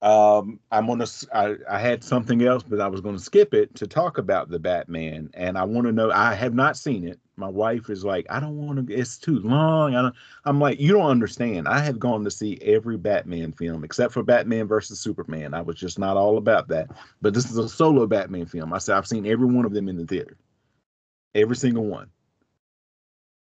Um, 0.03 0.59
I'm 0.71 0.85
gonna. 0.85 1.07
I, 1.33 1.55
I 1.69 1.79
had 1.79 2.03
something 2.03 2.43
else, 2.43 2.61
but 2.61 2.81
I 2.81 2.87
was 2.87 3.01
to 3.01 3.17
skip 3.17 3.53
it 3.53 3.73
to 3.75 3.87
talk 3.87 4.17
about 4.17 4.49
the 4.49 4.59
Batman, 4.59 5.29
and 5.33 5.57
I 5.57 5.63
want 5.63 5.87
to 5.87 5.93
know. 5.93 6.11
I 6.11 6.35
have 6.35 6.53
not 6.53 6.77
seen 6.77 7.07
it. 7.07 7.19
My 7.35 7.47
wife 7.47 7.89
is 7.89 8.05
like, 8.05 8.27
I 8.29 8.39
don't 8.39 8.57
want 8.57 8.87
to. 8.87 8.93
It's 8.93 9.17
too 9.17 9.39
long. 9.39 9.95
I 9.95 10.01
don't, 10.03 10.15
I'm 10.45 10.59
like, 10.59 10.79
you 10.79 10.91
don't 10.91 11.09
understand. 11.09 11.67
I 11.67 11.79
have 11.79 11.97
gone 11.99 12.23
to 12.25 12.31
see 12.31 12.59
every 12.61 12.97
Batman 12.97 13.53
film 13.53 13.83
except 13.83 14.13
for 14.13 14.21
Batman 14.21 14.67
versus 14.67 14.99
Superman. 14.99 15.53
I 15.53 15.61
was 15.61 15.77
just 15.77 15.97
not 15.97 16.17
all 16.17 16.37
about 16.37 16.67
that. 16.67 16.89
But 17.21 17.33
this 17.33 17.49
is 17.49 17.57
a 17.57 17.67
solo 17.67 18.05
Batman 18.05 18.45
film. 18.45 18.73
I 18.73 18.77
said 18.77 18.95
I've 18.95 19.07
seen 19.07 19.25
every 19.25 19.47
one 19.47 19.65
of 19.65 19.73
them 19.73 19.87
in 19.87 19.97
the 19.97 20.05
theater 20.05 20.37
every 21.35 21.55
single 21.55 21.85
one. 21.85 22.09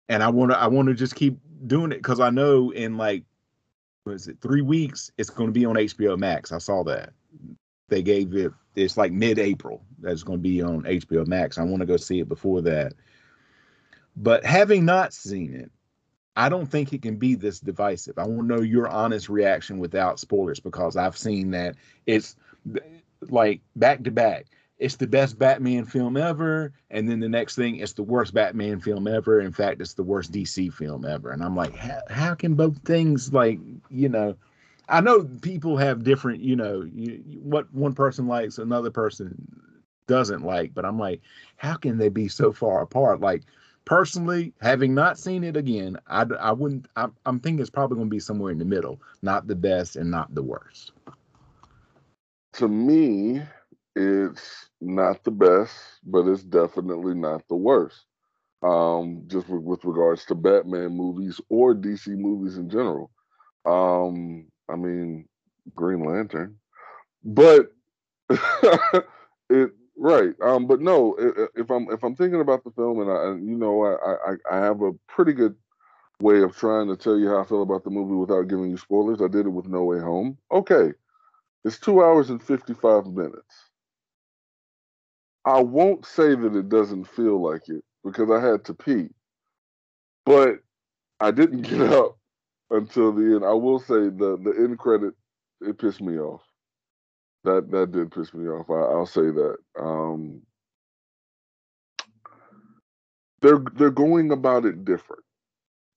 And 0.09 0.23
I 0.23 0.29
want 0.29 0.53
to 0.53 0.59
I 0.59 0.67
want 0.67 0.89
to 0.89 0.95
just 0.95 1.15
keep 1.15 1.39
doing 1.67 1.93
it 1.93 1.99
because 1.99 2.21
I 2.21 2.31
know 2.31 2.71
in 2.71 2.97
like 2.97 3.25
what 4.05 4.15
is 4.15 4.29
it 4.29 4.37
three 4.41 4.63
weeks 4.63 5.11
it's 5.17 5.31
going 5.31 5.49
to 5.49 5.53
be 5.53 5.65
on 5.65 5.77
HBO 5.77 6.19
Max. 6.19 6.53
I 6.53 6.59
saw 6.59 6.85
that 6.85 7.13
they 7.89 8.03
gave 8.03 8.35
it. 8.35 8.53
It's 8.77 8.97
like 8.97 9.13
mid 9.13 9.39
April 9.39 9.83
that's 10.01 10.23
going 10.23 10.39
to 10.39 10.43
be 10.43 10.63
on 10.63 10.83
HBO 10.83 11.27
Max. 11.27 11.59
I 11.59 11.63
want 11.63 11.81
to 11.81 11.87
go 11.87 11.97
see 11.97 12.21
it 12.21 12.29
before 12.29 12.61
that. 12.63 12.93
But 14.17 14.45
having 14.45 14.85
not 14.85 15.13
seen 15.13 15.55
it, 15.55 15.71
I 16.37 16.49
don't 16.49 16.67
think 16.67 16.93
it 16.93 17.03
can 17.03 17.17
be 17.17 17.35
this 17.35 17.61
divisive. 17.61 18.19
I 18.19 18.27
want 18.27 18.49
to 18.49 18.57
know 18.57 18.63
your 18.63 18.89
honest 18.89 19.29
reaction 19.29 19.79
without 19.79 20.21
spoilers 20.21 20.61
because 20.61 20.97
I've 20.97 21.17
seen 21.17 21.53
that 21.53 21.77
it's 22.07 22.37
like 23.23 23.61
back 23.77 24.03
to 24.05 24.11
back. 24.11 24.47
It's 24.79 24.97
the 24.97 25.07
best 25.07 25.39
Batman 25.39 25.85
film 25.85 26.17
ever, 26.17 26.73
and 26.91 27.09
then 27.09 27.21
the 27.21 27.29
next 27.29 27.55
thing, 27.55 27.77
it's 27.77 27.93
the 27.93 28.03
worst 28.03 28.35
Batman 28.35 28.81
film 28.81 29.07
ever. 29.07 29.41
In 29.41 29.53
fact, 29.53 29.81
it's 29.81 29.95
the 29.95 30.03
worst 30.03 30.33
DC 30.33 30.73
film 30.73 31.05
ever. 31.05 31.31
And 31.31 31.45
I'm 31.45 31.55
like, 31.55 31.77
how, 31.77 32.01
how 32.11 32.35
can 32.35 32.55
both 32.55 32.79
things 32.85 33.33
like 33.33 33.61
you 33.89 34.09
know? 34.09 34.37
I 34.89 35.01
know 35.01 35.25
people 35.41 35.77
have 35.79 36.05
different, 36.05 36.43
you 36.43 36.57
know, 36.57 36.83
you, 36.93 37.23
what 37.43 37.73
one 37.73 37.95
person 37.95 38.27
likes, 38.27 38.59
another 38.59 38.91
person 38.91 39.73
doesn't 40.07 40.45
like, 40.45 40.75
but 40.75 40.85
I'm 40.85 40.99
like, 40.99 41.23
how 41.57 41.77
can 41.77 41.97
they 41.97 42.09
be 42.09 42.29
so 42.29 42.53
far 42.53 42.83
apart? 42.83 43.21
Like, 43.21 43.45
personally, 43.85 44.53
having 44.61 44.95
not 44.95 45.19
seen 45.19 45.45
it 45.45 45.57
again, 45.57 45.97
I, 46.07 46.27
I 46.39 46.53
wouldn't, 46.53 46.87
I, 46.97 47.07
I'm 47.27 47.41
thinking 47.41 47.61
it's 47.61 47.71
probably 47.71 47.97
going 47.97 48.09
to 48.09 48.15
be 48.15 48.21
somewhere 48.21 48.53
in 48.53 48.59
the 48.59 48.65
middle, 48.65 49.01
not 49.23 49.47
the 49.47 49.55
best 49.55 49.97
and 49.97 50.11
not 50.11 50.35
the 50.35 50.43
worst. 50.43 50.93
To 52.55 52.69
me, 52.69 53.43
it's 53.97 54.69
not 54.81 55.25
the 55.25 55.31
best, 55.31 55.75
but 56.05 56.27
it's 56.27 56.43
definitely 56.45 57.15
not 57.15 57.43
the 57.49 57.57
worst. 57.57 58.05
Um, 58.63 59.25
just 59.29 59.49
with, 59.49 59.63
with 59.63 59.85
regards 59.85 60.25
to 60.27 60.35
Batman 60.35 60.97
movies 60.97 61.41
or 61.51 61.75
DC 61.75 62.09
movies 62.17 62.59
in 62.59 62.71
general. 62.71 63.11
Um, 63.67 64.49
I 64.71 64.77
mean, 64.77 65.29
Green 65.75 66.05
Lantern, 66.05 66.57
but 67.25 67.73
it 69.51 69.71
right. 69.97 70.35
Um, 70.43 70.67
but 70.67 70.81
no, 70.81 71.17
if 71.55 71.71
I'm 71.71 71.89
if 71.91 72.03
I'm 72.05 72.17
thinking 72.17 72.41
about 72.41 72.65
the 72.65 72.71
film, 72.73 73.01
and 73.01 73.11
I, 73.11 73.25
you 73.45 73.57
know, 73.57 73.85
I, 73.85 74.33
I 74.33 74.57
I 74.59 74.65
have 74.65 74.83
a 74.83 74.93
pretty 75.09 75.33
good 75.33 75.57
way 76.21 76.43
of 76.43 76.57
trying 76.57 76.89
to 76.89 76.97
tell 76.97 77.19
you 77.19 77.29
how 77.29 77.41
I 77.43 77.45
feel 77.47 77.63
about 77.63 77.85
the 77.85 77.91
movie 77.91 78.15
without 78.15 78.49
giving 78.49 78.71
you 78.71 78.79
spoilers. 78.79 79.23
I 79.23 79.29
did 79.29 79.47
it 79.47 79.51
with 79.51 79.67
No 79.69 79.85
Way 79.85 80.01
Home. 80.01 80.39
Okay, 80.53 80.93
it's 81.65 81.79
two 81.81 82.03
hours 82.05 82.31
and 82.31 82.43
fifty 82.43 82.75
five 82.75 83.07
minutes. 83.07 83.71
I 85.45 85.61
won't 85.61 86.07
say 86.07 86.35
that 86.35 86.57
it 86.57 86.69
doesn't 86.69 87.05
feel 87.05 87.43
like 87.43 87.69
it 87.69 87.85
because 88.05 88.31
I 88.31 88.45
had 88.45 88.65
to 88.67 88.75
pee, 88.75 89.09
but 90.25 90.61
I 91.21 91.31
didn't 91.31 91.63
get 91.69 91.81
up 91.81 92.19
until 92.71 93.13
the 93.13 93.37
end. 93.37 93.45
I 93.45 93.53
will 93.53 93.79
say 93.79 94.09
the 94.09 94.39
the 94.43 94.55
end 94.59 94.79
credit 94.79 95.15
it 95.61 95.79
pissed 95.79 96.01
me 96.01 96.19
off. 96.19 96.43
That 97.45 97.71
that 97.71 97.93
did 97.93 98.11
piss 98.11 98.33
me 98.33 98.49
off. 98.49 98.71
I, 98.71 98.95
will 98.97 99.07
say 99.07 99.23
that. 99.23 99.57
Um, 99.79 100.43
they're 103.43 103.63
they're 103.75 103.91
going 103.91 104.31
about 104.33 104.65
it 104.65 104.87
different, 104.87 105.25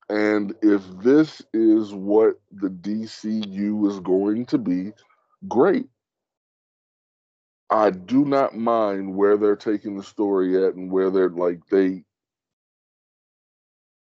and 0.10 0.54
if 0.62 0.84
this 1.02 1.42
is 1.54 1.94
what 1.94 2.36
the 2.52 2.70
DCU 2.70 3.90
is 3.90 4.00
going 4.02 4.46
to 4.48 4.58
be, 4.58 4.92
great. 5.48 5.88
I 7.70 7.90
do 7.90 8.26
not 8.26 8.56
mind 8.56 9.16
where 9.16 9.38
they're 9.38 9.56
taking 9.56 9.98
the 9.98 10.04
story 10.04 10.64
at 10.64 10.76
and 10.76 10.92
where 10.92 11.10
they're 11.10 11.30
like 11.30 11.60
they 11.70 12.04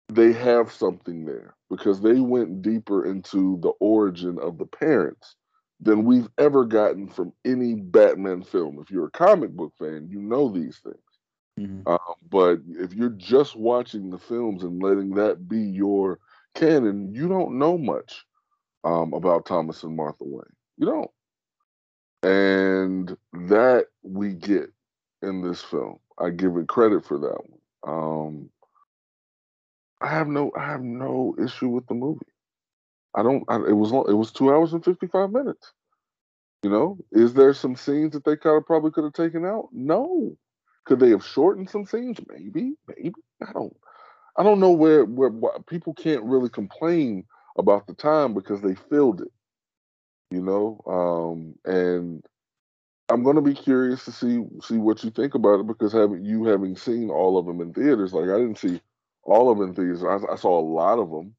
they 0.10 0.34
have 0.34 0.72
something 0.72 1.26
there 1.26 1.56
because 1.70 2.02
they 2.02 2.20
went 2.20 2.62
deeper 2.62 3.06
into 3.06 3.58
the 3.62 3.72
origin 3.80 4.38
of 4.40 4.58
the 4.58 4.66
parents 4.66 5.36
than 5.80 6.04
we've 6.04 6.28
ever 6.38 6.66
gotten 6.66 7.08
from 7.08 7.32
any 7.46 7.76
Batman 7.76 8.44
film. 8.44 8.78
If 8.82 8.92
you're 8.92 9.08
a 9.08 9.12
comic 9.12 9.52
book 9.52 9.74
fan, 9.80 10.08
you 10.10 10.22
know 10.22 10.50
these 10.50 10.80
things. 10.80 10.98
Mm-hmm. 11.60 11.88
Um, 11.88 12.16
but 12.30 12.60
if 12.68 12.94
you're 12.94 13.10
just 13.10 13.56
watching 13.56 14.10
the 14.10 14.18
films 14.18 14.64
and 14.64 14.82
letting 14.82 15.12
that 15.16 15.48
be 15.48 15.62
your 15.62 16.20
canon, 16.56 17.14
you 17.14 17.28
don't 17.28 17.58
know 17.58 17.78
much 17.78 18.26
um, 18.84 19.14
about 19.14 19.46
Thomas 19.46 19.84
and 19.84 19.96
Martha 19.96 20.24
Wayne. 20.24 20.44
You 20.78 20.88
don't. 20.88 21.12
And 22.24 23.16
that 23.34 23.88
we 24.04 24.34
get 24.34 24.70
in 25.22 25.42
this 25.42 25.62
film. 25.62 26.00
I 26.20 26.30
give 26.30 26.58
it 26.58 26.68
credit 26.68 27.06
for 27.06 27.18
that 27.20 27.40
one. 27.50 27.60
Um, 27.84 28.50
I 30.02 30.08
have 30.08 30.28
no 30.28 30.52
I 30.56 30.66
have 30.66 30.82
no 30.82 31.36
issue 31.44 31.70
with 31.70 31.88
the 31.88 31.94
movie. 31.94 32.26
I 33.16 33.24
don't. 33.24 33.44
I, 33.48 33.56
it 33.58 33.76
was 33.76 33.92
it 34.10 34.14
was 34.16 34.32
two 34.32 34.52
hours 34.54 34.74
and 34.74 34.84
fifty 34.84 35.08
five 35.08 35.32
minutes. 35.32 35.74
You 36.64 36.70
know, 36.70 36.98
is 37.12 37.34
there 37.34 37.54
some 37.54 37.76
scenes 37.76 38.14
that 38.14 38.24
they 38.24 38.38
kind 38.38 38.58
of 38.58 38.66
probably 38.66 38.92
could 38.92 39.04
have 39.04 39.14
taken 39.14 39.46
out? 39.46 39.70
No. 39.72 40.38
Could 40.86 41.00
they 41.00 41.10
have 41.10 41.26
shortened 41.26 41.70
some 41.70 41.86
scenes? 41.86 42.20
Maybe, 42.28 42.74
maybe. 42.88 43.14
I 43.48 43.52
don't. 43.54 43.76
I 44.38 44.44
don't 44.44 44.60
know 44.60 44.72
where 44.72 45.06
where, 45.06 45.30
where 45.30 45.60
people 45.68 45.94
can't 45.94 46.24
really 46.24 46.50
complain 46.50 47.26
about 47.58 47.88
the 47.88 47.94
time 47.94 48.34
because 48.34 48.62
they 48.62 48.76
filled 48.76 49.22
it. 49.22 49.32
You 50.32 50.42
know, 50.42 50.82
um, 50.88 51.56
and 51.66 52.24
I'm 53.10 53.24
going 53.24 53.36
to 53.36 53.42
be 53.42 53.54
curious 53.54 54.06
to 54.06 54.12
see 54.12 54.44
see 54.64 54.78
what 54.78 55.04
you 55.04 55.12
think 55.12 55.36
about 55.36 55.60
it 55.60 55.68
because 55.68 55.92
having 55.92 56.24
you 56.24 56.46
having 56.46 56.78
seen 56.78 57.10
all 57.10 57.38
of 57.38 57.46
them 57.46 57.60
in 57.60 57.74
theaters, 57.74 58.14
like 58.14 58.30
I 58.30 58.38
didn't 58.38 58.58
see 58.58 58.82
all 59.24 59.52
of 59.52 59.58
them 59.58 59.70
in 59.70 59.76
theaters. 59.76 60.04
I, 60.04 60.32
I 60.32 60.38
saw 60.38 60.58
a 60.58 60.64
lot 60.64 61.00
of 61.00 61.12
them 61.12 61.36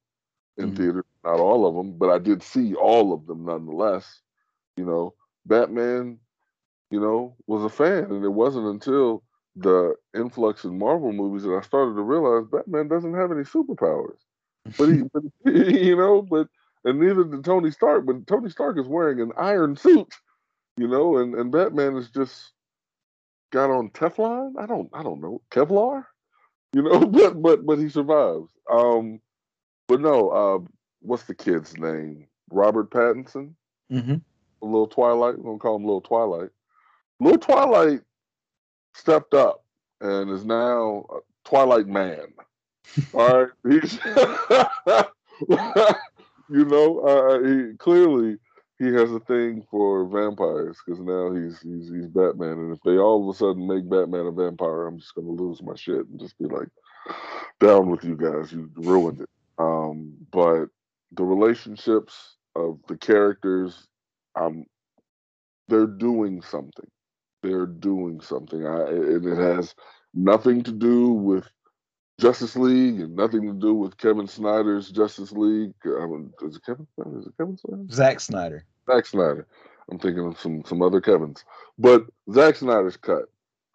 in 0.57 0.67
mm-hmm. 0.67 0.75
theaters, 0.75 1.05
not 1.23 1.39
all 1.39 1.65
of 1.65 1.73
them, 1.73 1.97
but 1.97 2.09
I 2.09 2.19
did 2.19 2.43
see 2.43 2.75
all 2.75 3.13
of 3.13 3.25
them 3.25 3.45
nonetheless. 3.45 4.21
You 4.77 4.85
know, 4.85 5.15
Batman, 5.45 6.19
you 6.91 6.99
know, 6.99 7.35
was 7.47 7.63
a 7.63 7.69
fan, 7.69 8.11
and 8.11 8.23
it 8.23 8.29
wasn't 8.29 8.67
until 8.67 9.23
the 9.55 9.95
influx 10.15 10.63
in 10.63 10.77
Marvel 10.77 11.11
movies 11.11 11.43
that 11.43 11.55
I 11.55 11.61
started 11.61 11.95
to 11.95 12.01
realize 12.01 12.45
Batman 12.51 12.87
doesn't 12.87 13.13
have 13.13 13.31
any 13.31 13.43
superpowers. 13.43 14.17
But 14.77 14.89
he, 14.89 15.01
but, 15.13 15.23
you 15.45 15.95
know, 15.95 16.21
but 16.21 16.47
and 16.85 16.99
neither 16.99 17.23
did 17.23 17.43
Tony 17.43 17.71
Stark. 17.71 18.05
But 18.05 18.27
Tony 18.27 18.49
Stark 18.49 18.79
is 18.79 18.87
wearing 18.87 19.21
an 19.21 19.31
iron 19.37 19.75
suit, 19.75 20.13
you 20.77 20.87
know, 20.87 21.17
and 21.17 21.35
and 21.35 21.51
Batman 21.51 21.97
is 21.97 22.09
just 22.09 22.51
got 23.51 23.69
on 23.69 23.89
Teflon. 23.91 24.53
I 24.57 24.65
don't, 24.65 24.89
I 24.93 25.03
don't 25.03 25.21
know 25.21 25.41
Kevlar 25.51 26.05
you 26.73 26.81
know, 26.81 26.99
but 27.05 27.41
but 27.41 27.65
but 27.65 27.79
he 27.79 27.87
survives. 27.87 28.51
Um, 28.69 29.21
but 29.87 30.01
no, 30.01 30.29
uh, 30.29 30.59
what's 31.01 31.23
the 31.23 31.35
kid's 31.35 31.77
name? 31.77 32.27
Robert 32.51 32.89
Pattinson. 32.89 33.53
Mm-hmm. 33.91 34.15
A 34.61 34.65
little 34.65 34.87
Twilight. 34.87 35.37
We're 35.37 35.51
gonna 35.51 35.59
call 35.59 35.75
him 35.77 35.85
Little 35.85 36.01
Twilight. 36.01 36.49
Little 37.19 37.39
Twilight 37.39 38.01
stepped 38.95 39.33
up 39.33 39.63
and 40.01 40.29
is 40.29 40.45
now 40.45 41.05
Twilight 41.45 41.87
Man. 41.87 42.25
All 43.13 43.43
right, 43.43 43.49
he's 43.69 43.97
you 46.53 46.65
know 46.65 46.99
uh, 46.99 47.43
he 47.43 47.77
clearly 47.77 48.37
he 48.79 48.85
has 48.93 49.11
a 49.11 49.19
thing 49.21 49.63
for 49.71 50.05
vampires 50.07 50.77
because 50.85 50.99
now 51.01 51.33
he's 51.33 51.59
he's 51.61 51.89
he's 51.89 52.07
Batman, 52.07 52.59
and 52.59 52.75
if 52.75 52.81
they 52.83 52.97
all 52.97 53.29
of 53.29 53.35
a 53.35 53.37
sudden 53.37 53.67
make 53.67 53.89
Batman 53.89 54.27
a 54.27 54.31
vampire, 54.31 54.87
I'm 54.87 54.99
just 54.99 55.15
gonna 55.15 55.29
lose 55.29 55.61
my 55.61 55.75
shit 55.75 56.07
and 56.07 56.19
just 56.19 56.37
be 56.37 56.45
like, 56.45 56.69
down 57.59 57.89
with 57.89 58.03
you 58.03 58.15
guys, 58.15 58.51
you 58.51 58.69
ruined 58.75 59.21
it. 59.21 59.29
Um, 59.57 60.13
but 60.31 60.65
the 61.11 61.23
relationships 61.23 62.37
of 62.55 62.79
the 62.87 62.97
characters, 62.97 63.87
um, 64.35 64.65
they're 65.67 65.87
doing 65.87 66.41
something. 66.41 66.89
They're 67.41 67.67
doing 67.67 68.21
something, 68.21 68.65
I, 68.65 68.87
and 68.89 69.25
it 69.25 69.37
has 69.37 69.75
nothing 70.13 70.63
to 70.63 70.71
do 70.71 71.09
with 71.11 71.47
Justice 72.19 72.55
League 72.55 72.99
and 72.99 73.15
nothing 73.15 73.41
to 73.41 73.53
do 73.53 73.73
with 73.73 73.97
Kevin 73.97 74.27
Snyder's 74.27 74.89
Justice 74.91 75.31
League. 75.31 75.73
Um, 75.85 76.33
is 76.43 76.55
it 76.55 76.65
Kevin? 76.65 76.87
Is 77.19 77.27
it 77.27 77.33
Kevin 77.37 77.57
Snyder? 77.57 77.83
Zack 77.91 78.19
Snyder. 78.19 78.65
Zack 78.87 79.05
Snyder. 79.05 79.47
I'm 79.91 79.99
thinking 79.99 80.25
of 80.25 80.39
some 80.39 80.63
some 80.65 80.81
other 80.81 81.01
Kevin's, 81.01 81.43
but 81.77 82.05
Zack 82.31 82.55
Snyder's 82.55 82.97
cut. 82.97 83.25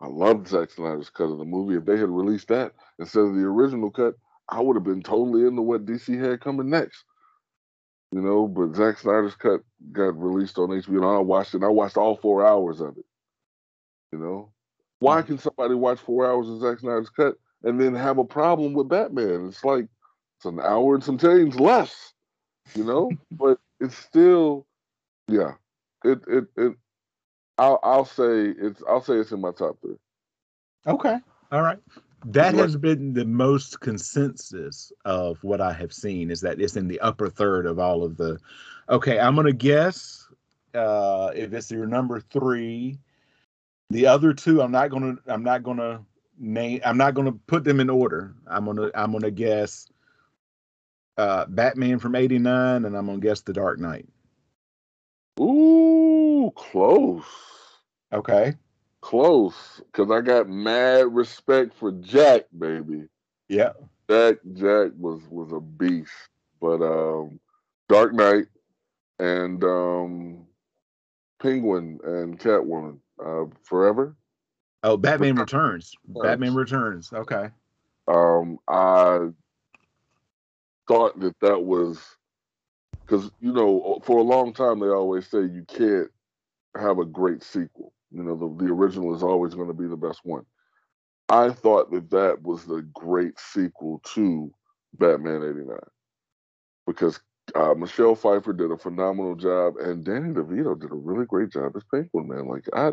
I 0.01 0.07
loved 0.07 0.49
Zack 0.49 0.70
Snyder's 0.70 1.11
cut 1.11 1.24
of 1.24 1.39
the 1.39 1.45
movie. 1.45 1.76
If 1.76 1.84
they 1.84 1.99
had 1.99 2.09
released 2.09 2.49
that 2.49 2.72
instead 2.99 3.20
of 3.20 3.34
the 3.34 3.43
original 3.43 3.91
cut, 3.91 4.14
I 4.49 4.61
would 4.61 4.76
have 4.76 4.84
been 4.84 5.03
totally 5.03 5.47
into 5.47 5.61
what 5.61 5.84
DC 5.84 6.18
had 6.18 6.41
coming 6.41 6.70
next. 6.70 7.05
You 8.12 8.22
know, 8.22 8.47
but 8.47 8.74
Zack 8.74 8.99
Snyder's 8.99 9.34
cut 9.34 9.61
got 9.93 10.18
released 10.18 10.57
on 10.57 10.68
HBO, 10.68 10.97
and 10.97 11.05
I 11.05 11.18
watched 11.18 11.55
it. 11.55 11.62
I 11.62 11.68
watched 11.68 11.99
all 11.99 12.16
four 12.16 12.47
hours 12.47 12.80
of 12.80 12.97
it. 12.97 13.05
You 14.12 14.18
know, 14.18 14.53
why 15.01 15.20
can 15.20 15.36
somebody 15.36 15.74
watch 15.74 15.99
four 15.99 16.26
hours 16.30 16.49
of 16.49 16.61
Zack 16.61 16.78
Snyder's 16.78 17.11
cut 17.11 17.34
and 17.64 17.80
then 17.80 17.94
have 17.94 18.18
a 18.18 18.24
problem 18.24 18.72
with 18.72 18.88
Batman? 18.88 19.46
It's 19.48 19.64
like 19.64 19.86
it's 20.38 20.46
an 20.46 20.61
hour 20.61 20.94
and 20.94 21.04
some 21.04 21.18
change 21.18 21.56
less. 21.56 22.12
You 22.74 22.84
know, 22.84 23.11
but 23.32 23.59
it's 23.80 23.96
still 23.96 24.66
yeah, 25.28 25.52
it 26.04 26.20
it 26.26 26.44
it. 26.56 26.72
I'll 27.59 27.80
I'll 27.82 28.04
say 28.04 28.48
it's 28.48 28.82
I'll 28.88 29.02
say 29.02 29.14
it's 29.14 29.32
in 29.32 29.40
my 29.40 29.52
top 29.52 29.78
three. 29.80 29.96
Okay, 30.86 31.18
all 31.52 31.62
right. 31.62 31.78
That 32.24 32.54
has 32.54 32.76
been 32.76 33.14
the 33.14 33.24
most 33.24 33.78
consensus 33.80 34.92
of 35.04 35.42
what 35.44 35.61
I 35.61 35.72
have 35.72 35.92
seen 35.92 36.32
is 36.32 36.40
that 36.40 36.61
it's 36.61 36.76
in 36.76 36.88
the 36.88 36.98
upper 37.00 37.30
third 37.30 37.64
of 37.64 37.78
all 37.78 38.02
of 38.02 38.16
the. 38.16 38.38
Okay, 38.88 39.20
I'm 39.20 39.36
gonna 39.36 39.52
guess 39.52 40.26
uh, 40.74 41.30
if 41.34 41.52
it's 41.52 41.70
your 41.70 41.86
number 41.86 42.20
three. 42.20 42.98
The 43.90 44.06
other 44.06 44.34
two, 44.34 44.61
I'm 44.61 44.72
not 44.72 44.90
gonna 44.90 45.16
I'm 45.26 45.42
not 45.42 45.62
gonna 45.62 46.04
name. 46.39 46.80
I'm 46.84 46.97
not 46.97 47.14
going 47.14 47.26
to 47.26 47.39
put 47.47 47.64
them 47.64 47.80
in 47.80 47.91
order. 47.91 48.34
I'm 48.47 48.64
gonna 48.64 48.91
I'm 48.95 49.12
gonna 49.12 49.30
guess 49.30 49.89
uh, 51.16 51.47
Batman 51.47 51.99
from 51.99 52.14
'89, 52.14 52.84
and 52.84 52.97
I'm 52.97 53.07
gonna 53.07 53.18
guess 53.18 53.41
The 53.41 53.53
Dark 53.53 53.78
Knight. 53.78 54.07
Ooh, 55.41 56.53
close. 56.57 57.24
Okay. 58.12 58.55
Close. 59.01 59.80
Cause 59.93 60.11
I 60.11 60.20
got 60.20 60.49
mad 60.49 61.14
respect 61.14 61.74
for 61.74 61.93
Jack, 61.93 62.47
baby. 62.59 63.05
Yeah. 63.49 63.72
Jack 64.11 64.36
Jack 64.55 64.93
was 64.99 65.22
was 65.30 65.53
a 65.53 65.61
beast. 65.61 66.11
But 66.61 66.82
um 66.82 67.39
Dark 67.89 68.12
Knight 68.12 68.47
and 69.18 69.62
um 69.62 70.47
Penguin 71.41 72.01
and 72.03 72.39
Catwoman. 72.41 72.99
Uh 73.24 73.45
Forever. 73.62 74.16
Oh, 74.82 74.96
Batman 74.96 75.36
Returns. 75.36 75.94
Batman 76.06 76.54
Returns. 76.54 77.12
Okay. 77.12 77.50
Um 78.06 78.58
I 78.68 79.28
thought 80.88 81.20
that 81.20 81.38
that 81.40 81.62
was 81.62 82.00
because 83.06 83.30
you 83.40 83.52
know 83.52 84.00
for 84.04 84.18
a 84.18 84.22
long 84.22 84.52
time 84.52 84.80
they 84.80 84.86
always 84.86 85.26
say 85.28 85.38
you 85.38 85.64
can't 85.68 86.08
have 86.76 86.98
a 86.98 87.04
great 87.04 87.42
sequel 87.42 87.92
you 88.10 88.22
know 88.22 88.34
the, 88.34 88.64
the 88.64 88.72
original 88.72 89.14
is 89.14 89.22
always 89.22 89.54
going 89.54 89.68
to 89.68 89.74
be 89.74 89.86
the 89.86 89.96
best 89.96 90.20
one 90.24 90.44
i 91.28 91.50
thought 91.50 91.90
that 91.90 92.10
that 92.10 92.42
was 92.42 92.64
the 92.64 92.82
great 92.94 93.38
sequel 93.38 94.00
to 94.04 94.50
batman 94.98 95.42
89 95.42 95.76
because 96.86 97.20
uh, 97.54 97.74
michelle 97.74 98.14
pfeiffer 98.14 98.52
did 98.52 98.70
a 98.70 98.76
phenomenal 98.76 99.34
job 99.34 99.74
and 99.78 100.04
danny 100.04 100.32
devito 100.32 100.78
did 100.78 100.90
a 100.90 100.94
really 100.94 101.26
great 101.26 101.50
job 101.50 101.72
as 101.76 101.82
penguin 101.92 102.28
man 102.28 102.46
like 102.46 102.64
i 102.74 102.92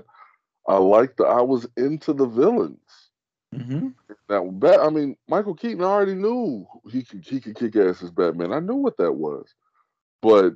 i 0.68 0.78
liked 0.78 1.18
the 1.18 1.24
i 1.26 1.42
was 1.42 1.68
into 1.78 2.14
the 2.14 2.26
villains 2.26 3.06
Mm-hmm. 3.56 3.88
now, 4.30 4.46
Bat, 4.46 4.80
I 4.82 4.90
mean, 4.90 5.16
Michael 5.30 5.56
Keaton 5.56 5.84
already 5.84 6.14
knew 6.14 6.68
he 6.92 7.04
could 7.04 7.26
he 7.26 7.40
could 7.40 7.56
kick 7.56 7.76
ass 7.76 8.04
as 8.04 8.12
Batman. 8.12 8.52
I 8.52 8.60
knew 8.60 8.76
what 8.76 8.98
that 8.98 9.14
was, 9.14 9.54
but 10.22 10.54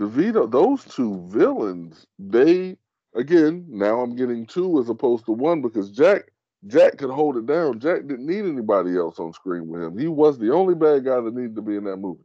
DeVito, 0.00 0.50
those 0.50 0.84
two 0.84 1.24
villains, 1.28 2.06
they 2.18 2.76
again. 3.14 3.66
Now 3.68 4.00
I'm 4.00 4.16
getting 4.16 4.46
two 4.46 4.80
as 4.80 4.88
opposed 4.88 5.24
to 5.26 5.32
one 5.32 5.62
because 5.62 5.90
Jack 5.90 6.32
Jack 6.66 6.98
could 6.98 7.10
hold 7.10 7.36
it 7.36 7.46
down. 7.46 7.78
Jack 7.78 8.06
didn't 8.08 8.26
need 8.26 8.44
anybody 8.44 8.96
else 8.96 9.20
on 9.20 9.32
screen 9.32 9.68
with 9.68 9.82
him. 9.82 9.96
He 9.96 10.08
was 10.08 10.38
the 10.38 10.52
only 10.52 10.74
bad 10.74 11.04
guy 11.04 11.20
that 11.20 11.34
needed 11.34 11.54
to 11.56 11.62
be 11.62 11.76
in 11.76 11.84
that 11.84 11.98
movie. 11.98 12.24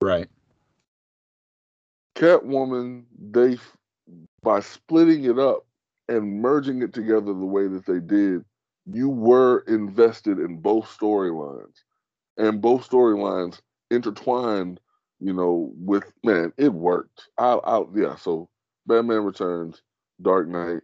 Right. 0.00 0.28
Catwoman, 2.14 3.04
they 3.18 3.58
by 4.42 4.60
splitting 4.60 5.24
it 5.24 5.38
up 5.38 5.66
and 6.12 6.40
merging 6.40 6.82
it 6.82 6.92
together 6.92 7.32
the 7.32 7.46
way 7.46 7.66
that 7.68 7.86
they 7.86 8.00
did 8.00 8.44
you 8.86 9.08
were 9.08 9.60
invested 9.68 10.38
in 10.38 10.58
both 10.58 10.86
storylines. 10.86 11.82
And 12.36 12.60
both 12.60 12.88
storylines 12.88 13.60
intertwined 13.90 14.80
you 15.20 15.32
know 15.32 15.72
with 15.76 16.12
man 16.24 16.52
it 16.56 16.72
worked. 16.72 17.28
I 17.38 17.52
i 17.52 17.82
yeah 17.94 18.16
so 18.16 18.48
batman 18.86 19.22
returns 19.22 19.82
dark 20.22 20.48
knight 20.48 20.80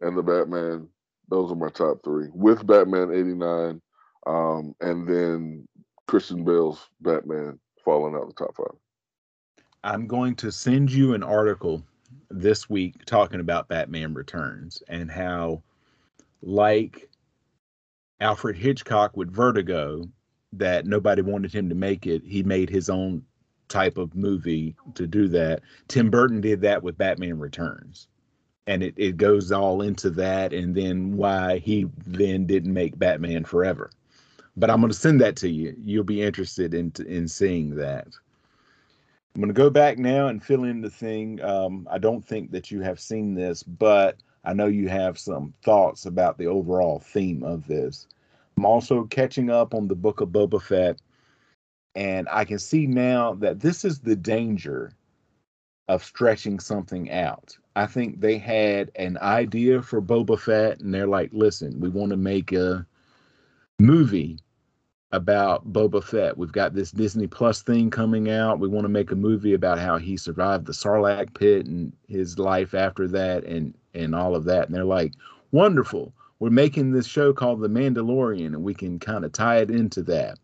and 0.00 0.16
the 0.16 0.22
batman 0.22 0.88
those 1.28 1.50
are 1.50 1.56
my 1.56 1.68
top 1.68 1.98
three 2.04 2.28
with 2.32 2.66
batman 2.66 3.12
89 3.12 3.82
um 4.26 4.74
and 4.80 5.06
then 5.08 5.66
christian 6.06 6.44
bale's 6.44 6.88
batman 7.00 7.58
falling 7.84 8.14
out 8.14 8.28
the 8.28 8.34
top 8.34 8.56
five. 8.56 8.78
I'm 9.84 10.06
going 10.06 10.36
to 10.36 10.52
send 10.52 10.92
you 10.92 11.14
an 11.14 11.24
article 11.24 11.84
this 12.30 12.68
week 12.68 13.04
talking 13.04 13.40
about 13.40 13.68
batman 13.68 14.14
returns 14.14 14.82
and 14.88 15.10
how 15.10 15.62
like 16.42 17.08
Alfred 18.22 18.56
Hitchcock 18.56 19.16
with 19.16 19.32
Vertigo 19.32 20.08
that 20.52 20.86
nobody 20.86 21.22
wanted 21.22 21.52
him 21.52 21.68
to 21.68 21.74
make 21.74 22.06
it. 22.06 22.22
He 22.24 22.42
made 22.42 22.70
his 22.70 22.88
own 22.88 23.24
type 23.68 23.98
of 23.98 24.14
movie 24.14 24.76
to 24.94 25.06
do 25.06 25.26
that. 25.28 25.62
Tim 25.88 26.10
Burton 26.10 26.40
did 26.40 26.60
that 26.60 26.82
with 26.82 26.98
Batman 26.98 27.38
Returns. 27.38 28.06
And 28.68 28.82
it, 28.82 28.94
it 28.96 29.16
goes 29.16 29.50
all 29.50 29.82
into 29.82 30.08
that 30.10 30.52
and 30.52 30.72
then 30.72 31.16
why 31.16 31.58
he 31.58 31.86
then 32.06 32.46
didn't 32.46 32.72
make 32.72 32.96
Batman 32.96 33.44
Forever. 33.44 33.90
But 34.56 34.70
I'm 34.70 34.80
going 34.80 34.92
to 34.92 34.98
send 34.98 35.20
that 35.20 35.34
to 35.36 35.48
you. 35.48 35.74
You'll 35.82 36.04
be 36.04 36.22
interested 36.22 36.74
in 36.74 36.92
in 37.06 37.26
seeing 37.26 37.74
that. 37.76 38.08
I'm 39.34 39.40
going 39.40 39.48
to 39.48 39.54
go 39.54 39.70
back 39.70 39.98
now 39.98 40.28
and 40.28 40.42
fill 40.42 40.64
in 40.64 40.82
the 40.82 40.90
thing. 40.90 41.42
Um, 41.42 41.88
I 41.90 41.98
don't 41.98 42.24
think 42.24 42.50
that 42.50 42.70
you 42.70 42.82
have 42.82 43.00
seen 43.00 43.34
this, 43.34 43.62
but 43.62 44.18
I 44.44 44.52
know 44.52 44.66
you 44.66 44.88
have 44.88 45.18
some 45.18 45.54
thoughts 45.64 46.04
about 46.04 46.36
the 46.36 46.46
overall 46.46 46.98
theme 46.98 47.42
of 47.42 47.66
this. 47.66 48.06
I'm 48.56 48.66
also 48.66 49.04
catching 49.04 49.48
up 49.48 49.72
on 49.72 49.88
the 49.88 49.94
book 49.94 50.20
of 50.20 50.28
Boba 50.28 50.60
Fett, 50.60 51.00
and 51.94 52.28
I 52.30 52.44
can 52.44 52.58
see 52.58 52.86
now 52.86 53.32
that 53.34 53.60
this 53.60 53.84
is 53.84 54.00
the 54.00 54.16
danger 54.16 54.92
of 55.88 56.04
stretching 56.04 56.60
something 56.60 57.10
out. 57.10 57.56
I 57.74 57.86
think 57.86 58.20
they 58.20 58.36
had 58.36 58.90
an 58.96 59.16
idea 59.18 59.80
for 59.80 60.02
Boba 60.02 60.38
Fett, 60.38 60.80
and 60.80 60.92
they're 60.92 61.06
like, 61.06 61.30
listen, 61.32 61.80
we 61.80 61.88
want 61.88 62.10
to 62.10 62.18
make 62.18 62.52
a 62.52 62.86
movie 63.78 64.38
about 65.12 65.70
Boba 65.70 66.02
Fett. 66.02 66.38
We've 66.38 66.52
got 66.52 66.74
this 66.74 66.90
Disney 66.90 67.26
Plus 67.26 67.62
thing 67.62 67.90
coming 67.90 68.30
out. 68.30 68.58
We 68.58 68.68
want 68.68 68.84
to 68.84 68.88
make 68.88 69.10
a 69.12 69.16
movie 69.16 69.52
about 69.52 69.78
how 69.78 69.98
he 69.98 70.16
survived 70.16 70.66
the 70.66 70.72
Sarlacc 70.72 71.34
pit 71.38 71.66
and 71.66 71.92
his 72.08 72.38
life 72.38 72.74
after 72.74 73.06
that 73.08 73.44
and 73.44 73.74
and 73.94 74.14
all 74.14 74.34
of 74.34 74.44
that. 74.44 74.66
And 74.66 74.74
they're 74.74 74.84
like, 74.84 75.12
wonderful. 75.50 76.14
We're 76.38 76.50
making 76.50 76.92
this 76.92 77.06
show 77.06 77.32
called 77.32 77.60
The 77.60 77.68
Mandalorian 77.68 78.46
and 78.46 78.64
we 78.64 78.74
can 78.74 78.98
kind 78.98 79.24
of 79.24 79.32
tie 79.32 79.58
it 79.58 79.70
into 79.70 80.02
that. 80.04 80.38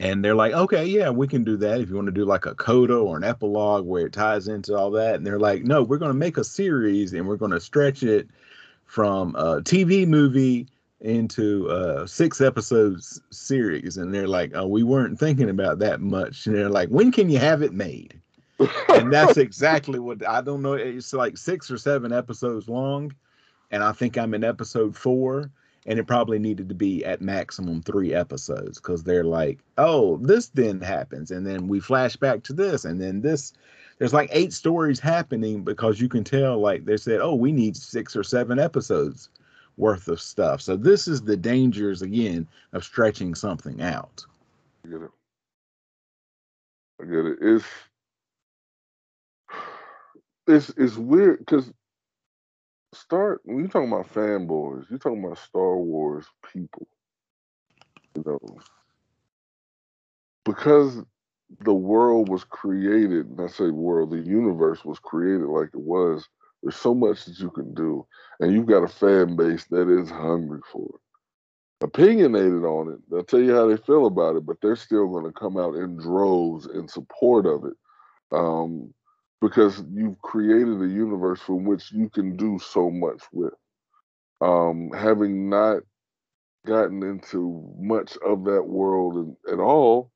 And 0.00 0.24
they're 0.24 0.34
like, 0.34 0.52
okay, 0.52 0.86
yeah, 0.86 1.10
we 1.10 1.28
can 1.28 1.44
do 1.44 1.56
that 1.58 1.80
if 1.80 1.88
you 1.88 1.96
want 1.96 2.06
to 2.06 2.12
do 2.12 2.24
like 2.24 2.46
a 2.46 2.54
coda 2.54 2.94
or 2.94 3.16
an 3.16 3.24
epilogue 3.24 3.84
where 3.84 4.06
it 4.06 4.12
ties 4.12 4.48
into 4.48 4.76
all 4.76 4.90
that. 4.92 5.16
And 5.16 5.26
they're 5.26 5.40
like, 5.40 5.64
no, 5.64 5.82
we're 5.82 5.98
going 5.98 6.10
to 6.10 6.18
make 6.18 6.38
a 6.38 6.44
series 6.44 7.12
and 7.12 7.26
we're 7.26 7.36
going 7.36 7.50
to 7.50 7.60
stretch 7.60 8.02
it 8.02 8.28
from 8.86 9.34
a 9.34 9.60
TV 9.60 10.06
movie 10.06 10.66
into 11.00 11.68
a 11.68 12.08
six 12.08 12.40
episodes 12.40 13.20
series. 13.30 13.96
And 13.96 14.12
they're 14.12 14.28
like, 14.28 14.52
oh, 14.54 14.66
we 14.66 14.82
weren't 14.82 15.18
thinking 15.18 15.50
about 15.50 15.78
that 15.78 16.00
much. 16.00 16.46
And 16.46 16.56
they're 16.56 16.68
like, 16.68 16.88
when 16.88 17.12
can 17.12 17.30
you 17.30 17.38
have 17.38 17.62
it 17.62 17.72
made? 17.72 18.20
and 18.88 19.12
that's 19.12 19.36
exactly 19.36 19.98
what 19.98 20.26
I 20.26 20.40
don't 20.40 20.62
know. 20.62 20.74
It's 20.74 21.12
like 21.12 21.36
six 21.36 21.70
or 21.70 21.78
seven 21.78 22.12
episodes 22.12 22.68
long. 22.68 23.14
And 23.70 23.84
I 23.84 23.92
think 23.92 24.16
I'm 24.16 24.34
in 24.34 24.44
episode 24.44 24.96
four 24.96 25.50
and 25.86 25.98
it 25.98 26.06
probably 26.06 26.38
needed 26.38 26.68
to 26.68 26.74
be 26.74 27.02
at 27.04 27.22
maximum 27.22 27.80
three 27.80 28.12
episodes 28.12 28.78
because 28.78 29.04
they're 29.04 29.24
like, 29.24 29.58
oh, 29.78 30.18
this 30.18 30.48
then 30.48 30.80
happens, 30.82 31.30
and 31.30 31.46
then 31.46 31.66
we 31.66 31.80
flash 31.80 32.14
back 32.14 32.42
to 32.42 32.52
this, 32.52 32.84
and 32.84 33.00
then 33.00 33.22
this. 33.22 33.54
There's 33.98 34.12
like 34.12 34.28
eight 34.30 34.52
stories 34.52 35.00
happening 35.00 35.64
because 35.64 36.00
you 36.00 36.08
can 36.08 36.22
tell, 36.22 36.60
like 36.60 36.84
they 36.84 36.98
said, 36.98 37.20
oh, 37.20 37.34
we 37.34 37.50
need 37.50 37.76
six 37.76 38.14
or 38.14 38.22
seven 38.22 38.58
episodes 38.58 39.28
worth 39.78 40.08
of 40.08 40.20
stuff. 40.20 40.60
So 40.60 40.76
this 40.76 41.08
is 41.08 41.22
the 41.22 41.36
dangers 41.36 42.02
again 42.02 42.46
of 42.72 42.84
stretching 42.84 43.34
something 43.34 43.80
out. 43.80 44.24
I 44.84 44.88
get 44.88 45.02
it. 45.02 45.10
I 47.00 47.04
get 47.04 47.24
it. 47.24 47.38
It's 47.40 47.66
it's 50.46 50.70
it's 50.76 50.96
weird 50.96 51.38
because 51.38 51.72
start 52.92 53.40
when 53.44 53.58
you're 53.58 53.68
talking 53.68 53.92
about 53.92 54.12
fanboys, 54.12 54.88
you're 54.90 54.98
talking 54.98 55.24
about 55.24 55.38
Star 55.38 55.76
Wars 55.76 56.26
people. 56.52 56.86
You 58.16 58.24
know, 58.26 58.58
because 60.44 61.02
the 61.60 61.74
world 61.74 62.28
was 62.28 62.44
created, 62.44 63.26
and 63.26 63.40
I 63.40 63.46
say 63.46 63.70
world, 63.70 64.10
the 64.10 64.18
universe 64.18 64.84
was 64.84 64.98
created 64.98 65.46
like 65.46 65.68
it 65.68 65.80
was. 65.80 66.28
There's 66.62 66.76
so 66.76 66.94
much 66.94 67.24
that 67.24 67.38
you 67.38 67.50
can 67.50 67.74
do, 67.74 68.06
and 68.40 68.52
you've 68.52 68.66
got 68.66 68.82
a 68.82 68.88
fan 68.88 69.36
base 69.36 69.64
that 69.66 69.88
is 69.88 70.10
hungry 70.10 70.60
for 70.72 70.86
it. 70.86 71.00
Opinionated 71.80 72.64
on 72.64 72.92
it, 72.92 72.98
they'll 73.08 73.22
tell 73.22 73.40
you 73.40 73.54
how 73.54 73.68
they 73.68 73.76
feel 73.76 74.06
about 74.06 74.36
it, 74.36 74.44
but 74.44 74.56
they're 74.60 74.74
still 74.74 75.06
going 75.08 75.24
to 75.24 75.38
come 75.38 75.56
out 75.56 75.76
in 75.76 75.96
droves 75.96 76.66
in 76.66 76.88
support 76.88 77.46
of 77.46 77.64
it. 77.64 77.76
Um, 78.32 78.92
because 79.40 79.84
you've 79.92 80.20
created 80.20 80.82
a 80.82 80.88
universe 80.88 81.40
from 81.40 81.64
which 81.64 81.92
you 81.92 82.08
can 82.08 82.36
do 82.36 82.58
so 82.58 82.90
much 82.90 83.22
with. 83.32 83.54
Um, 84.40 84.90
having 84.92 85.48
not 85.48 85.82
gotten 86.66 87.02
into 87.02 87.72
much 87.78 88.16
of 88.26 88.44
that 88.44 88.62
world 88.62 89.36
at 89.50 89.60
all, 89.60 90.10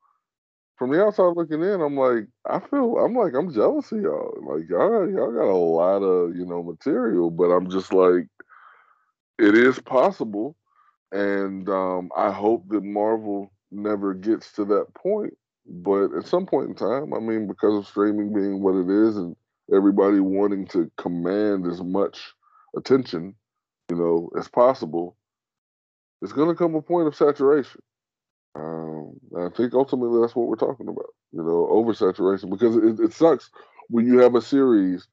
from 0.83 0.91
the 0.91 1.05
outside 1.05 1.37
looking 1.37 1.63
in, 1.63 1.81
I'm 1.81 1.97
like, 1.97 2.27
I 2.49 2.59
feel, 2.59 2.99
I'm 2.99 3.15
like, 3.15 3.35
I'm 3.35 3.53
jealous 3.53 3.93
of 3.93 4.01
y'all. 4.03 4.35
Like 4.43 4.69
y'all, 4.69 5.09
y'all 5.09 5.33
got 5.33 5.49
a 5.49 5.57
lot 5.57 6.03
of, 6.03 6.37
you 6.37 6.45
know, 6.45 6.63
material, 6.63 7.31
but 7.31 7.51
I'm 7.51 7.71
just 7.71 7.93
like, 7.93 8.27
it 9.39 9.57
is 9.57 9.79
possible, 9.81 10.57
and 11.13 11.69
um, 11.69 12.11
I 12.17 12.33
hope 12.33 12.69
that 12.71 12.85
Marvel 12.85 13.53
never 13.71 14.15
gets 14.15 14.53
to 14.53 14.65
that 14.67 14.87
point 14.95 15.35
but 15.67 16.13
at 16.15 16.27
some 16.27 16.47
point 16.47 16.71
in 16.71 16.75
time, 16.75 17.15
I 17.15 17.21
mean, 17.21 17.47
because 17.47 17.77
of 17.77 17.87
streaming 17.87 18.35
being 18.35 18.63
what 18.63 18.75
it 18.75 18.91
is 18.91 19.17
and 19.17 19.37
everybody 19.73 20.19
wanting 20.21 20.67
to 20.69 20.91
command 20.99 21.67
as 21.67 21.81
much 21.83 22.33
attention, 22.77 23.35
you 23.89 23.97
know, 23.97 24.31
as 24.39 24.49
possible, 24.49 25.17
it's 26.21 26.33
going 26.33 26.49
to 26.49 26.55
come 26.55 26.75
a 26.75 26.83
point 26.83 27.07
of 27.07 27.15
saturation. 27.15 27.81
Um, 28.55 29.15
I 29.39 29.49
think 29.49 29.75
ultimately 29.75 30.21
that's 30.21 30.37
what 30.37 30.47
we're 30.49 30.57
talking 30.57 30.89
about, 30.89 31.07
you 31.33 31.43
know, 31.43 31.69
oversaturation, 31.73 32.51
because 32.51 32.77
it, 32.77 33.01
it 33.01 33.13
sucks 33.15 33.51
when 33.89 34.07
you 34.07 34.19
have 34.19 34.35
a 34.35 34.43
series 34.43 35.07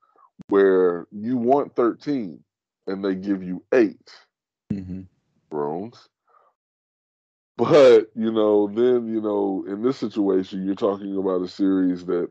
where 0.49 1.07
you 1.11 1.37
want 1.37 1.75
13 1.75 2.43
and 2.87 3.03
they 3.03 3.15
give 3.15 3.43
you 3.43 3.63
8 3.73 3.97
Mm-hmm. 4.73 5.01
Thrones. 5.49 6.07
But, 7.57 8.11
you 8.15 8.31
know, 8.31 8.67
then, 8.67 9.07
you 9.07 9.21
know, 9.21 9.65
in 9.67 9.81
this 9.81 9.97
situation, 9.97 10.65
you're 10.65 10.75
talking 10.75 11.17
about 11.17 11.41
a 11.41 11.47
series 11.47 12.05
that 12.05 12.29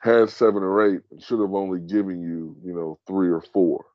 has 0.00 0.34
seven 0.34 0.62
or 0.62 0.86
eight 0.86 1.00
and 1.10 1.22
should 1.22 1.40
have 1.40 1.54
only 1.54 1.80
given 1.80 2.20
you, 2.20 2.56
you 2.62 2.74
know, 2.74 2.98
three 3.06 3.30
or 3.30 3.40
four. 3.40 3.86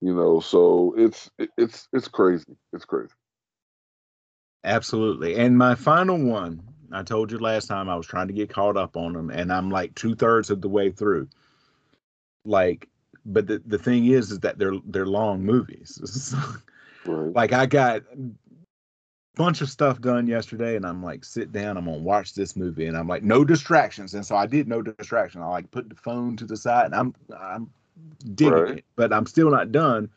You 0.00 0.14
know, 0.14 0.40
so 0.40 0.94
it's 0.96 1.30
it's 1.58 1.86
it's 1.92 2.08
crazy. 2.08 2.56
It's 2.72 2.86
crazy. 2.86 3.12
Absolutely. 4.64 5.36
And 5.36 5.56
my 5.56 5.74
final 5.74 6.18
one, 6.18 6.62
I 6.92 7.02
told 7.02 7.30
you 7.32 7.38
last 7.38 7.66
time 7.66 7.88
I 7.88 7.96
was 7.96 8.06
trying 8.06 8.26
to 8.28 8.34
get 8.34 8.50
caught 8.50 8.76
up 8.76 8.96
on 8.96 9.12
them, 9.12 9.30
and 9.30 9.52
I'm 9.52 9.70
like 9.70 9.94
two 9.94 10.14
thirds 10.14 10.50
of 10.50 10.60
the 10.60 10.68
way 10.68 10.90
through. 10.90 11.28
Like, 12.44 12.88
but 13.24 13.46
the, 13.46 13.62
the 13.64 13.78
thing 13.78 14.06
is, 14.06 14.30
is 14.30 14.40
that 14.40 14.58
they're 14.58 14.74
they're 14.86 15.06
long 15.06 15.42
movies. 15.42 16.34
Right. 17.06 17.34
like 17.34 17.52
I 17.54 17.64
got 17.64 18.02
a 18.12 18.18
bunch 19.34 19.62
of 19.62 19.70
stuff 19.70 20.02
done 20.02 20.26
yesterday, 20.26 20.76
and 20.76 20.84
I'm 20.84 21.02
like, 21.02 21.24
sit 21.24 21.50
down, 21.50 21.78
I'm 21.78 21.86
gonna 21.86 21.96
watch 21.96 22.34
this 22.34 22.56
movie, 22.56 22.86
and 22.86 22.96
I'm 22.96 23.08
like, 23.08 23.22
no 23.22 23.42
distractions. 23.42 24.14
And 24.14 24.24
so 24.24 24.36
I 24.36 24.44
did 24.46 24.68
no 24.68 24.82
distraction. 24.82 25.40
I 25.40 25.46
like 25.46 25.70
put 25.70 25.88
the 25.88 25.94
phone 25.96 26.36
to 26.36 26.44
the 26.44 26.58
side, 26.58 26.86
and 26.86 26.94
I'm 26.94 27.14
I'm 27.34 27.70
digging 28.34 28.52
Right. 28.52 28.78
it, 28.78 28.84
but 28.96 29.14
I'm 29.14 29.24
still 29.24 29.50
not 29.50 29.72
done. 29.72 30.10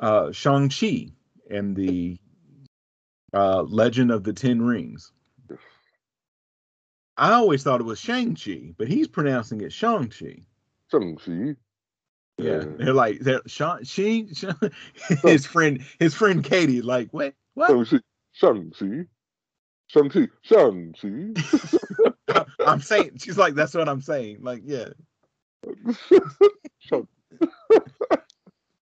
Uh, 0.00 0.32
Shang 0.32 0.70
Chi 0.70 1.08
and 1.50 1.76
the 1.76 2.16
uh, 3.34 3.62
Legend 3.64 4.12
of 4.12 4.24
the 4.24 4.34
Ten 4.34 4.62
Rings. 4.62 5.12
I 7.16 7.32
always 7.34 7.62
thought 7.62 7.80
it 7.80 7.84
was 7.84 8.00
Shang 8.00 8.36
Chi, 8.36 8.74
but 8.78 8.88
he's 8.88 9.08
pronouncing 9.08 9.60
it 9.62 9.72
Shang 9.72 10.08
Chi. 10.10 10.42
Shang-Chi. 10.90 11.56
Yeah, 12.38 12.64
Yeah. 12.64 12.64
they're 12.78 12.94
like 12.94 13.20
they're 13.20 13.42
Shang 13.46 13.84
Chi. 13.84 14.54
his 15.24 15.46
friend, 15.46 15.84
his 16.00 16.14
friend 16.14 16.44
Katie, 16.44 16.82
like 16.82 17.08
what? 17.12 17.34
What? 17.54 17.70
Shang-Chi. 17.70 17.98
Shang-Chi. 18.32 19.06
Shang-Chi. 19.88 20.28
Shang-Chi. 20.42 21.36
I'm 22.64 22.80
saying. 22.80 23.18
She's 23.18 23.38
like, 23.38 23.54
that's 23.54 23.74
what 23.74 23.88
I'm 23.88 24.02
saying. 24.02 24.38
Like, 24.42 24.62
yeah. 24.64 24.88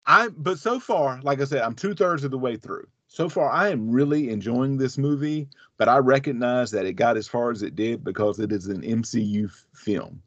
I 0.07 0.28
but 0.30 0.59
so 0.59 0.80
far, 0.80 1.20
like 1.22 1.41
I 1.41 1.45
said, 1.45 1.62
I'm 1.62 1.74
two 1.74 1.95
thirds 1.95 2.24
of 2.24 2.30
the 2.32 2.39
way 2.39 2.57
through. 2.57 2.87
So 3.15 3.29
far, 3.29 3.49
I 3.49 3.69
am 3.69 3.93
really 3.93 4.31
enjoying 4.31 4.77
this 4.77 4.99
movie, 4.99 5.47
but 5.77 5.89
I 5.89 5.99
recognize 5.99 6.73
that 6.73 6.85
it 6.85 6.95
got 6.95 7.17
as 7.17 7.29
far 7.29 7.53
as 7.53 7.62
it 7.62 7.77
did 7.77 8.03
because 8.03 8.41
it 8.41 8.51
is 8.51 8.67
an 8.67 8.83
MCU 8.83 9.45
f- 9.45 9.67
film. 9.73 10.21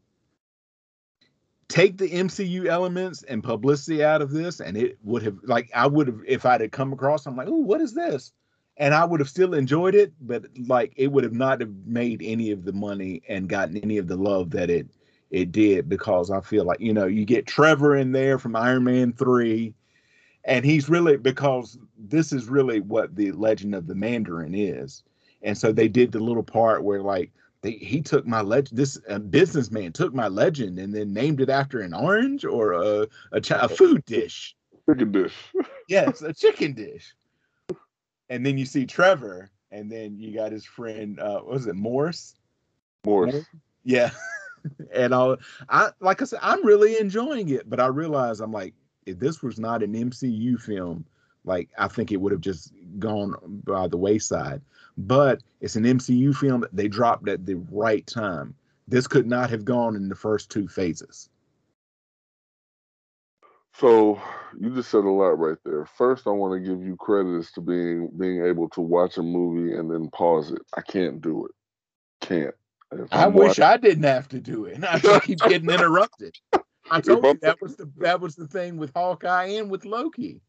Take 1.68 1.98
the 1.98 2.10
MCU 2.10 2.68
elements 2.68 3.24
and 3.24 3.44
publicity 3.44 4.06
out 4.06 4.22
of 4.22 4.32
this, 4.32 4.62
and 4.62 4.78
it 4.78 4.98
would 5.04 5.22
have 5.24 5.38
like 5.44 5.70
I 5.76 5.86
would 5.86 6.08
have 6.08 6.22
if 6.26 6.46
I'd 6.46 6.62
have 6.62 6.72
come 6.72 6.94
across. 6.94 7.26
I'm 7.26 7.36
like, 7.36 7.50
oh, 7.50 7.58
what 7.58 7.82
is 7.82 7.94
this? 7.94 8.32
And 8.78 8.94
I 8.94 9.04
would 9.04 9.20
have 9.20 9.28
still 9.28 9.54
enjoyed 9.54 9.94
it, 9.94 10.14
but 10.22 10.46
like 10.58 10.94
it 10.96 11.12
would 11.12 11.26
have 11.26 11.34
not 11.34 11.60
have 11.60 11.74
made 11.86 12.22
any 12.24 12.52
of 12.52 12.64
the 12.64 12.72
money 12.72 13.22
and 13.28 13.50
gotten 13.50 13.76
any 13.76 13.98
of 13.98 14.08
the 14.08 14.16
love 14.16 14.52
that 14.52 14.70
it 14.70 14.88
it 15.30 15.52
did 15.52 15.90
because 15.90 16.32
I 16.32 16.40
feel 16.40 16.64
like 16.64 16.80
you 16.80 16.94
know 16.94 17.06
you 17.06 17.26
get 17.26 17.48
Trevor 17.48 17.98
in 17.98 18.14
there 18.14 18.40
from 18.40 18.56
Iron 18.56 18.86
Man 18.86 19.12
three, 19.12 19.74
and 20.48 20.66
he's 20.66 20.90
really 20.90 21.18
because 21.18 21.78
this 21.98 22.34
is 22.34 22.48
really 22.48 22.80
what 22.80 23.16
the 23.16 23.32
Legend 23.34 23.76
of 23.76 23.86
the 23.86 23.96
Mandarin 23.96 24.56
is, 24.56 25.04
and 25.44 25.58
so 25.58 25.72
they 25.72 25.88
did 25.88 26.12
the 26.12 26.20
little 26.20 26.44
part 26.44 26.84
where 26.84 27.02
like 27.02 27.32
they, 27.62 27.72
he 27.72 28.02
took 28.02 28.26
my 28.26 28.42
legend, 28.42 28.78
this 28.78 29.00
uh, 29.10 29.20
businessman 29.20 29.92
took 29.92 30.14
my 30.14 30.28
legend 30.28 30.80
and 30.80 30.94
then 30.94 31.14
named 31.14 31.42
it 31.42 31.50
after 31.50 31.82
an 31.82 31.94
orange 31.94 32.46
or 32.46 32.72
a 32.74 33.08
a, 33.32 33.42
chi- 33.42 33.60
a 33.60 33.68
food 33.68 34.04
dish. 34.06 34.56
Chicken 34.90 35.12
dish. 35.12 35.36
Yes, 35.90 36.22
a 36.22 36.34
chicken 36.34 36.74
dish. 36.74 37.16
And 38.28 38.46
then 38.46 38.58
you 38.58 38.66
see 38.66 38.86
Trevor, 38.86 39.50
and 39.72 39.90
then 39.90 40.18
you 40.20 40.34
got 40.34 40.52
his 40.52 40.66
friend, 40.66 41.18
uh, 41.18 41.40
what 41.40 41.54
was 41.54 41.68
it 41.68 41.76
Morris? 41.76 42.36
Morris. 43.06 43.46
Yeah. 43.86 44.10
and 44.94 45.16
I'll, 45.16 45.38
I 45.70 45.92
like 46.02 46.22
I 46.22 46.26
said, 46.26 46.40
I'm 46.42 46.66
really 46.66 47.00
enjoying 47.00 47.48
it, 47.50 47.70
but 47.70 47.80
I 47.80 47.88
realize 47.88 48.42
I'm 48.42 48.52
like, 48.52 48.74
if 49.08 49.20
this 49.20 49.42
was 49.42 49.58
not 49.58 49.82
an 49.82 49.94
MCU 49.94 50.60
film, 50.60 51.06
like 51.46 51.70
I 51.78 51.88
think 51.88 52.12
it 52.12 52.18
would 52.18 52.32
have 52.34 52.42
just 52.42 52.74
gone 53.00 53.34
by 53.66 53.88
the 53.88 53.98
wayside. 53.98 54.62
But 54.98 55.42
it's 55.62 55.76
an 55.76 55.84
MCU 55.84 56.36
film 56.36 56.62
that 56.62 56.76
they 56.76 56.88
dropped 56.88 57.28
at 57.30 57.46
the 57.46 57.56
right 57.72 58.06
time. 58.06 58.54
This 58.88 59.08
could 59.08 59.28
not 59.28 59.50
have 59.50 59.64
gone 59.66 59.96
in 59.96 60.10
the 60.10 60.16
first 60.16 60.50
two 60.52 60.68
phases. 60.68 61.30
So 63.74 64.20
you 64.60 64.72
just 64.72 64.90
said 64.90 65.04
a 65.04 65.10
lot 65.10 65.38
right 65.38 65.58
there. 65.64 65.86
First, 65.86 66.26
I 66.26 66.32
want 66.32 66.54
to 66.54 66.68
give 66.68 66.84
you 66.84 66.96
credit 66.96 67.38
as 67.38 67.52
to 67.54 67.62
being 67.62 68.10
being 68.18 68.44
able 68.44 68.70
to 68.70 68.82
watch 68.82 69.18
a 69.18 69.24
movie 69.24 69.76
and 69.76 69.90
then 69.90 70.10
pause 70.10 70.52
it. 70.52 70.62
I 70.76 70.82
can't 70.82 71.22
do 71.22 71.46
it. 71.46 71.52
Can't. 72.26 72.56
I 73.12 73.28
wish 73.28 73.50
watching- 73.50 73.64
I 73.66 73.78
didn't 73.78 74.04
have 74.04 74.28
to 74.30 74.40
do 74.40 74.66
it. 74.66 74.84
I 74.90 75.20
keep 75.20 75.40
getting 75.40 75.70
interrupted. 75.70 76.36
I 76.92 77.02
told 77.02 77.24
you 77.24 77.40
that 77.42 77.62
was 77.62 77.76
the 77.76 77.90
that 77.98 78.20
was 78.20 78.36
the 78.36 78.48
thing 78.48 78.78
with 78.78 78.92
Hawkeye 78.96 79.46
and 79.46 79.70
with 79.70 79.86
Loki. 79.86 80.42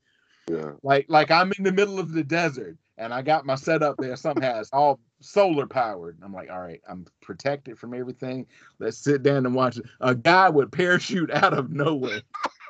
Yeah. 0.49 0.72
Like 0.82 1.07
like 1.09 1.30
I'm 1.30 1.53
in 1.59 1.64
the 1.64 1.72
middle 1.72 1.99
of 1.99 2.12
the 2.12 2.24
desert 2.24 2.76
and 2.97 3.14
I 3.14 3.22
got 3.22 3.47
my 3.47 3.55
setup 3.55 3.97
there 3.99 4.16
somehow. 4.16 4.61
It's 4.61 4.70
all 4.72 5.01
solar 5.20 5.66
powered. 5.66 6.18
I'm 6.22 6.32
like, 6.32 6.51
all 6.51 6.61
right, 6.61 6.80
I'm 6.89 7.07
protected 7.20 7.78
from 7.78 7.95
everything. 7.95 8.47
Let's 8.78 8.99
sit 8.99 9.22
down 9.22 9.47
and 9.47 9.55
watch 9.55 9.78
it. 9.78 9.86
A 10.01 10.14
guy 10.14 10.49
would 10.49 10.72
parachute 10.72 11.30
out 11.30 11.55
of 11.55 11.70
nowhere. 11.70 12.22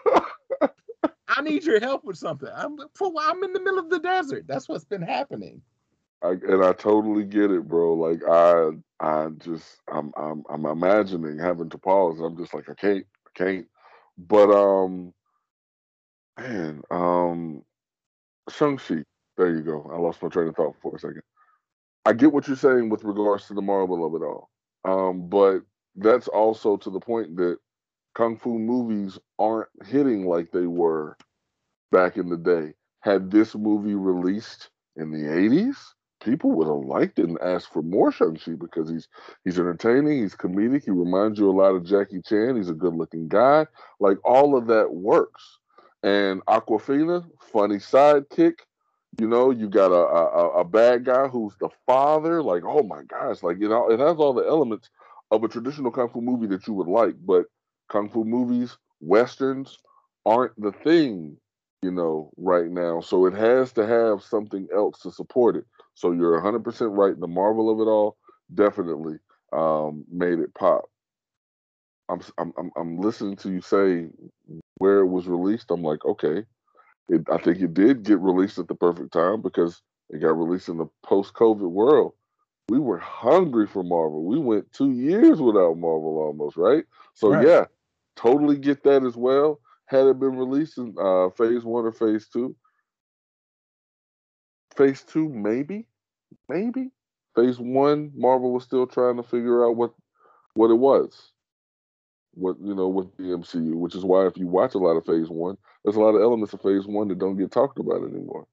I 1.29 1.43
need 1.43 1.65
your 1.65 1.81
help 1.81 2.05
with 2.05 2.19
something. 2.19 2.49
I'm 2.55 2.79
I'm 2.79 3.45
in 3.45 3.53
the 3.53 3.61
middle 3.61 3.79
of 3.79 3.91
the 3.91 4.01
desert. 4.01 4.47
That's 4.47 4.69
what's 4.69 4.85
been 4.85 5.03
happening. 5.03 5.63
I, 6.23 6.31
and 6.31 6.65
I 6.65 6.73
totally 6.73 7.25
get 7.25 7.51
it, 7.51 7.69
bro. 7.69 7.95
Like 7.95 8.23
I, 8.29 8.71
I 9.01 9.29
just, 9.39 9.81
I'm, 9.93 10.13
I'm, 10.17 10.43
I'm 10.51 10.67
imagining 10.67 11.39
having 11.39 11.71
to 11.71 11.79
pause. 11.79 12.19
I'm 12.19 12.37
just 12.37 12.53
like, 12.53 12.69
I 12.69 12.75
can't, 12.75 13.07
Can't. 13.39 13.67
But 14.19 14.51
um, 14.51 15.15
man, 16.39 16.83
um, 16.91 17.63
Shang-Chi. 18.51 19.05
There 19.37 19.55
you 19.55 19.63
go. 19.63 19.91
I 19.95 19.99
lost 19.99 20.23
my 20.23 20.29
train 20.29 20.49
of 20.49 20.57
thought 20.57 20.77
for 20.83 20.97
a 20.97 20.99
second. 20.99 21.23
I 22.05 22.13
get 22.15 22.33
what 22.33 22.49
you're 22.49 22.57
saying 22.57 22.89
with 22.89 23.05
regards 23.05 23.47
to 23.47 23.55
the 23.55 23.63
marvel 23.63 24.05
of 24.05 24.21
it 24.21 24.25
all. 24.25 24.51
Um, 24.85 25.29
but 25.29 25.61
that's 25.97 26.29
also 26.29 26.77
to 26.79 26.91
the 26.91 27.01
point 27.01 27.37
that 27.37 27.59
kung 28.15 28.39
fu 28.39 28.59
movies 28.59 29.19
aren't 29.39 29.69
hitting 29.87 30.27
like 30.27 30.51
they 30.53 30.67
were 30.67 31.17
back 31.93 32.17
in 32.17 32.29
the 32.29 32.37
day. 32.37 32.75
Had 33.01 33.31
this 33.31 33.55
movie 33.55 33.95
released 33.95 34.71
in 34.97 35.13
the 35.13 35.29
80s, 35.29 35.77
people 36.29 36.51
would 36.53 36.67
have 36.67 36.85
liked 36.87 37.19
it 37.19 37.27
and 37.27 37.39
asked 37.41 37.73
for 37.73 37.83
more 37.83 38.13
Shang-Chi 38.13 38.53
because 38.61 38.91
he's 38.91 39.09
he's 39.45 39.59
entertaining, 39.59 40.21
he's 40.21 40.35
comedic, 40.35 40.85
he 40.85 40.91
reminds 40.91 41.39
you 41.39 41.49
a 41.49 41.53
lot 41.53 41.75
of 41.75 41.87
Jackie 41.87 42.21
Chan, 42.21 42.57
he's 42.57 42.69
a 42.69 42.75
good-looking 42.75 43.29
guy. 43.29 43.67
Like 43.99 44.19
all 44.25 44.57
of 44.57 44.67
that 44.67 44.93
works. 44.93 45.59
And 46.03 46.45
Awkwafina, 46.47 47.25
funny 47.53 47.77
sidekick. 47.77 48.59
You 49.19 49.27
know, 49.27 49.51
you 49.51 49.69
got 49.69 49.91
a, 49.91 50.05
a 50.05 50.61
a 50.61 50.65
bad 50.65 51.07
guy 51.07 51.29
who's 51.29 51.55
the 51.61 51.71
father. 51.87 52.43
Like, 52.43 52.63
oh 52.65 52.83
my 52.83 53.03
gosh, 53.05 53.43
like 53.43 53.59
you 53.59 53.69
know, 53.69 53.91
it 53.91 53.99
has 53.99 54.19
all 54.19 54.35
the 54.35 54.47
elements 54.47 54.91
of 55.31 55.43
a 55.43 55.49
traditional 55.49 55.91
kung 55.91 56.11
fu 56.11 56.21
movie 56.21 56.47
that 56.49 56.67
you 56.67 56.75
would 56.75 56.87
like. 56.89 57.15
But 57.25 57.47
kung 57.89 58.11
fu 58.11 58.25
movies, 58.25 58.77
westerns, 59.01 59.79
aren't 60.27 60.61
the 60.61 60.73
thing, 60.73 61.39
you 61.83 61.91
know, 61.91 62.31
right 62.37 62.71
now. 62.71 63.01
So 63.01 63.27
it 63.27 63.35
has 63.35 63.73
to 63.73 63.87
have 63.87 64.23
something 64.23 64.69
else 64.73 65.01
to 65.01 65.11
support 65.11 65.57
it. 65.57 65.65
So 65.99 66.13
you're 66.13 66.41
100% 66.41 66.97
right. 66.97 67.19
The 67.19 67.27
marvel 67.27 67.71
of 67.73 67.81
it 67.81 67.91
all 67.91 68.17
definitely 68.55 69.17
um, 69.53 70.05
made 70.09 70.39
it 70.39 70.55
pop. 70.55 70.85
I'm, 72.09 72.21
I'm 72.39 72.71
I'm 72.77 72.99
listening 73.01 73.35
to 73.39 73.51
you 73.51 73.61
say 73.61 74.07
where 74.79 75.01
it 75.01 75.09
was 75.09 75.27
released. 75.27 75.73
I'm 75.73 75.83
like, 75.83 76.05
okay, 76.05 76.45
it, 77.09 77.23
I 77.31 77.39
think 77.39 77.59
it 77.61 77.75
did 77.75 78.05
get 78.05 78.21
released 78.21 78.61
at 78.61 78.69
the 78.69 78.77
perfect 78.77 79.13
time 79.13 79.43
because 79.43 79.83
it 80.11 80.21
got 80.21 80.39
released 80.39 80.69
in 80.69 80.79
the 80.79 80.87
post-COVID 81.05 81.69
world. 81.69 82.15
We 82.69 82.79
were 82.79 82.99
hungry 82.99 83.67
for 83.67 83.83
Marvel. 83.83 84.25
We 84.25 84.39
went 84.39 84.73
two 84.73 84.93
years 84.93 85.43
without 85.43 85.77
Marvel 85.77 86.19
almost, 86.19 86.57
right? 86.57 86.85
So 87.15 87.33
Right. 87.33 87.47
yeah, 87.47 87.65
totally 88.15 88.57
get 88.57 88.85
that 88.85 89.05
as 89.05 89.17
well. 89.17 89.61
Had 89.87 90.07
it 90.07 90.21
been 90.21 90.37
released 90.37 90.79
in 90.79 90.95
uh, 90.99 91.31
Phase 91.31 91.65
One 91.65 91.87
or 91.87 91.93
Phase 91.93 92.29
Two, 92.29 92.55
Phase 94.79 95.05
Two 95.05 95.31
maybe, 95.31 95.87
maybe. 96.49 96.91
Phase 97.37 97.59
One, 97.61 98.13
Marvel 98.17 98.53
was 98.53 98.65
still 98.65 98.87
trying 98.87 99.17
to 99.19 99.25
figure 99.25 99.67
out 99.67 99.77
what 99.77 99.95
what 100.55 100.71
it 100.71 100.77
was, 100.77 101.33
what 102.35 102.57
you 102.61 102.75
know, 102.75 102.89
with 102.89 103.17
the 103.19 103.25
MCU. 103.25 103.75
Which 103.75 103.95
is 103.97 104.05
why 104.05 104.27
if 104.27 104.37
you 104.39 104.49
watch 104.49 104.75
a 104.75 104.79
lot 104.79 104.97
of 104.97 105.07
Phase 105.07 105.31
One, 105.31 105.59
there's 105.85 105.97
a 105.97 106.01
lot 106.01 106.17
of 106.17 106.23
elements 106.23 106.55
of 106.55 106.63
Phase 106.63 106.87
One 106.87 107.09
that 107.09 107.19
don't 107.21 107.39
get 107.39 107.53
talked 107.53 107.79
about 107.81 108.05
anymore. 108.05 108.47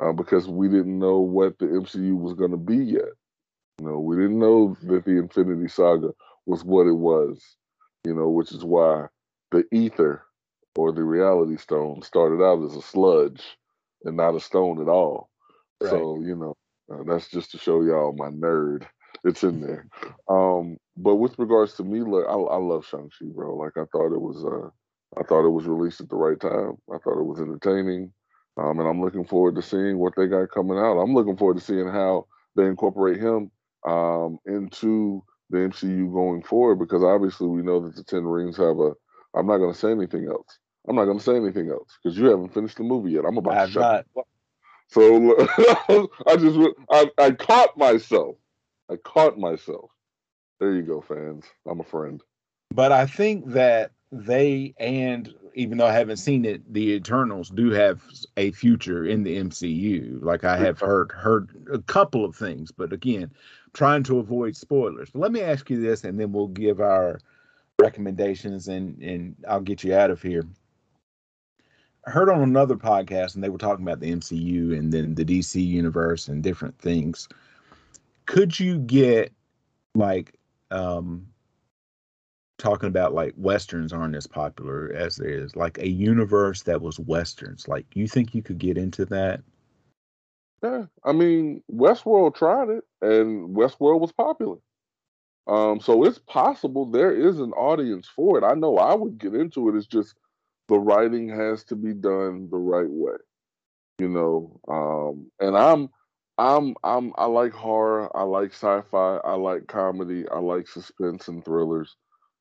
uh, 0.00 0.12
because 0.12 0.48
we 0.48 0.68
didn't 0.68 0.98
know 0.98 1.20
what 1.20 1.58
the 1.58 1.66
MCU 1.66 2.18
was 2.18 2.34
going 2.34 2.50
to 2.50 2.56
be 2.56 2.76
yet. 2.78 3.12
You 3.80 3.86
know, 3.88 4.00
we 4.00 4.16
didn't 4.16 4.38
know 4.40 4.76
that 4.84 5.04
the 5.04 5.18
Infinity 5.18 5.68
Saga 5.68 6.10
was 6.46 6.64
what 6.64 6.86
it 6.86 6.94
was. 6.96 7.42
You 8.04 8.14
know, 8.14 8.30
which 8.30 8.52
is 8.52 8.64
why 8.64 9.06
the 9.52 9.64
Aether 9.72 10.22
or 10.76 10.92
the 10.92 11.04
Reality 11.04 11.56
Stone 11.58 12.02
started 12.02 12.44
out 12.44 12.64
as 12.64 12.76
a 12.76 12.82
sludge 12.82 13.42
and 14.04 14.16
not 14.16 14.36
a 14.36 14.40
stone 14.40 14.80
at 14.80 14.88
all. 14.88 15.30
Right. 15.80 15.90
So 15.90 16.20
you 16.20 16.36
know, 16.36 16.56
uh, 16.92 17.02
that's 17.06 17.28
just 17.28 17.50
to 17.52 17.58
show 17.58 17.82
y'all 17.82 18.14
my 18.16 18.28
nerd. 18.28 18.86
It's 19.24 19.42
in 19.42 19.60
there. 19.60 19.86
Um, 20.28 20.76
but 20.96 21.16
with 21.16 21.38
regards 21.38 21.74
to 21.74 21.84
me, 21.84 22.00
look, 22.00 22.26
I, 22.28 22.32
I 22.32 22.56
love 22.58 22.86
Shang 22.86 23.10
Chi, 23.18 23.26
bro. 23.34 23.56
Like 23.56 23.72
I 23.76 23.84
thought 23.90 24.14
it 24.14 24.20
was, 24.20 24.44
uh, 24.44 24.68
I 25.18 25.24
thought 25.24 25.46
it 25.46 25.50
was 25.50 25.66
released 25.66 26.00
at 26.00 26.08
the 26.08 26.16
right 26.16 26.38
time. 26.38 26.76
I 26.92 26.98
thought 26.98 27.18
it 27.18 27.26
was 27.26 27.40
entertaining, 27.40 28.12
um, 28.56 28.78
and 28.78 28.88
I'm 28.88 29.00
looking 29.00 29.24
forward 29.24 29.56
to 29.56 29.62
seeing 29.62 29.98
what 29.98 30.14
they 30.16 30.26
got 30.26 30.50
coming 30.50 30.78
out. 30.78 30.98
I'm 30.98 31.14
looking 31.14 31.36
forward 31.36 31.58
to 31.58 31.64
seeing 31.64 31.88
how 31.88 32.26
they 32.56 32.66
incorporate 32.66 33.20
him 33.20 33.50
um, 33.86 34.38
into 34.46 35.22
the 35.50 35.58
MCU 35.58 36.12
going 36.12 36.42
forward 36.42 36.76
because 36.76 37.02
obviously 37.02 37.48
we 37.48 37.62
know 37.62 37.80
that 37.80 37.96
the 37.96 38.04
Ten 38.04 38.24
Rings 38.24 38.56
have 38.56 38.78
a. 38.78 38.92
I'm 39.34 39.46
not 39.46 39.58
going 39.58 39.72
to 39.72 39.78
say 39.78 39.90
anything 39.90 40.26
else. 40.28 40.58
I'm 40.88 40.96
not 40.96 41.04
going 41.04 41.18
to 41.18 41.24
say 41.24 41.36
anything 41.36 41.68
else 41.68 41.98
because 42.02 42.16
you 42.16 42.26
haven't 42.26 42.54
finished 42.54 42.78
the 42.78 42.84
movie 42.84 43.12
yet. 43.12 43.24
I'm 43.26 43.36
about 43.36 43.66
to 43.66 43.72
shut. 43.72 44.06
Not. 44.14 44.26
So 44.88 45.46
I 46.26 46.36
just 46.36 46.58
I, 46.90 47.10
I 47.18 47.30
caught 47.32 47.76
myself. 47.76 48.36
I 48.90 48.96
caught 48.96 49.38
myself. 49.38 49.90
There 50.60 50.72
you 50.72 50.82
go, 50.82 51.00
fans. 51.00 51.44
I'm 51.68 51.80
a 51.80 51.84
friend. 51.84 52.22
But 52.72 52.92
I 52.92 53.06
think 53.06 53.52
that 53.52 53.92
they 54.12 54.74
and 54.78 55.34
even 55.54 55.78
though 55.78 55.86
I 55.86 55.92
haven't 55.92 56.18
seen 56.18 56.44
it, 56.44 56.72
the 56.72 56.92
Eternals 56.92 57.48
do 57.48 57.70
have 57.70 58.02
a 58.36 58.52
future 58.52 59.06
in 59.06 59.22
the 59.22 59.38
MCU. 59.38 60.22
Like 60.22 60.44
I 60.44 60.56
have 60.58 60.78
heard 60.78 61.10
heard 61.12 61.50
a 61.72 61.78
couple 61.78 62.24
of 62.24 62.36
things, 62.36 62.70
but 62.70 62.92
again, 62.92 63.32
trying 63.72 64.02
to 64.04 64.18
avoid 64.18 64.54
spoilers. 64.54 65.10
But 65.10 65.20
let 65.20 65.32
me 65.32 65.40
ask 65.40 65.70
you 65.70 65.80
this, 65.80 66.04
and 66.04 66.20
then 66.20 66.32
we'll 66.32 66.48
give 66.48 66.80
our 66.80 67.20
recommendations, 67.80 68.68
and 68.68 69.02
and 69.02 69.34
I'll 69.48 69.60
get 69.60 69.82
you 69.82 69.94
out 69.94 70.10
of 70.10 70.20
here. 70.22 70.44
Heard 72.06 72.30
on 72.30 72.40
another 72.40 72.76
podcast, 72.76 73.34
and 73.34 73.42
they 73.42 73.48
were 73.48 73.58
talking 73.58 73.84
about 73.84 74.00
the 74.00 74.12
MCU 74.12 74.78
and 74.78 74.92
then 74.92 75.14
the 75.14 75.24
DC 75.24 75.64
universe 75.64 76.28
and 76.28 76.42
different 76.42 76.78
things. 76.78 77.28
Could 78.26 78.58
you 78.58 78.78
get 78.78 79.32
like 79.94 80.38
um 80.70 81.26
talking 82.58 82.88
about 82.88 83.14
like 83.14 83.34
westerns 83.36 83.92
aren't 83.92 84.14
as 84.14 84.26
popular 84.26 84.92
as 84.94 85.16
there 85.16 85.28
is 85.28 85.56
like 85.56 85.78
a 85.78 85.88
universe 85.88 86.62
that 86.62 86.80
was 86.80 86.98
westerns? 86.98 87.68
Like 87.68 87.86
you 87.94 88.06
think 88.06 88.34
you 88.34 88.42
could 88.42 88.58
get 88.58 88.78
into 88.78 89.04
that? 89.06 89.42
Yeah 90.62 90.84
i 91.04 91.12
mean 91.12 91.62
westworld 91.70 92.34
tried 92.34 92.70
it 92.70 92.84
and 93.02 93.54
westworld 93.54 94.00
was 94.00 94.12
popular. 94.12 94.56
Um 95.46 95.80
so 95.80 96.04
it's 96.04 96.18
possible 96.18 96.86
there 96.86 97.12
is 97.12 97.40
an 97.40 97.52
audience 97.52 98.08
for 98.08 98.38
it. 98.38 98.44
I 98.44 98.54
know 98.54 98.78
i 98.78 98.94
would 98.94 99.18
get 99.18 99.34
into 99.34 99.68
it. 99.68 99.76
It's 99.76 99.86
just 99.86 100.14
the 100.68 100.78
writing 100.78 101.28
has 101.28 101.64
to 101.64 101.76
be 101.76 101.92
done 101.92 102.48
the 102.50 102.58
right 102.58 102.90
way 102.90 103.16
you 103.98 104.08
know 104.08 104.60
um 104.68 105.30
and 105.40 105.56
i'm 105.56 105.88
i'm 106.38 106.74
i'm 106.84 107.12
i 107.16 107.24
like 107.24 107.52
horror 107.52 108.14
i 108.16 108.22
like 108.22 108.52
sci-fi 108.52 109.18
i 109.24 109.34
like 109.34 109.66
comedy 109.66 110.28
i 110.30 110.38
like 110.38 110.68
suspense 110.68 111.28
and 111.28 111.44
thrillers 111.44 111.96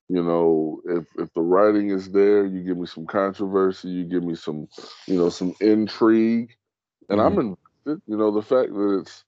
you 0.08 0.22
know, 0.22 0.82
if 0.86 1.06
if 1.18 1.34
the 1.34 1.42
writing 1.42 1.90
is 1.90 2.12
there, 2.12 2.46
you 2.46 2.62
give 2.62 2.78
me 2.78 2.86
some 2.86 3.08
controversy, 3.08 3.90
you 3.90 4.04
give 4.04 4.24
me 4.24 4.36
some, 4.36 4.68
you 5.08 5.18
know, 5.18 5.30
some 5.30 5.56
intrigue, 5.60 6.56
and 7.10 7.20
mm-hmm. 7.20 7.40
I'm 7.40 7.40
invested. 7.40 8.02
You 8.08 8.18
know, 8.18 8.32
the 8.32 8.44
fact 8.44 8.72
that 8.72 9.00
it's, 9.02 9.24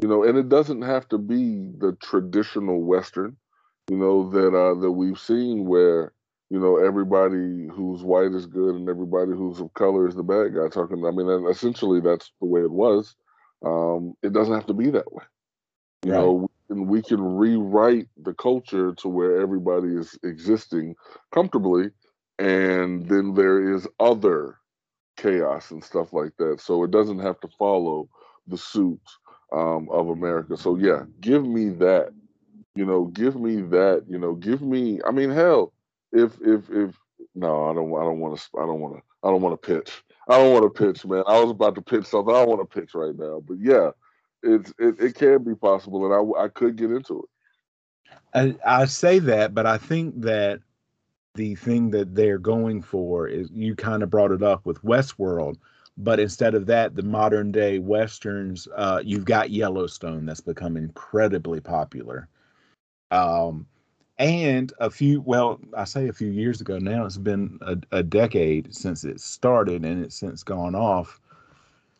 you 0.00 0.06
know, 0.06 0.22
and 0.22 0.38
it 0.38 0.48
doesn't 0.48 0.82
have 0.82 1.08
to 1.08 1.18
be 1.18 1.72
the 1.78 1.96
traditional 2.00 2.80
Western, 2.80 3.36
you 3.88 3.96
know, 3.96 4.30
that 4.30 4.56
uh, 4.56 4.74
that 4.80 4.92
we've 4.92 5.18
seen 5.18 5.66
where, 5.66 6.12
you 6.50 6.58
know, 6.58 6.76
everybody 6.76 7.68
who's 7.68 8.02
white 8.02 8.32
is 8.32 8.46
good 8.46 8.74
and 8.74 8.88
everybody 8.88 9.32
who's 9.32 9.60
of 9.60 9.72
color 9.74 10.08
is 10.08 10.14
the 10.14 10.22
bad 10.22 10.54
guy. 10.54 10.68
Talking, 10.68 11.04
I 11.06 11.10
mean, 11.10 11.46
essentially 11.48 12.00
that's 12.00 12.32
the 12.40 12.46
way 12.46 12.60
it 12.60 12.70
was. 12.70 13.14
Um, 13.64 14.14
it 14.22 14.32
doesn't 14.32 14.54
have 14.54 14.66
to 14.66 14.74
be 14.74 14.90
that 14.90 15.12
way. 15.12 15.24
You 16.04 16.12
right. 16.12 16.18
know, 16.18 16.50
and 16.70 16.88
we 16.88 17.02
can 17.02 17.20
rewrite 17.36 18.08
the 18.22 18.32
culture 18.32 18.94
to 18.94 19.08
where 19.08 19.40
everybody 19.40 19.88
is 19.88 20.18
existing 20.22 20.94
comfortably 21.32 21.90
and 22.38 23.06
then 23.08 23.34
there 23.34 23.74
is 23.74 23.86
other 23.98 24.56
chaos 25.16 25.70
and 25.70 25.84
stuff 25.84 26.12
like 26.12 26.32
that 26.38 26.60
so 26.60 26.82
it 26.82 26.90
doesn't 26.90 27.18
have 27.18 27.38
to 27.40 27.48
follow 27.58 28.08
the 28.46 28.56
suit 28.56 29.00
um, 29.52 29.88
of 29.90 30.08
america 30.08 30.56
so 30.56 30.76
yeah 30.76 31.02
give 31.20 31.44
me 31.44 31.68
that 31.68 32.10
you 32.74 32.86
know 32.86 33.06
give 33.06 33.36
me 33.36 33.60
that 33.60 34.04
you 34.08 34.18
know 34.18 34.34
give 34.34 34.62
me 34.62 35.00
i 35.06 35.10
mean 35.10 35.28
hell 35.28 35.72
if 36.12 36.38
if 36.40 36.68
if 36.70 36.98
no 37.34 37.70
i 37.70 37.74
don't 37.74 37.92
i 37.94 38.04
don't 38.04 38.20
want 38.20 38.38
to 38.38 38.48
i 38.58 38.66
don't 38.66 38.80
want 38.80 38.96
to 38.96 39.02
i 39.22 39.30
don't 39.30 39.42
want 39.42 39.60
to 39.60 39.66
pitch 39.66 40.02
i 40.28 40.36
don't 40.36 40.52
want 40.52 40.64
to 40.64 40.84
pitch 40.84 41.04
man 41.04 41.22
i 41.26 41.40
was 41.40 41.50
about 41.50 41.74
to 41.74 41.82
pitch 41.82 42.06
something 42.06 42.34
i 42.34 42.38
don't 42.38 42.48
want 42.48 42.60
to 42.60 42.80
pitch 42.80 42.90
right 42.94 43.16
now 43.16 43.42
but 43.46 43.56
yeah 43.60 43.90
it's 44.42 44.72
it, 44.78 45.00
it 45.00 45.14
can 45.14 45.42
be 45.44 45.54
possible, 45.54 46.04
and 46.06 46.14
I 46.14 46.44
I 46.44 46.48
could 46.48 46.76
get 46.76 46.90
into 46.90 47.22
it. 47.22 48.16
I, 48.34 48.80
I 48.82 48.84
say 48.86 49.18
that, 49.20 49.54
but 49.54 49.66
I 49.66 49.78
think 49.78 50.20
that 50.22 50.60
the 51.34 51.54
thing 51.56 51.90
that 51.90 52.14
they're 52.14 52.38
going 52.38 52.82
for 52.82 53.28
is 53.28 53.48
you 53.52 53.74
kind 53.74 54.02
of 54.02 54.10
brought 54.10 54.32
it 54.32 54.42
up 54.42 54.64
with 54.66 54.82
Westworld, 54.82 55.56
but 55.96 56.18
instead 56.20 56.54
of 56.54 56.66
that, 56.66 56.96
the 56.96 57.02
modern 57.02 57.52
day 57.52 57.78
westerns, 57.78 58.66
uh, 58.76 59.00
you've 59.04 59.24
got 59.24 59.50
Yellowstone 59.50 60.26
that's 60.26 60.40
become 60.40 60.76
incredibly 60.76 61.60
popular. 61.60 62.28
Um, 63.10 63.66
and 64.20 64.70
a 64.78 64.90
few, 64.90 65.22
well, 65.22 65.58
I 65.74 65.84
say 65.84 66.08
a 66.08 66.12
few 66.12 66.28
years 66.28 66.60
ago 66.60 66.78
now, 66.78 67.06
it's 67.06 67.16
been 67.16 67.58
a, 67.62 67.78
a 67.90 68.02
decade 68.02 68.74
since 68.74 69.02
it 69.02 69.18
started 69.18 69.82
and 69.82 70.04
it's 70.04 70.14
since 70.14 70.42
gone 70.42 70.74
off. 70.74 71.18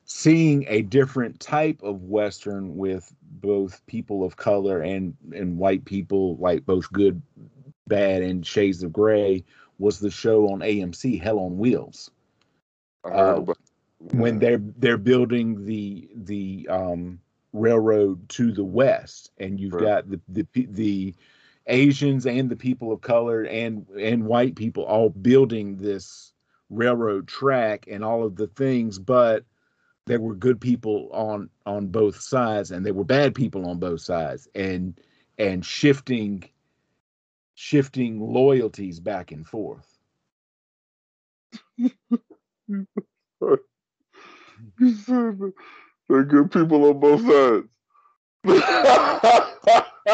Seeing 0.05 0.67
a 0.69 0.83
different 0.83 1.41
type 1.41 1.83
of 1.83 2.03
western 2.03 2.77
with 2.77 3.15
both 3.23 3.85
people 3.87 4.23
of 4.23 4.37
color 4.37 4.83
and 4.83 5.17
and 5.33 5.57
white 5.57 5.85
people 5.87 6.37
like 6.37 6.67
both 6.67 6.93
good 6.93 7.23
bad 7.87 8.21
and 8.21 8.45
shades 8.47 8.83
of 8.83 8.93
gray 8.93 9.43
was 9.79 9.99
the 9.99 10.11
show 10.11 10.49
on 10.49 10.61
AMC 10.61 11.23
Hell 11.23 11.39
on 11.39 11.57
Wheels. 11.57 12.11
Uh, 13.05 13.41
when 14.13 14.39
they're 14.41 14.61
they're 14.77 14.99
building 14.99 15.65
the 15.65 16.11
the 16.15 16.67
um, 16.69 17.19
railroad 17.55 18.29
to 18.31 18.53
the 18.53 18.65
west 18.65 19.31
and 19.39 19.59
you've 19.59 19.73
right. 19.73 19.85
got 19.85 20.11
the 20.11 20.21
the 20.29 20.67
the 20.67 21.15
Asians 21.67 22.27
and 22.27 22.51
the 22.51 22.57
people 22.57 22.93
of 22.93 23.01
color 23.01 23.43
and 23.43 23.87
and 23.91 24.25
white 24.25 24.57
people 24.57 24.85
all 24.85 25.11
building 25.11 25.77
this 25.77 26.33
railroad 26.71 27.29
track 27.29 27.87
and 27.91 28.05
all 28.05 28.25
of 28.25 28.37
the 28.37 28.47
things 28.49 28.99
but 28.99 29.45
there 30.07 30.21
were 30.21 30.35
good 30.35 30.61
people 30.61 31.09
on 31.13 31.51
on 31.67 31.89
both 31.89 32.21
sides 32.21 32.71
and 32.71 32.85
there 32.85 32.95
were 32.95 33.05
bad 33.05 33.35
people 33.35 33.69
on 33.69 33.79
both 33.79 34.01
sides 34.01 34.49
and 34.55 35.01
and 35.39 35.65
shifting 35.65 36.45
shifting 37.55 38.21
loyalties 38.21 39.01
back 39.01 39.33
and 39.33 39.47
forth. 39.47 39.99
There 46.09 46.19
are 46.19 46.25
good 46.25 46.51
people 46.51 46.85
on 46.87 46.99
both 46.99 47.21
sides 47.21 47.69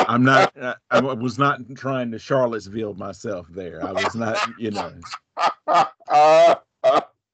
i'm 0.09 0.25
not 0.25 0.57
uh, 0.61 0.75
i 0.91 1.01
was 1.01 1.39
not 1.39 1.61
trying 1.77 2.11
to 2.11 2.19
charlottesville 2.19 2.95
myself 2.95 3.47
there 3.51 3.85
i 3.87 3.93
was 3.93 4.15
not 4.15 4.37
you 4.59 4.71
know 4.71 4.93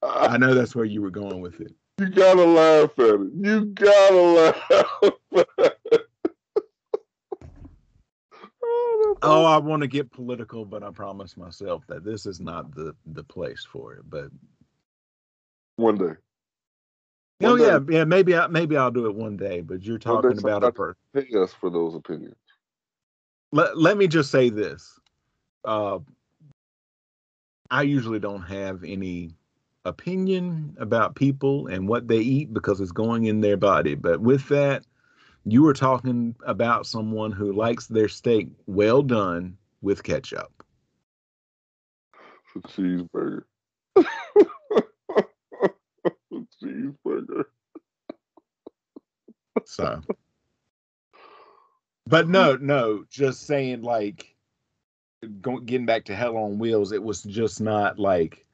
i 0.03 0.37
know 0.37 0.53
that's 0.53 0.75
where 0.75 0.85
you 0.85 1.01
were 1.01 1.09
going 1.09 1.41
with 1.41 1.59
it 1.61 1.73
you 1.99 2.09
gotta 2.09 2.43
laugh 2.43 2.97
at 2.97 3.21
it. 3.21 3.31
You 3.39 3.65
gotta 3.65 4.21
laugh. 4.21 4.55
oh, 9.21 9.45
I 9.45 9.57
want 9.57 9.83
to 9.83 9.87
get 9.87 10.11
political, 10.11 10.65
but 10.65 10.81
I 10.81 10.89
promise 10.89 11.37
myself 11.37 11.85
that 11.87 12.03
this 12.03 12.25
is 12.25 12.39
not 12.39 12.73
the 12.73 12.95
the 13.05 13.23
place 13.23 13.63
for 13.63 13.93
it. 13.93 14.09
But 14.09 14.31
one 15.75 15.97
day. 15.97 16.13
Oh, 17.43 17.55
yeah, 17.55 17.79
yeah. 17.89 18.03
Maybe 18.03 18.35
I 18.35 18.47
maybe 18.47 18.77
I'll 18.77 18.91
do 18.91 19.05
it 19.05 19.15
one 19.15 19.37
day. 19.37 19.61
But 19.61 19.83
you're 19.83 19.97
talking 19.97 20.37
about 20.37 20.63
a 20.63 20.71
person. 20.71 20.99
Pay 21.13 21.27
us 21.37 21.53
for 21.53 21.69
those 21.69 21.95
opinions. 21.95 22.35
Let 23.51 23.77
Let 23.77 23.97
me 23.97 24.07
just 24.07 24.31
say 24.31 24.49
this. 24.49 24.99
Uh, 25.65 25.99
I 27.69 27.83
usually 27.83 28.19
don't 28.19 28.41
have 28.41 28.83
any 28.83 29.35
opinion 29.85 30.75
about 30.79 31.15
people 31.15 31.67
and 31.67 31.87
what 31.87 32.07
they 32.07 32.19
eat 32.19 32.53
because 32.53 32.79
it's 32.79 32.91
going 32.91 33.25
in 33.25 33.41
their 33.41 33.57
body. 33.57 33.95
But 33.95 34.21
with 34.21 34.47
that, 34.49 34.85
you 35.45 35.63
were 35.63 35.73
talking 35.73 36.35
about 36.45 36.85
someone 36.85 37.31
who 37.31 37.51
likes 37.51 37.87
their 37.87 38.07
steak 38.07 38.49
well 38.65 39.01
done 39.01 39.57
with 39.81 40.03
ketchup. 40.03 40.63
It's 42.55 42.65
a 42.65 42.81
cheeseburger. 42.81 43.43
cheeseburger. 43.97 44.47
So, 49.73 50.01
but 52.05 52.27
no, 52.27 52.57
no, 52.57 53.05
just 53.09 53.47
saying 53.47 53.81
like 53.81 54.35
going 55.41 55.65
getting 55.65 55.87
back 55.87 56.05
to 56.05 56.15
Hell 56.15 56.37
on 56.37 56.59
Wheels, 56.59 56.91
it 56.91 57.01
was 57.01 57.23
just 57.23 57.59
not 57.59 57.97
like, 57.97 58.45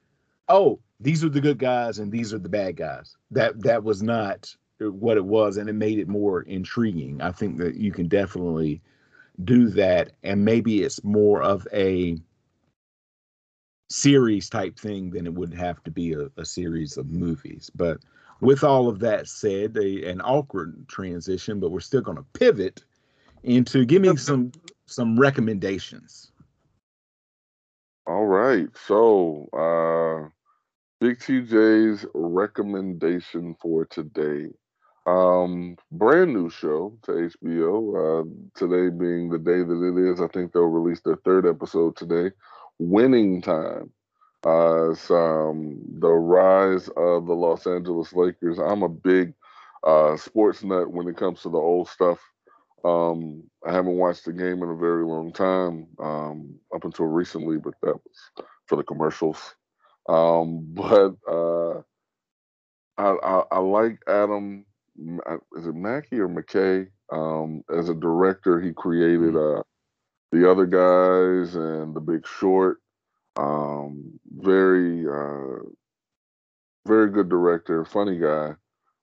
oh, 0.48 0.80
these 1.02 1.24
are 1.26 1.30
the 1.30 1.42
good 1.42 1.60
guys 1.60 2.00
and 2.00 2.10
these 2.10 2.34
are 2.34 2.40
the 2.40 2.48
bad 2.48 2.78
guys. 2.78 3.18
That 3.32 3.62
that 3.64 3.84
was 3.84 4.02
not 4.02 4.56
what 4.80 5.18
it 5.18 5.26
was, 5.26 5.58
and 5.58 5.70
it 5.70 5.74
made 5.74 6.00
it 6.00 6.08
more 6.08 6.44
intriguing. 6.44 7.22
I 7.22 7.34
think 7.34 7.58
that 7.58 7.76
you 7.76 7.92
can 7.92 8.08
definitely 8.08 8.82
do 9.44 9.68
that, 9.72 10.14
and 10.24 10.46
maybe 10.46 10.84
it's 10.84 11.04
more 11.04 11.42
of 11.42 11.68
a 11.74 12.18
series 13.90 14.50
type 14.50 14.80
thing 14.80 15.10
than 15.10 15.26
it 15.26 15.34
would 15.34 15.54
have 15.54 15.84
to 15.84 15.92
be 15.92 16.14
a, 16.14 16.30
a 16.38 16.46
series 16.46 16.96
of 16.96 17.12
movies. 17.12 17.70
But 17.76 18.00
with 18.42 18.64
all 18.64 18.88
of 18.88 19.00
that 19.00 19.28
said, 19.28 19.78
a, 19.78 20.10
an 20.10 20.22
awkward 20.22 20.88
transition, 20.88 21.60
but 21.60 21.72
we're 21.72 21.80
still 21.80 22.02
going 22.02 22.18
to 22.18 22.26
pivot 22.34 22.84
into 23.44 23.86
give 23.86 24.02
me 24.02 24.16
some 24.18 24.52
some 24.86 25.20
recommendations. 25.20 26.32
All 28.08 28.26
right. 28.26 28.68
So, 28.88 29.48
uh, 29.54 30.30
Big 31.00 31.20
TJ's 31.20 32.06
recommendation 32.14 33.56
for 33.62 33.86
today. 33.86 34.48
Um, 35.06 35.78
brand 35.94 36.34
new 36.34 36.50
show 36.50 36.98
to 37.04 37.12
HBO. 37.12 37.96
Uh, 37.96 38.30
today 38.54 38.94
being 38.94 39.30
the 39.30 39.38
day 39.38 39.64
that 39.64 39.98
it 39.98 40.12
is, 40.12 40.20
I 40.20 40.28
think 40.28 40.52
they'll 40.52 40.64
release 40.64 41.00
their 41.00 41.16
third 41.24 41.48
episode 41.48 41.96
today. 41.96 42.36
Winning 42.80 43.42
Time. 43.42 43.92
Uh, 44.46 44.92
it's 44.92 45.12
um, 45.12 45.82
the 46.00 46.10
rise 46.10 46.88
of 46.96 47.26
the 47.26 47.34
Los 47.34 47.68
Angeles 47.68 48.14
Lakers. 48.14 48.58
I'm 48.58 48.84
a 48.84 48.90
big 48.90 49.34
uh, 49.84 50.16
sports 50.16 50.64
nut 50.64 50.92
when 50.92 51.08
it 51.08 51.18
comes 51.18 51.42
to 51.42 51.50
the 51.50 51.58
old 51.58 51.90
stuff. 51.90 52.20
Um, 52.86 53.44
I 53.66 53.74
haven't 53.74 53.98
watched 53.98 54.26
the 54.26 54.32
game 54.32 54.64
in 54.64 54.70
a 54.70 54.76
very 54.76 55.04
long 55.04 55.34
time, 55.34 55.88
um, 56.00 56.56
up 56.74 56.86
until 56.86 57.08
recently, 57.08 57.58
but 57.58 57.74
that 57.82 57.96
was 57.96 58.46
for 58.68 58.78
the 58.78 58.84
commercials. 58.84 59.56
Um, 60.08 60.68
but 60.74 61.16
uh, 61.30 61.80
I, 62.98 63.16
I, 63.24 63.44
I, 63.52 63.60
like 63.60 64.00
Adam. 64.08 64.66
Is 65.58 65.66
it 65.66 65.76
Mackey 65.76 66.20
or 66.20 66.28
McKay? 66.28 66.88
Um, 67.12 67.64
as 67.76 67.90
a 67.90 67.94
director, 67.94 68.62
he 68.62 68.74
created 68.74 69.34
mm-hmm. 69.34 69.60
uh, 69.60 69.64
the 70.32 70.50
other 70.50 70.66
guys 70.66 71.56
and 71.56 71.96
The 71.96 72.02
Big 72.02 72.26
Short. 72.28 72.80
Um, 73.40 74.20
very, 74.38 75.06
uh, 75.08 75.64
very 76.86 77.10
good 77.10 77.30
director, 77.30 77.86
funny 77.86 78.18
guy. 78.20 78.54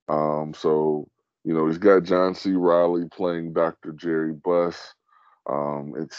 Um, 0.08 0.52
so 0.54 1.08
you 1.46 1.54
know, 1.54 1.68
he's 1.68 1.78
got 1.78 2.02
John 2.02 2.34
C. 2.34 2.54
Reilly 2.54 3.04
playing 3.08 3.52
Dr. 3.52 3.92
Jerry 3.92 4.32
Buss. 4.32 4.94
Um, 5.48 5.94
it 5.96 6.12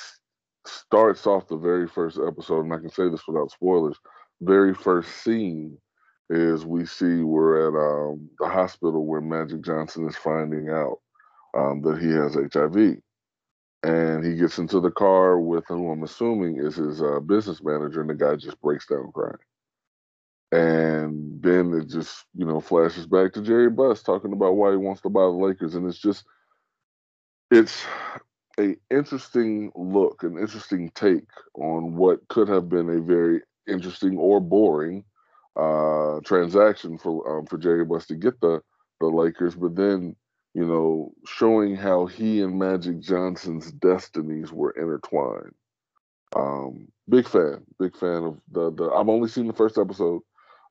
starts 0.65 1.27
off 1.27 1.49
the 1.49 1.57
very 1.57 1.85
first 1.85 2.17
episode, 2.25 2.63
and 2.63 2.73
I 2.73 2.77
can 2.77 2.89
say 2.89 3.09
this 3.09 3.27
without 3.27 3.51
spoilers. 3.51 3.97
Very 4.39 4.73
first 4.73 5.09
scene 5.23 5.77
is 6.29 6.65
we 6.65 6.85
see 6.85 7.23
we're 7.23 7.67
at 7.67 7.75
um, 7.75 8.29
the 8.39 8.47
hospital 8.47 9.05
where 9.05 9.19
Magic 9.19 9.61
Johnson 9.63 10.07
is 10.07 10.15
finding 10.15 10.69
out 10.69 10.99
um, 11.53 11.81
that 11.81 11.99
he 11.99 12.07
has 12.11 12.35
HIV. 12.35 13.01
And 13.87 14.25
he 14.25 14.35
gets 14.35 14.57
into 14.57 14.81
the 14.81 14.91
car 14.91 15.39
with 15.39 15.63
who 15.69 15.89
I'm 15.89 16.03
assuming 16.03 16.57
is 16.57 16.75
his 16.75 17.01
uh, 17.01 17.21
business 17.21 17.63
manager, 17.63 18.01
and 18.01 18.09
the 18.09 18.15
guy 18.15 18.35
just 18.35 18.59
breaks 18.59 18.85
down 18.85 19.13
crying. 19.13 19.37
And 20.51 21.41
then 21.41 21.73
it 21.73 21.87
just, 21.87 22.25
you 22.35 22.45
know, 22.45 22.59
flashes 22.59 23.07
back 23.07 23.31
to 23.33 23.41
Jerry 23.41 23.69
Buss 23.69 24.03
talking 24.03 24.33
about 24.33 24.57
why 24.57 24.71
he 24.71 24.77
wants 24.77 25.01
to 25.03 25.09
buy 25.09 25.21
the 25.21 25.27
Lakers. 25.27 25.75
And 25.75 25.87
it's 25.87 25.99
just, 25.99 26.25
it's 27.49 27.85
a 28.59 28.75
interesting 28.89 29.71
look, 29.73 30.23
an 30.23 30.37
interesting 30.37 30.91
take 30.93 31.29
on 31.55 31.95
what 31.95 32.27
could 32.27 32.49
have 32.49 32.67
been 32.67 32.89
a 32.89 32.99
very 32.99 33.41
interesting 33.69 34.17
or 34.17 34.41
boring 34.41 35.05
uh, 35.55 36.19
transaction 36.25 36.97
for 36.97 37.39
um, 37.39 37.45
for 37.45 37.57
Jerry 37.57 37.85
Buss 37.85 38.05
to 38.07 38.15
get 38.15 38.39
the 38.41 38.61
the 38.99 39.07
Lakers, 39.07 39.55
but 39.55 39.75
then 39.75 40.15
you 40.57 40.65
know 40.65 41.13
showing 41.27 41.75
how 41.75 42.07
he 42.07 42.41
and 42.41 42.57
Magic 42.57 42.99
Johnson's 42.99 43.71
destinies 43.73 44.51
were 44.51 44.71
intertwined. 44.71 45.53
Um, 46.35 46.87
big 47.07 47.27
fan, 47.27 47.63
big 47.77 47.95
fan 47.95 48.23
of 48.23 48.41
the 48.51 48.71
the. 48.71 48.89
I've 48.89 49.07
only 49.07 49.29
seen 49.29 49.45
the 49.45 49.53
first 49.53 49.77
episode. 49.77 50.23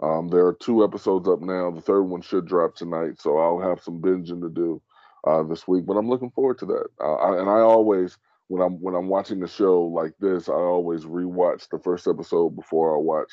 Um, 0.03 0.27
there 0.27 0.45
are 0.45 0.55
two 0.55 0.83
episodes 0.83 1.29
up 1.29 1.41
now. 1.41 1.71
The 1.71 1.81
third 1.81 2.03
one 2.03 2.21
should 2.21 2.49
drop 2.49 2.75
tonight, 2.75 3.21
so 3.21 3.39
I'll 3.39 3.61
have 3.61 3.81
some 3.81 4.03
binging 4.03 4.43
to 4.43 4.49
do 4.49 4.83
uh, 5.25 5.45
this 5.45 5.69
week. 5.69 5.87
But 5.87 5.97
I'm 5.97 6.09
looking 6.09 6.33
forward 6.33 6.59
to 6.59 6.67
that. 6.67 6.89
Uh, 7.01 7.15
I, 7.15 7.41
and 7.41 7.49
I 7.49 7.61
always, 7.61 8.19
when 8.49 8.63
I'm 8.63 8.81
when 8.83 8.97
I'm 8.97 9.09
watching 9.09 9.41
a 9.45 9.49
show 9.49 9.83
like 9.83 10.15
this, 10.19 10.49
I 10.49 10.55
always 10.55 11.05
rewatch 11.05 11.69
the 11.71 11.79
first 11.79 12.09
episode 12.09 12.57
before 12.57 12.97
I 12.97 13.01
watch 13.01 13.33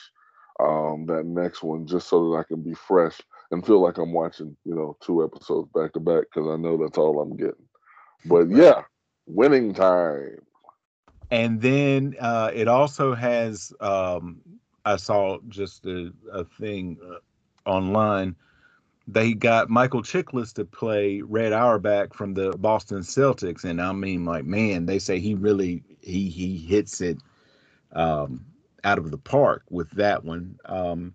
um, 0.60 1.08
that 1.08 1.26
next 1.26 1.64
one, 1.64 1.88
just 1.88 2.10
so 2.10 2.30
that 2.30 2.38
I 2.38 2.44
can 2.44 2.62
be 2.62 2.76
fresh 2.76 3.20
and 3.54 3.66
feel 3.66 3.82
like 3.82 3.98
I'm 3.98 4.12
watching, 4.12 4.58
you 4.66 4.76
know, 4.76 4.98
two 5.00 5.24
episodes 5.24 5.70
back 5.74 5.94
to 5.94 6.00
back 6.00 6.26
because 6.34 6.50
I 6.50 6.58
know 6.58 6.78
that's 6.78 6.98
all 6.98 7.22
I'm 7.22 7.38
getting. 7.38 7.68
But 8.26 8.50
yeah, 8.50 8.82
winning 9.26 9.74
time. 9.74 10.40
And 11.32 11.62
then 11.62 12.16
uh, 12.20 12.52
it 12.54 12.68
also 12.68 13.14
has 13.14 13.72
um, 13.80 14.42
I 14.86 14.98
saw 14.98 15.38
just 15.48 15.86
a, 15.86 16.12
a 16.32 16.44
thing 16.44 16.98
uh, 17.08 17.70
online. 17.70 18.36
They 19.08 19.34
got 19.34 19.70
Michael 19.70 20.02
Chiklis 20.02 20.54
to 20.54 20.66
play 20.66 21.22
Red 21.22 21.54
Auerbach 21.54 22.14
from 22.14 22.34
the 22.34 22.52
Boston 22.52 23.00
Celtics, 23.00 23.66
and 23.66 23.82
I 23.82 23.92
mean, 23.92 24.24
like, 24.26 24.46
man, 24.46 24.86
they 24.86 24.98
say 24.98 25.20
he 25.20 25.36
really 25.36 25.84
he 26.02 26.30
he 26.30 26.58
hits 26.58 27.02
it 27.02 27.18
um, 27.92 28.46
out 28.84 28.98
of 28.98 29.12
the 29.12 29.18
park 29.18 29.64
with 29.70 29.90
that 29.92 30.24
one. 30.24 30.58
Um, 30.66 31.14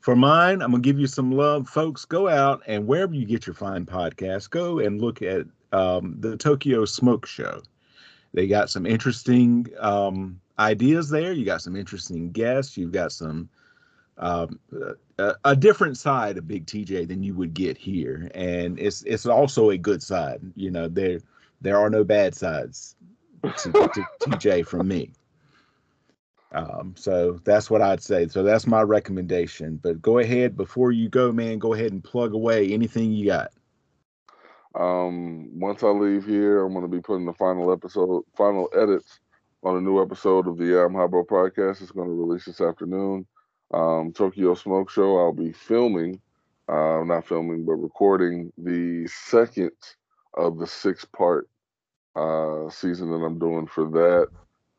for 0.00 0.16
mine, 0.16 0.62
I'm 0.62 0.70
gonna 0.70 0.82
give 0.82 0.98
you 0.98 1.06
some 1.06 1.30
love, 1.30 1.68
folks. 1.68 2.04
Go 2.04 2.28
out 2.28 2.62
and 2.66 2.86
wherever 2.86 3.14
you 3.14 3.26
get 3.26 3.46
your 3.46 3.54
fine 3.54 3.84
podcasts, 3.84 4.48
go 4.48 4.78
and 4.78 5.00
look 5.00 5.22
at 5.22 5.46
um, 5.72 6.16
the 6.18 6.36
Tokyo 6.36 6.84
Smoke 6.84 7.26
Show. 7.26 7.62
They 8.32 8.46
got 8.46 8.70
some 8.70 8.86
interesting 8.86 9.66
um, 9.78 10.40
ideas 10.58 11.10
there. 11.10 11.32
You 11.32 11.44
got 11.44 11.62
some 11.62 11.76
interesting 11.76 12.30
guests. 12.30 12.76
You've 12.76 12.92
got 12.92 13.12
some 13.12 13.48
um, 14.18 14.58
a, 15.18 15.34
a, 15.44 15.56
different 15.56 15.96
side 15.96 16.36
of 16.36 16.46
Big 16.46 16.66
TJ 16.66 17.08
than 17.08 17.22
you 17.22 17.34
would 17.34 17.54
get 17.54 17.78
here, 17.78 18.30
and 18.34 18.78
it's 18.78 19.02
it's 19.02 19.26
also 19.26 19.70
a 19.70 19.78
good 19.78 20.02
side. 20.02 20.40
You 20.56 20.70
know, 20.70 20.88
there 20.88 21.20
there 21.60 21.78
are 21.78 21.90
no 21.90 22.04
bad 22.04 22.34
sides 22.34 22.96
to, 23.42 23.72
to 23.72 24.06
TJ 24.20 24.66
from 24.66 24.88
me. 24.88 25.12
Um, 26.52 26.94
so 26.96 27.40
that's 27.44 27.70
what 27.70 27.80
I'd 27.80 28.02
say. 28.02 28.26
So 28.28 28.42
that's 28.42 28.66
my 28.66 28.82
recommendation. 28.82 29.78
But 29.82 30.02
go 30.02 30.18
ahead 30.18 30.56
before 30.56 30.90
you 30.90 31.08
go, 31.08 31.32
man. 31.32 31.58
Go 31.58 31.74
ahead 31.74 31.92
and 31.92 32.02
plug 32.02 32.34
away 32.34 32.72
anything 32.72 33.12
you 33.12 33.26
got. 33.26 33.52
Um, 34.74 35.58
once 35.58 35.82
I 35.82 35.88
leave 35.88 36.26
here, 36.26 36.64
I'm 36.64 36.72
going 36.72 36.84
to 36.84 36.88
be 36.88 37.00
putting 37.00 37.26
the 37.26 37.32
final 37.34 37.72
episode, 37.72 38.24
final 38.36 38.68
edits 38.76 39.20
on 39.62 39.76
a 39.76 39.80
new 39.80 40.00
episode 40.00 40.46
of 40.46 40.58
the 40.58 40.84
Um 40.84 40.94
Highbrow 40.94 41.24
podcast. 41.24 41.82
It's 41.82 41.90
going 41.90 42.08
to 42.08 42.14
release 42.14 42.44
this 42.44 42.60
afternoon. 42.60 43.26
Um, 43.72 44.12
Tokyo 44.12 44.54
Smoke 44.54 44.90
Show. 44.90 45.18
I'll 45.18 45.32
be 45.32 45.52
filming, 45.52 46.20
uh, 46.68 47.02
not 47.04 47.26
filming, 47.26 47.64
but 47.64 47.74
recording 47.74 48.52
the 48.58 49.06
second 49.08 49.72
of 50.34 50.58
the 50.58 50.66
six 50.66 51.04
part 51.04 51.48
uh, 52.16 52.68
season 52.70 53.10
that 53.10 53.24
I'm 53.24 53.38
doing 53.38 53.66
for 53.66 53.84
that. 53.90 54.28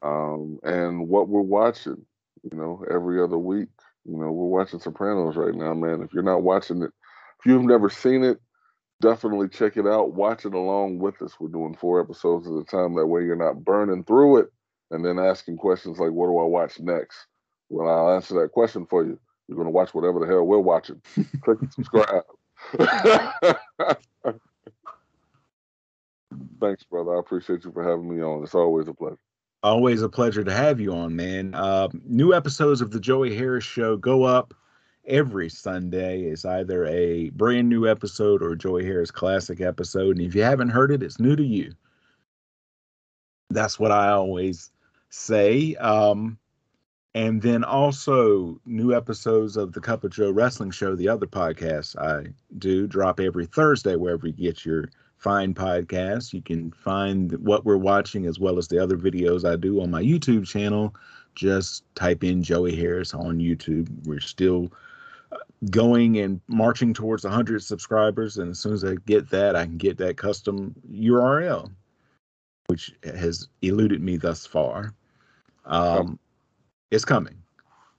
Um, 0.01 0.59
and 0.63 1.07
what 1.07 1.29
we're 1.29 1.41
watching, 1.41 2.05
you 2.43 2.57
know, 2.57 2.83
every 2.89 3.21
other 3.21 3.37
week. 3.37 3.69
You 4.05 4.17
know, 4.17 4.31
we're 4.31 4.59
watching 4.59 4.79
Sopranos 4.79 5.35
right 5.35 5.53
now, 5.53 5.73
man. 5.75 6.01
If 6.01 6.11
you're 6.13 6.23
not 6.23 6.41
watching 6.41 6.81
it, 6.81 6.91
if 7.39 7.45
you've 7.45 7.63
never 7.63 7.89
seen 7.89 8.23
it, 8.23 8.39
definitely 8.99 9.47
check 9.47 9.77
it 9.77 9.85
out. 9.85 10.13
Watch 10.13 10.45
it 10.45 10.53
along 10.53 10.99
with 10.99 11.21
us. 11.21 11.39
We're 11.39 11.49
doing 11.49 11.75
four 11.75 12.01
episodes 12.01 12.47
at 12.47 12.53
a 12.53 12.63
time. 12.63 12.95
That 12.95 13.07
way 13.07 13.23
you're 13.23 13.35
not 13.35 13.63
burning 13.63 14.03
through 14.03 14.37
it 14.37 14.49
and 14.89 15.05
then 15.05 15.19
asking 15.19 15.57
questions 15.57 15.99
like, 15.99 16.11
what 16.11 16.27
do 16.27 16.37
I 16.39 16.45
watch 16.45 16.79
next? 16.79 17.27
Well, 17.69 17.89
I'll 17.89 18.15
answer 18.15 18.39
that 18.41 18.51
question 18.51 18.85
for 18.89 19.03
you. 19.03 19.19
You're 19.47 19.55
going 19.55 19.67
to 19.67 19.71
watch 19.71 19.93
whatever 19.93 20.19
the 20.19 20.27
hell 20.27 20.43
we're 20.43 20.59
watching. 20.59 21.01
Click 21.43 21.61
and 21.61 21.73
subscribe. 21.73 22.23
Thanks, 26.59 26.83
brother. 26.83 27.15
I 27.15 27.19
appreciate 27.19 27.63
you 27.65 27.71
for 27.71 27.83
having 27.83 28.15
me 28.15 28.21
on. 28.23 28.43
It's 28.43 28.55
always 28.55 28.87
a 28.87 28.93
pleasure. 28.93 29.17
Always 29.63 30.01
a 30.01 30.09
pleasure 30.09 30.43
to 30.43 30.53
have 30.53 30.79
you 30.79 30.91
on, 30.93 31.15
man. 31.15 31.53
Uh, 31.53 31.87
new 32.03 32.33
episodes 32.33 32.81
of 32.81 32.89
the 32.89 32.99
Joey 32.99 33.35
Harris 33.35 33.63
Show 33.63 33.95
go 33.95 34.23
up 34.23 34.55
every 35.05 35.49
Sunday. 35.49 36.23
It's 36.23 36.45
either 36.45 36.85
a 36.85 37.29
brand 37.29 37.69
new 37.69 37.87
episode 37.87 38.41
or 38.41 38.55
Joey 38.55 38.83
Harris 38.85 39.11
classic 39.11 39.61
episode. 39.61 40.17
And 40.17 40.25
if 40.25 40.33
you 40.33 40.41
haven't 40.41 40.69
heard 40.69 40.91
it, 40.91 41.03
it's 41.03 41.19
new 41.19 41.35
to 41.35 41.43
you. 41.43 41.73
That's 43.51 43.79
what 43.79 43.91
I 43.91 44.09
always 44.09 44.71
say. 45.09 45.75
Um, 45.75 46.39
and 47.13 47.41
then 47.41 47.63
also 47.63 48.59
new 48.65 48.95
episodes 48.95 49.57
of 49.57 49.73
the 49.73 49.81
Cup 49.81 50.03
of 50.03 50.11
Joe 50.11 50.31
Wrestling 50.31 50.71
Show, 50.71 50.95
the 50.95 51.09
other 51.09 51.27
podcast 51.27 51.97
I 51.97 52.33
do, 52.57 52.87
drop 52.87 53.19
every 53.19 53.45
Thursday 53.45 53.95
wherever 53.95 54.25
you 54.25 54.33
get 54.33 54.65
your 54.65 54.89
find 55.21 55.55
podcasts. 55.55 56.33
You 56.33 56.41
can 56.41 56.71
find 56.71 57.31
what 57.33 57.63
we're 57.63 57.77
watching 57.77 58.25
as 58.25 58.39
well 58.39 58.57
as 58.57 58.67
the 58.67 58.79
other 58.79 58.97
videos 58.97 59.49
I 59.49 59.55
do 59.55 59.81
on 59.81 59.91
my 59.91 60.01
YouTube 60.01 60.47
channel. 60.47 60.95
Just 61.35 61.83
type 61.93 62.23
in 62.23 62.41
Joey 62.41 62.75
Harris 62.75 63.13
on 63.13 63.37
YouTube. 63.37 63.87
We're 64.07 64.19
still 64.19 64.73
uh, 65.31 65.37
going 65.69 66.17
and 66.17 66.41
marching 66.47 66.91
towards 66.91 67.23
100 67.23 67.61
subscribers. 67.63 68.39
And 68.39 68.49
as 68.49 68.59
soon 68.59 68.73
as 68.73 68.83
I 68.83 68.95
get 69.05 69.29
that, 69.29 69.55
I 69.55 69.65
can 69.65 69.77
get 69.77 69.97
that 69.99 70.17
custom 70.17 70.73
URL, 70.91 71.71
which 72.65 72.91
has 73.03 73.47
eluded 73.61 74.01
me 74.01 74.17
thus 74.17 74.47
far. 74.47 74.95
Um, 75.65 76.17
It's 76.89 77.05
coming. 77.05 77.37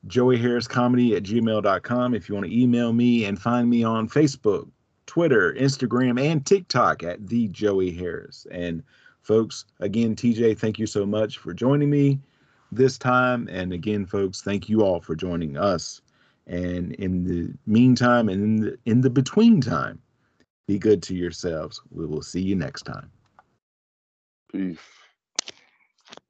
Joey 0.08 0.38
Harris 0.38 0.66
Comedy 0.66 1.14
at 1.14 1.22
gmail.com 1.22 2.14
if 2.14 2.28
you 2.28 2.34
want 2.34 2.46
to 2.48 2.60
email 2.60 2.92
me 2.92 3.26
and 3.26 3.40
find 3.40 3.70
me 3.70 3.84
on 3.84 4.08
Facebook, 4.08 4.68
Twitter, 5.06 5.54
Instagram, 5.54 6.20
and 6.20 6.44
TikTok 6.44 7.02
at 7.02 7.26
the 7.26 7.48
Joey 7.48 7.90
Harris. 7.90 8.46
And 8.50 8.82
folks, 9.22 9.64
again, 9.80 10.14
TJ, 10.14 10.58
thank 10.58 10.78
you 10.78 10.86
so 10.86 11.04
much 11.06 11.38
for 11.38 11.52
joining 11.52 11.90
me 11.90 12.18
this 12.70 12.98
time. 12.98 13.48
And 13.48 13.72
again, 13.72 14.06
folks, 14.06 14.42
thank 14.42 14.68
you 14.68 14.82
all 14.82 15.00
for 15.00 15.14
joining 15.14 15.56
us. 15.56 16.00
And 16.46 16.92
in 16.94 17.24
the 17.24 17.52
meantime, 17.66 18.28
and 18.28 18.42
in 18.42 18.56
the, 18.56 18.78
in 18.86 19.00
the 19.00 19.10
between 19.10 19.60
time, 19.60 20.00
be 20.66 20.78
good 20.78 21.02
to 21.04 21.14
yourselves. 21.14 21.80
We 21.90 22.06
will 22.06 22.22
see 22.22 22.40
you 22.40 22.54
next 22.54 22.82
time. 22.82 23.10
Peace. 24.50 24.78